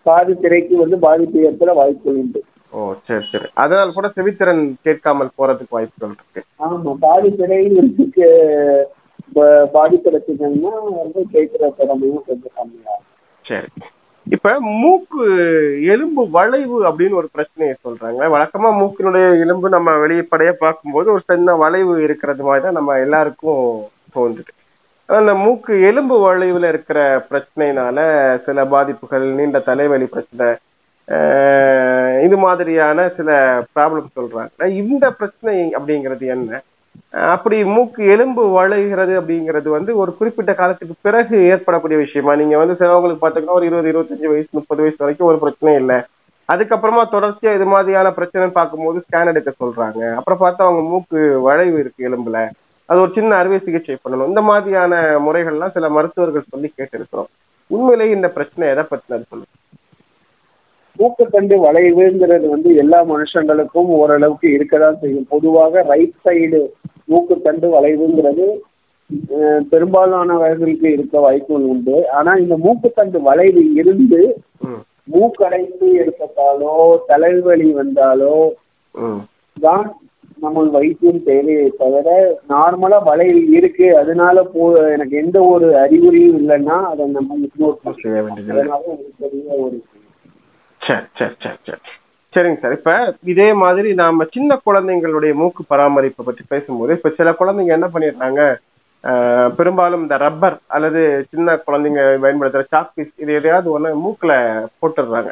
காது 0.05 0.33
திரைக்கு 0.43 0.75
வந்து 0.83 0.99
பாதிப்பு 0.99 1.45
ஏற்பட 1.47 1.71
வாய்ப்புகள் 1.79 2.19
உண்டு. 2.23 2.41
ஓ 2.75 2.93
சரி 3.05 3.25
சரி. 3.31 3.47
அதனால 3.55 3.91
கூட 3.91 4.07
செவித்திறன் 4.15 4.75
கேட்காமல் 4.81 5.35
போறதுக்கு 5.37 5.67
வாய்ப்புகள் 5.69 6.13
இருக்கு. 6.13 6.41
ஆமா 6.65 6.93
காது 6.99 7.35
திரையில் 7.35 7.75
வந்து 7.75 8.05
கே- 8.15 8.85
ப- 9.33 9.67
பாதிப்படைச்சிங்கன்னா 9.73 10.71
வந்து 10.97 11.21
கேட்கிற 11.31 11.69
திறமையும் 11.77 12.23
கொஞ்சம் 12.25 12.55
கம்மியாகும் 12.55 13.05
சரி. 13.45 13.69
இப்ப 14.27 14.51
மூக்கு 14.75 15.23
எலும்பு 15.85 16.29
வளைவு 16.29 16.85
அப்படின்னு 16.85 17.13
ஒரு 17.13 17.29
பிரச்சனையை 17.31 17.75
சொல்றாங்க 17.83 18.21
வழக்கமா 18.29 18.69
மூக்கினுடைய 18.75 19.39
எலும்பு 19.39 19.69
நம்ம 19.69 19.91
வெளிப்படையா 20.03 20.51
பார்க்கும்போது 20.57 21.11
ஒரு 21.11 21.23
சின்ன 21.25 21.55
வளைவு 21.55 22.03
இருக்கிறது 22.03 22.43
மாதிரி 22.43 22.63
தான் 22.63 22.73
நம்ம 22.73 22.99
எல்லாருக்கும் 22.99 23.61
தோன்றுது. 24.15 24.51
அந்த 25.09 25.33
மூக்கு 25.35 25.81
எலும்பு 25.81 26.15
வளைவுல 26.23 26.67
இருக்கிற 26.67 26.99
பிரச்சனையினால 27.29 27.97
சில 28.45 28.65
பாதிப்புகள் 28.65 29.33
நீண்ட 29.33 29.59
தலைவலி 29.61 30.05
பிரச்சனை 30.05 30.47
இது 32.23 32.37
மாதிரியான 32.37 33.09
சில 33.09 33.59
ப்ராப்ளம் 33.75 34.07
சொல்றாங்க. 34.15 34.65
இந்த 34.65 35.11
பிரச்சனை 35.11 35.75
அப்படிங்கிறது 35.75 36.25
என்ன? 36.27 36.61
அப்படி 37.11 37.63
மூக்கு 37.63 38.05
எலும்பு 38.05 38.49
வளைகிறது 38.49 39.21
அப்படிங்கிறது 39.21 39.69
வந்து 39.69 39.97
ஒரு 39.97 40.17
குறிப்பிட்ட 40.17 40.53
காலத்துக்கு 40.53 40.95
பிறகு 41.01 41.45
ஏற்படக்கூடிய 41.45 41.99
விஷயமா? 41.99 42.35
நீங்க 42.35 42.57
வந்து 42.57 42.75
சிலவங்களுக்கு 42.79 43.25
பாத்தீங்கன்னா 43.25 43.57
ஒரு 43.59 43.65
இருபது 43.65 43.91
இருபத்தஞ்சு 43.91 44.27
வயசு 44.27 44.47
முப்பது 44.51 44.81
வயசு 44.81 44.95
வரைக்கும் 44.97 45.27
ஒரு 45.27 45.39
பிரச்சனை 45.39 45.75
இல்லை. 45.75 45.95
அதுக்கப்புறமா 46.53 47.03
தொடர்ச்சியா 47.11 47.55
இது 47.55 47.65
மாதிரியான 47.65 48.09
பிரச்சனைன்னு 48.09 48.51
பார்க்கும்போது 48.51 49.03
ஸ்கேன் 49.05 49.25
எடுக்க 49.25 49.53
சொல்றாங்க. 49.63 50.13
அப்புறம் 50.13 50.39
பார்த்தா 50.39 50.67
அவங்க 50.67 50.81
மூக்கு 50.81 51.41
வளைவு 51.41 51.79
இருக்கு 51.79 52.09
எலும்புல. 52.09 52.49
அது 52.85 52.99
ஒரு 52.99 53.11
சின்ன 53.13 53.37
அறுவை 53.37 53.59
சிகிச்சை 53.59 53.97
பண்ணணும். 54.03 54.27
இந்த 54.27 54.41
மாதிரியான 54.41 54.95
முறைகள்லாம் 55.19 55.71
சில 55.71 55.89
மருத்துவர்கள் 55.89 56.49
சொல்லி 56.49 56.73
கேட்டிருக்கிறோம். 56.77 57.29
உண்மையிலேயே 57.67 58.15
இந்த 58.15 58.29
பிரச்சனை 58.29 58.69
எதை 58.69 58.83
பத்தினது 58.83 59.25
சொல்லுங்க. 59.29 59.53
மூக்குத்தண்டு 60.99 61.55
வளைவுங்கிறது 61.65 62.45
வந்து 62.53 62.69
எல்லா 62.83 62.99
மனுஷங்களுக்கும் 63.11 63.89
ஓரளவுக்கு 63.99 64.47
இருக்கதான் 64.57 64.99
செய்யும். 65.01 65.27
பொதுவாக 65.33 65.83
ரைட் 65.91 66.15
சைடு 66.25 66.61
மூக்குத்தண்டு 67.11 67.67
வளைவுங்கிறது 67.75 68.47
பெரும்பாலானவர்களுக்கு 69.71 70.87
இருக்க 70.93 71.15
வாய்ப்புகள் 71.25 71.67
உண்டு. 71.73 71.97
ஆனா 72.17 72.31
இந்த 72.43 72.55
மூக்குத்தண்டு 72.65 73.19
வளைவு 73.27 73.63
இருந்து 73.81 74.21
மூக்கடைப்பு 75.13 75.87
ஏற்பட்டாலோ 76.03 76.73
தலைவலி 77.09 77.69
வந்தாலோ 77.81 78.37
தான் 79.57 79.85
நம்ம 80.43 80.63
வைத்தியம் 80.77 81.21
தேவையை 81.27 81.67
தவிர 81.81 82.07
நார்மலா 82.53 82.97
வளைவு 83.09 83.43
இருக்கு. 83.57 83.85
அதனால 84.01 84.43
போ 84.53 84.63
எனக்கு 84.95 85.15
எந்த 85.23 85.37
ஒரு 85.51 85.67
அறிகுறியும் 85.83 86.39
இல்லைன்னா 86.41 86.77
அதை 86.91 87.05
நம்ம 87.17 87.37
இக்னோர் 87.47 87.77
வேண்டியது 87.85 88.51
அதனால 88.55 88.81
ஒரு 88.95 89.05
பெரிய 89.21 89.47
ஒரு 89.65 89.77
சரி 90.85 91.05
சரி 91.19 91.35
சரி 91.43 91.59
சரி. 91.67 91.81
சரிங்க 92.33 92.59
சார். 92.61 92.77
இப்ப 92.77 92.93
இதே 93.33 93.53
மாதிரி 93.63 93.93
நாம 93.93 94.25
சின்ன 94.35 94.59
குழந்தைங்களுடைய 94.65 95.33
மூக்கு 95.33 95.63
பராமரிப்பை 95.69 96.23
பத்தி 96.25 96.43
பேசும்போது 96.47 96.93
இப்ப 96.97 97.11
சில 97.19 97.31
குழந்தைங்க 97.39 97.77
என்ன 97.77 97.89
பண்ணிடுறாங்க 97.93 98.41
பெரும்பாலும் 99.57 100.01
இந்த 100.01 100.15
ரப்பர் 100.17 100.55
அல்லது 100.67 101.01
சின்ன 101.31 101.57
குழந்தைங்க 101.67 102.03
பயன்படுத்துற 102.23 102.63
சாக்பீஸ் 102.73 103.11
இது 103.23 103.33
எதையாவது 103.33 103.67
ஒன்று 103.71 103.89
மூக்குல 104.03 104.33
போட்டுடுறாங்க. 104.79 105.31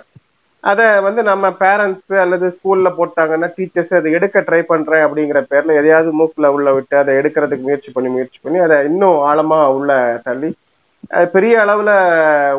அதை 0.63 0.85
வந்து 1.01 1.21
நம்ம 1.23 1.45
பேரண்ட்ஸ் 1.61 2.13
அல்லது 2.15 2.47
ஸ்கூல்ல 2.57 2.89
போட்டாங்கன்னா 2.99 3.47
டீச்சர்ஸ் 3.55 3.97
அதை 3.99 4.11
எடுக்க 4.11 4.39
ட்ரை 4.39 4.61
பண்றேன் 4.63 5.05
அப்படிங்கிற 5.05 5.39
பேர்ல 5.49 5.77
எதையாவது 5.79 6.11
மூக்குல 6.19 6.51
உள்ள 6.57 6.73
விட்டு 6.73 6.97
அதை 6.97 7.15
எடுக்கிறதுக்கு 7.15 7.67
முயற்சி 7.67 7.91
பண்ணி 7.91 8.09
முயற்சி 8.09 8.39
பண்ணி 8.43 8.59
அதை 8.59 8.77
இன்னும் 8.85 9.17
ஆழமா 9.29 9.59
உள்ள 9.77 9.91
தள்ளி 10.23 10.49
பெரிய 11.33 11.59
அளவுல 11.59 11.91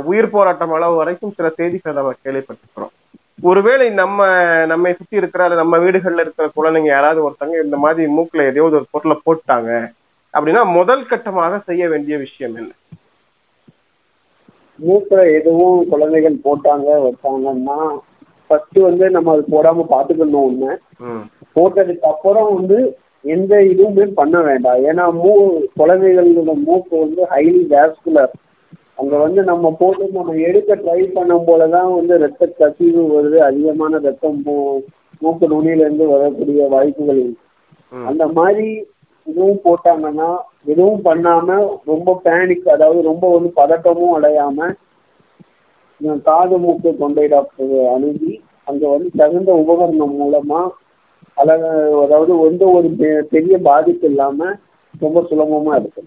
உயிர் 0.05 0.31
போராட்டம் 0.31 0.73
அளவு 0.73 0.95
வரைக்கும் 0.95 1.35
சில 1.37 1.49
செய்திகளை 1.49 1.95
நம்ம 1.95 2.15
கேள்விப்பட்டிருக்கிறோம். 2.25 2.93
ஒருவேளை 3.43 3.91
நம்ம 3.93 4.19
நம்மை 4.67 4.93
சுத்தி 4.93 5.17
இருக்கிற 5.17 5.49
நம்ம 5.55 5.79
வீடுகள்ல 5.79 6.21
இருக்கிற 6.21 6.51
குழந்தைங்க 6.57 6.87
யாராவது 6.87 7.21
ஒருத்தங்க 7.27 7.65
இந்த 7.65 7.77
மாதிரி 7.77 8.13
மூக்குல 8.13 8.47
எதையாவது 8.47 8.77
ஒரு 8.77 8.87
பொருளை 8.91 9.17
போட்டாங்க 9.27 9.71
அப்படின்னா 10.35 10.65
முதல் 10.79 11.07
கட்டமாக 11.07 11.63
செய்ய 11.65 11.89
வேண்டிய 11.89 12.19
விஷயம் 12.19 12.57
என்ன? 12.57 12.73
மூக்குல 14.79 15.33
எதுவும் 15.33 15.89
குழந்தைகள் 15.89 16.45
போட்டாங்க 16.45 16.89
வச்சாங்கன்னா 17.05 17.79
ஃபர்ஸ்ட் 18.51 18.79
வந்து 18.81 19.11
நம்ம 19.11 19.33
அது 19.33 19.45
போடாம 19.51 19.85
பாத்துக்கணும் 19.91 20.47
ஒண்ணு. 20.49 20.71
போட்டதுக்கு 21.57 22.07
அப்புறம் 22.13 22.55
வந்து 22.55 22.79
எந்த 23.25 23.57
இதுவுமே 23.57 24.07
பண்ண 24.07 24.41
வேண்டாம். 24.41 24.85
ஏன்னா 24.85 25.27
மூ 25.27 25.61
குழந்தைகளோட 25.79 26.65
மூக்கு 26.65 26.99
வந்து 26.99 27.27
ஹைலி 27.31 27.65
வேஸ்குலர் 27.71 28.29
அங்க 28.97 29.17
வந்து 29.17 29.43
நம்ம 29.43 29.77
போட்டு 29.79 30.09
நம்ம 30.13 30.33
எடுக்க 30.33 30.77
ட்ரை 30.77 31.13
பண்ணும் 31.13 31.47
போலதான் 31.47 31.95
வந்து 31.95 32.19
ரத்த 32.19 32.53
கசிவு 32.59 33.03
வருது. 33.03 33.37
அதிகமான 33.37 33.99
ரத்தம் 33.99 34.43
மூ- 34.45 34.85
மூக்கு 35.21 35.49
நுனியில 35.49 35.77
இருந்து 35.77 36.09
வரக்கூடிய 36.09 36.67
வாய்ப்புகள். 36.69 37.33
அந்த 38.07 38.27
மாதிரி 38.27 38.87
எதுவும் 39.25 39.61
போட்டாங்கன்னா 39.65 40.37
எதுவும் 40.65 41.05
பண்ணாம 41.05 41.69
ரொம்ப 41.85 42.21
பேனிக் 42.25 42.69
அதாவது 42.69 43.03
ரொம்ப 43.03 43.39
வந்து 43.39 43.53
பதட்டமும் 43.57 44.19
அடையாம 44.21 44.75
காது 46.23 46.59
மூக்கு 46.59 46.97
தொண்டை 46.97 47.27
டாக்டர் 47.27 47.87
அணுகி 47.95 48.43
அங்க 48.65 48.89
வந்து 48.89 49.11
தகுந்த 49.17 49.65
உபகரணம் 49.67 50.23
மூலமா 50.23 50.69
அழக 51.37 51.63
அதாவது 52.03 52.33
எந்த 52.47 52.65
ஒரு 52.75 52.89
பெரிய 53.33 53.55
பாதிப்பு 53.65 54.07
இல்லாம 54.11 54.51
ரொம்ப 54.95 55.21
சுலபமா 55.29 55.75
இருக்கு 55.77 56.03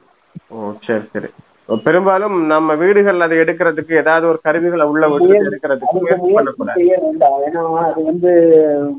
ஓ 0.51 0.71
சரி 0.84 1.05
சரி. 1.13 1.30
பெரும்பாலும் 1.69 2.36
நம்ம 2.49 2.75
வீடுகள்ல 2.82 3.25
அதை 3.25 3.38
எடுக்கிறதுக்கு 3.39 3.93
ஏதாவது 3.97 4.25
ஒரு 4.28 4.39
கருவிகளை 4.43 4.86
உள்ள 4.88 5.05
முயற்சி- 5.13 5.47
எடுக்கிறதுக்கு 5.47 6.84
ஏன்னா 7.41 7.63
அது 7.84 8.01
வந்து 8.05 8.32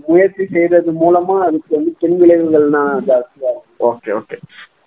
முயற்சி 0.08 0.44
செய்யறது 0.48 0.92
மூலமா 1.00 1.36
அதுக்கு 1.46 1.70
வந்து 1.76 1.92
பின் 2.00 2.18
விளைவுகள்னா 2.20 2.82
ஜாஸ்தியா 3.08 3.52
ஓகே 3.88 4.10
ஓகே. 4.18 4.36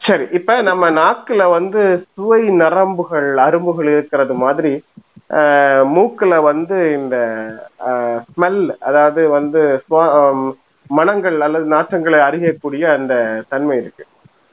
சரி 0.05 0.25
இப்ப 0.37 0.51
நம்ம 0.67 0.85
நாக்குல 0.95 1.41
வந்து 1.51 1.81
சுவை 2.09 2.41
நரம்புகள் 2.61 3.29
அரும்புகள் 3.43 3.89
இருக்கிறது 3.91 4.35
மாதிரி 4.41 4.73
ஆஹ், 5.33 5.83
மூக்குல 5.91 6.33
வந்து 6.45 6.77
இந்த 6.95 7.17
ஸ்மெல் 8.29 8.57
அதாவது 8.81 9.21
வந்து 9.35 9.61
மனங்கள் 10.97 11.37
அல்லது 11.45 11.67
நாற்றங்களை 11.75 12.19
அறியக்கூடிய 12.29 12.83
அந்த 12.97 13.13
தன்மை 13.51 13.77
இருக்கு. 13.81 14.03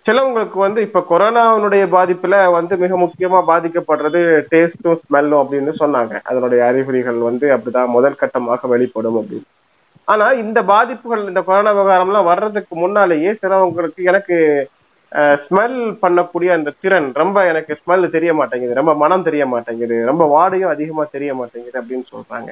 சிலவங்களுக்கு 0.07 0.59
வந்து 0.65 0.81
இப்ப 0.87 1.01
கொரோனாவினுடைய 1.11 1.85
பாதிப்புல 1.95 2.37
வந்து 2.57 2.75
மிக 2.83 2.99
முக்கியமா 3.03 3.41
பாதிக்கப்படுறது 3.51 4.21
டேஸ்டும் 4.53 5.01
ஸ்மெல்லும் 5.03 5.41
அப்படின்னு 5.43 5.73
சொன்னாங்க. 5.83 6.15
அதனுடைய 6.31 6.61
அறிகுறிகள் 6.71 7.19
வந்து 7.29 7.47
அப்படிதான் 7.57 7.95
முதல் 7.97 8.21
கட்டமாக 8.23 8.69
வெளிப்படும் 8.75 9.19
அப்படின்னு. 9.21 9.49
ஆனா 10.13 10.27
இந்த 10.45 10.59
பாதிப்புகள் 10.73 11.29
இந்த 11.31 11.41
கொரோனா 11.49 11.73
விவகாரம்லாம் 11.79 12.31
வர்றதுக்கு 12.33 12.77
முன்னாலேயே 12.77 13.33
சிலவங்களுக்கு 13.43 14.03
எனக்கு 14.13 14.37
ஸ்மெல் 15.43 15.77
பண்ணக்கூடிய 16.03 16.49
அந்த 16.55 16.71
திறன் 16.83 17.11
ரொம்ப 17.21 17.45
எனக்கு 17.51 17.73
ஸ்மெல் 17.81 18.07
தெரிய 18.17 18.33
மாட்டேங்குது. 18.39 18.79
ரொம்ப 18.81 18.95
மனம் 19.03 19.27
தெரிய 19.29 19.45
மாட்டேங்குது. 19.53 19.99
ரொம்ப 20.11 20.25
வாடையும் 20.35 20.73
அதிகமா 20.75 21.05
தெரிய 21.17 21.31
மாட்டேங்குது 21.35 21.79
அப்படின்னு 21.81 22.07
சொல்றாங்க. 22.15 22.51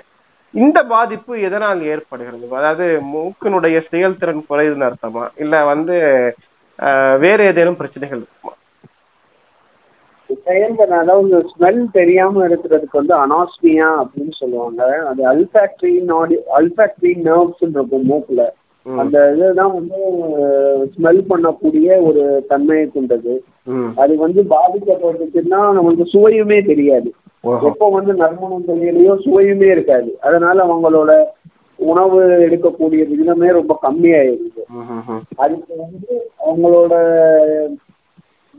இந்த 0.55 0.83
பாதிப்பு 0.89 1.41
எதனால் 1.41 1.83
ஏற்படுகிறது? 1.87 2.47
அதாவது 2.53 2.85
மூக்கினுடைய 3.13 3.87
செயல்திறன் 3.91 4.47
குறையுதுன்னு 4.51 4.89
அர்த்தமா? 4.89 5.25
இல்ல 5.37 5.65
வந்து 5.65 5.97
ஆஹ், 6.79 7.17
வேற 7.19 7.43
ஏதேனும் 7.45 7.77
பிரச்சனைகள் 7.77 8.19
இருக்குமா? 8.19 8.53
செயல்திறன் 10.47 10.99
அதாவது 10.99 11.37
ஸ்மெல் 11.51 11.91
தெரியாம 11.93 12.47
இருக்கிறதுக்கு 12.47 13.01
வந்து 13.01 13.15
அனாஸ்மியா 13.17 13.89
அப்படின்னு 14.01 14.33
சொல்லுவாங்க. 14.39 14.81
அது 15.07 15.23
அல்பாக்டரி 15.27 15.93
நாடி 16.05 16.37
அல்பாக்டரி 16.57 17.13
நர்வ்ஸ் 17.25 17.63
இருக்கும் 17.69 18.07
மூக்குல. 18.07 18.45
அந்த 19.03 19.16
இதுதான் 19.37 19.72
வந்து 19.78 19.99
ஸ்மெல் 20.95 21.22
பண்ணக்கூடிய 21.30 21.89
ஒரு 22.09 22.22
தன்மையை 22.51 22.87
கொண்டது. 22.97 23.34
அது 24.03 24.12
வந்து 24.24 24.41
பாதிக்கப்பட்டுச்சுன்னா 24.55 25.61
நமக்கு 25.78 26.05
சுவையுமே 26.12 26.59
தெரியாது. 26.66 27.09
எப்போ 27.70 27.87
வந்து 27.97 28.12
நறுமணம் 28.20 28.68
தெரியலையோ 28.68 29.14
சுவையுமே 29.24 29.68
இருக்காது. 29.74 30.11
அதனால 30.28 30.57
அவங்களோட 30.66 31.12
உணவு 31.78 32.20
எடுக்கக்கூடிய 32.47 33.01
விகிதமே 33.11 33.49
ரொம்ப 33.59 33.72
கம்மியாயிருது. 33.82 34.62
அதுக்கு 35.37 35.74
வந்து 35.82 36.12
அவங்களோட 36.47 36.95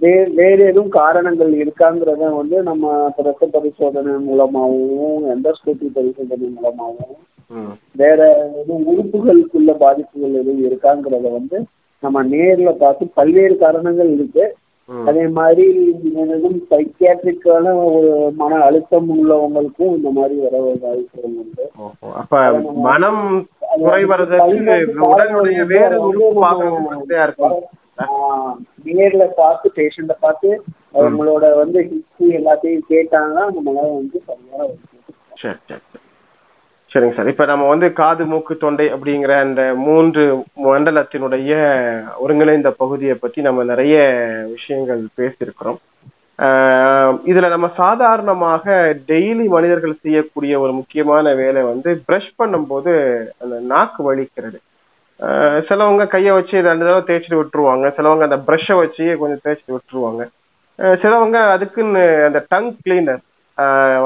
வே 0.02 0.12
வேற 0.40 0.58
எதுவும் 0.72 0.92
காரணங்கள் 0.98 1.52
இருக்காங்கிறத 1.62 2.24
வந்து 2.40 2.58
நம்ம 2.64 2.92
ரத்த 3.28 3.46
பரிசோதனை 3.54 4.14
மூலமாகவும் 4.28 5.24
எண்டோஸ்கோபி 5.34 5.88
பரிசோதனை 5.96 6.50
மூலமாகவும் 6.58 7.24
வேற 7.96 8.20
எதுவும் 8.60 8.88
உறுப்புகளுக்குள்ள 8.92 9.72
பாதிப்புகள் 9.84 10.40
எதுவும் 10.42 10.64
இருக்காங்கிறத 10.68 11.28
வந்து 11.34 11.58
நம்ம 12.04 12.24
நேர்ல 12.32 12.72
பார்த்து 12.82 13.04
பல்வேறு 13.20 13.56
காரணங்கள் 13.62 14.10
இருக்கு. 14.16 14.46
அதே 14.90 15.24
மாதிரி 15.38 15.64
சைக்கியாட்ரிக்கான 16.72 17.64
ஒரு 17.88 18.10
மன 18.42 18.60
அழுத்தம் 18.68 19.10
உள்ளவங்களுக்கும் 19.16 19.96
இந்த 19.98 20.10
மாதிரி 20.18 20.36
வர 20.44 20.56
வாய்ப்புகள் 20.84 21.34
உண்டு. 21.42 21.66
அப்ப 22.22 22.36
மனம் 22.88 23.24
நேர்ல 28.90 29.24
பார்த்து 29.40 29.68
பேஷண்ட 29.78 30.14
பார்த்து 30.24 30.50
அவங்களோட 30.98 31.46
வந்து 31.62 31.80
ஹிஸ்டரி 31.90 32.30
எல்லாத்தையும் 32.40 32.88
கேட்டாங்கன்னா 32.94 33.46
நம்மளால 33.56 33.88
வந்து 33.96 34.20
சரியா 34.28 34.60
வந்து 34.64 34.88
சரி 35.42 35.58
சரி 35.62 35.82
சரி. 35.86 36.04
சரிங்க 36.98 37.14
சார். 37.14 37.28
இப்ப 37.28 37.46
நம்ம 37.46 37.68
வந்து 37.68 37.94
காது 37.94 38.26
மூக்கு 38.26 38.58
தொண்டை 38.58 38.94
அப்படிங்கிற 38.94 39.40
அந்த 39.40 39.74
மூன்று 39.76 40.44
மண்டலத்தினுடைய 40.64 41.52
ஒருங்கிணைந்த 42.18 42.72
பகுதியை 42.72 43.14
பத்தி 43.14 43.42
நம்ம 43.42 43.64
நிறைய 43.64 43.98
விஷயங்கள் 44.50 45.06
பேசியிருக்கிறோம். 45.18 45.78
ஆஹ் 46.38 47.20
இதுல 47.26 47.50
நம்ம 47.50 47.72
சாதாரணமாக 47.78 48.98
டெய்லி 49.08 49.48
மனிதர்கள் 49.48 49.94
செய்யக்கூடிய 49.94 50.60
ஒரு 50.60 50.74
முக்கியமான 50.74 51.34
வேலை 51.34 51.62
வந்து 51.62 52.02
பிரஷ் 52.12 52.34
பண்ணும்போது 52.40 53.26
அந்த 53.40 53.60
நாக்கு 53.62 54.16
வலிக்கிறது. 54.16 54.58
ஆஹ் 55.20 55.64
சிலவங்க 55.70 56.08
கையை 56.08 56.32
வச்சு 56.32 56.62
ரெண்டு 56.62 56.86
தடவை 56.86 57.16
தேய்ச்சிட்டு 57.16 57.44
விட்டுருவாங்க. 57.44 57.92
சிலவங்க 57.98 58.22
அந்த 58.22 58.36
ப்ரஷ்ஷை 58.36 58.76
வச்சு 58.76 59.18
கொஞ்சம் 59.18 59.40
தேய்ச்சிட்டு 59.46 59.76
விட்டுருவாங்க. 59.76 60.28
சிலவங்க 60.82 61.52
அதுக்குன்னு 61.52 62.24
அந்த 62.26 62.46
டங் 62.48 62.76
கிளீனர் 62.86 63.18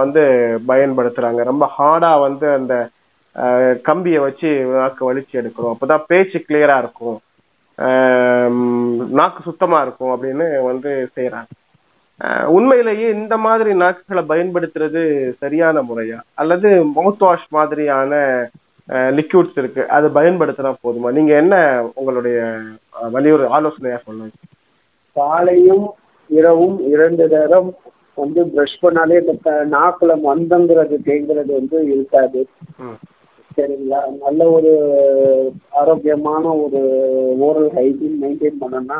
வந்து 0.01 0.23
பயன்படுத்துறாங்க. 0.67 1.41
ரொம்ப 1.51 1.65
ஹார்டா 1.77 2.11
வந்து 2.27 2.47
அந்த 2.59 2.75
கம்பியை 3.87 4.19
வச்சு 4.25 4.49
நாக்கு 4.77 5.03
வலிச்சு 5.09 5.33
எடுக்கிறோம் 5.41 5.73
அப்பதான் 5.73 6.07
பேச்சு 6.07 6.37
கிளியரா 6.39 6.77
இருக்கும். 6.83 7.19
நாக்கு 9.19 9.41
சுத்தமா 9.49 9.77
இருக்கும் 9.85 10.13
அப்படின்னு 10.15 10.47
வந்து 10.69 10.91
செய்யறாங்க 11.17 11.51
உண்மையிலேயே 12.55 13.07
இந்த 13.19 13.35
மாதிரி 13.45 13.71
நாக்குகளை 13.83 14.23
பயன்படுத்துறது 14.31 15.01
சரியான 15.43 15.81
முறையா? 15.81 16.17
அல்லது 16.41 16.69
மவுத் 16.97 17.23
வாஷ் 17.25 17.47
மாதிரியான 17.57 18.19
லிக்யூட்ஸ் 19.17 19.57
இருக்கு 19.61 19.83
அது 19.97 20.07
பயன்படுத்தினா 20.17 20.71
போதுமா? 20.83 21.09
நீங்க 21.17 21.33
என்ன 21.41 21.55
உங்களுடைய 21.99 22.37
வலியுறு 23.15 23.45
ஆலோசனையா 23.57 23.97
சொல்லுங்க. 24.05 24.35
காலையும் 25.15 25.87
இரவும் 26.39 26.77
இரண்டு 26.93 27.25
நேரம் 27.35 27.71
வந்து 28.23 28.41
பிரஷ் 28.55 28.81
பண்ணாலே 28.83 29.17
இந்த 29.21 29.53
நாக்குல 29.75 30.11
மந்தங்கிறது 30.27 30.97
தேங்கிறது 31.07 31.51
வந்து 31.59 31.77
இருக்காது. 31.93 32.41
சரிங்களா? 33.57 34.01
நல்ல 34.25 34.41
ஒரு 34.57 34.73
ஆரோக்கியமான 35.81 36.43
ஒரு 36.63 36.81
ஓரல் 37.47 37.71
ஹைஜீன் 37.77 38.19
மெயின்டைன் 38.23 38.61
பண்ணோம்னா. 38.61 38.99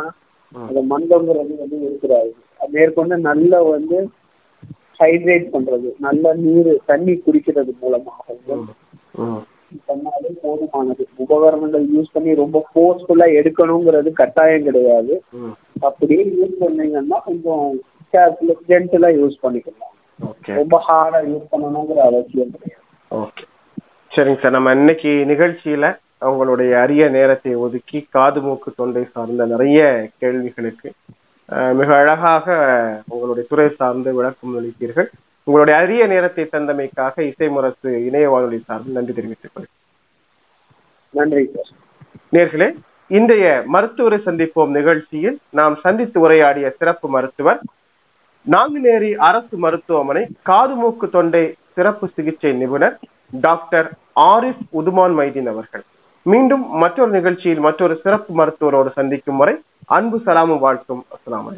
அந்த 0.56 0.82
மந்தங்கிறது 0.94 1.54
வந்து 1.64 1.78
இருக்கிறாரு 1.90 2.32
மேற்கொண்டு 2.74 3.16
நல்ல 3.30 3.62
வந்து 3.74 3.98
ஹைட்ரேட் 5.00 5.46
பண்றது. 5.54 5.90
நல்ல 6.08 6.34
நீர் 6.42 6.72
தண்ணி 6.90 7.14
குடிக்கிறது 7.26 7.72
மூலமாக. 7.82 8.36
ம் 8.56 8.68
ம் 9.24 9.42
பண்ணாலே 9.90 10.32
போதுமானது. 10.44 11.04
உபகரணங்கள் 11.24 11.86
யூஸ் 11.96 12.14
பண்ணி 12.16 12.32
ரொம்ப 12.42 12.58
ஃபோர்ஸ்ஃபுல்லா 12.70 13.28
எடுக்கணுங்கிறது 13.40 14.10
கட்டாயம் 14.22 14.68
கிடையாது. 14.68 15.14
அப்படியே 15.90 16.24
யூஸ் 16.40 16.56
பண்ணீங்கன்னா 16.64 17.18
கொஞ்சம் 17.30 17.66
கேர்ஃபுல்லா 18.14 18.56
ஜென்டலா 18.72 19.10
யூஸ் 19.22 19.42
பண்ணிக்கலாம். 19.46 19.96
ஓகே 20.30 20.56
ரொம்ப 20.62 20.78
ஹார்டா 20.88 21.20
யூஸ் 21.32 21.46
பண்ணணுங்கிற 21.54 22.00
அவசியம் 22.10 22.54
கிடையாது. 22.54 22.86
ஓகே 23.24 23.46
சரிங்க 24.12 24.40
சார். 24.42 24.58
நம்ம 24.58 24.72
இன்னைக்கு 24.80 25.12
நிகழ்ச்சியில 25.32 25.88
உங்களுடைய 26.30 26.72
அரிய 26.84 27.04
நேரத்தை 27.18 27.52
ஒதுக்கி 27.66 28.00
காது 28.16 28.40
மூக்கு 28.46 28.72
தொண்டை 28.80 29.04
சார்ந்த 29.14 29.46
நிறைய 29.54 29.80
கேள்விகளுக்கு 30.22 30.90
மிக 31.80 31.90
அழகாக 32.02 32.48
உங்களுடைய 33.14 33.44
துறை 33.50 33.68
சார்ந்து 33.80 34.10
விளக்கம் 34.18 34.58
அளித்தீர்கள். 34.60 35.10
உங்களுடைய 35.48 35.76
அரிய 35.84 36.04
நேரத்தை 36.14 36.44
தந்தமைக்காக 36.52 37.24
இசை 37.30 37.48
முரசு 37.56 37.92
இணைய 38.08 38.26
வானொலி 38.34 38.60
சார்ந்து 38.68 38.96
நன்றி 38.98 39.14
தெரிவித்துக் 39.18 39.54
கொள்கிறேன். 39.54 39.78
நன்றி 41.20 41.44
சார். 41.54 41.72
நேர்களே 42.36 42.70
இன்றைய 43.18 43.48
மருத்துவரை 43.76 44.20
சந்திப்போம் 44.26 44.72
நிகழ்ச்சியில் 44.80 45.38
நாம் 45.60 45.76
சந்தித்து 45.86 46.18
உரையாடிய 46.26 46.68
சிறப்பு 46.80 47.08
மருத்துவர் 47.16 47.60
நாங்குநேரி 48.50 49.12
அரசு 49.16 49.58
மருத்துவமனை 49.58 50.28
காது 50.44 50.74
மூக்கு 50.74 51.10
தொண்டை 51.10 51.54
சிறப்பு 51.74 52.10
சிகிச்சை 52.16 52.52
நிபுணர் 52.54 53.00
டாக்டர் 53.42 53.92
ஆரிஃப் 54.16 54.64
உதுமான் 54.80 55.16
மைதீன் 55.20 55.50
அவர்கள். 55.50 55.84
மீண்டும் 56.24 56.70
மற்றொரு 56.70 57.12
நிகழ்ச்சியில் 57.12 57.60
மற்றொரு 57.60 58.00
சிறப்பு 58.04 58.32
மருத்துவரோடு 58.40 58.92
சந்திக்கும் 58.92 59.38
வரை 59.38 59.56
அன்பு 59.86 60.18
சலாமும் 60.26 60.60
வாழ்த்தும். 60.60 61.06
அஸ்லாம் 61.16 61.50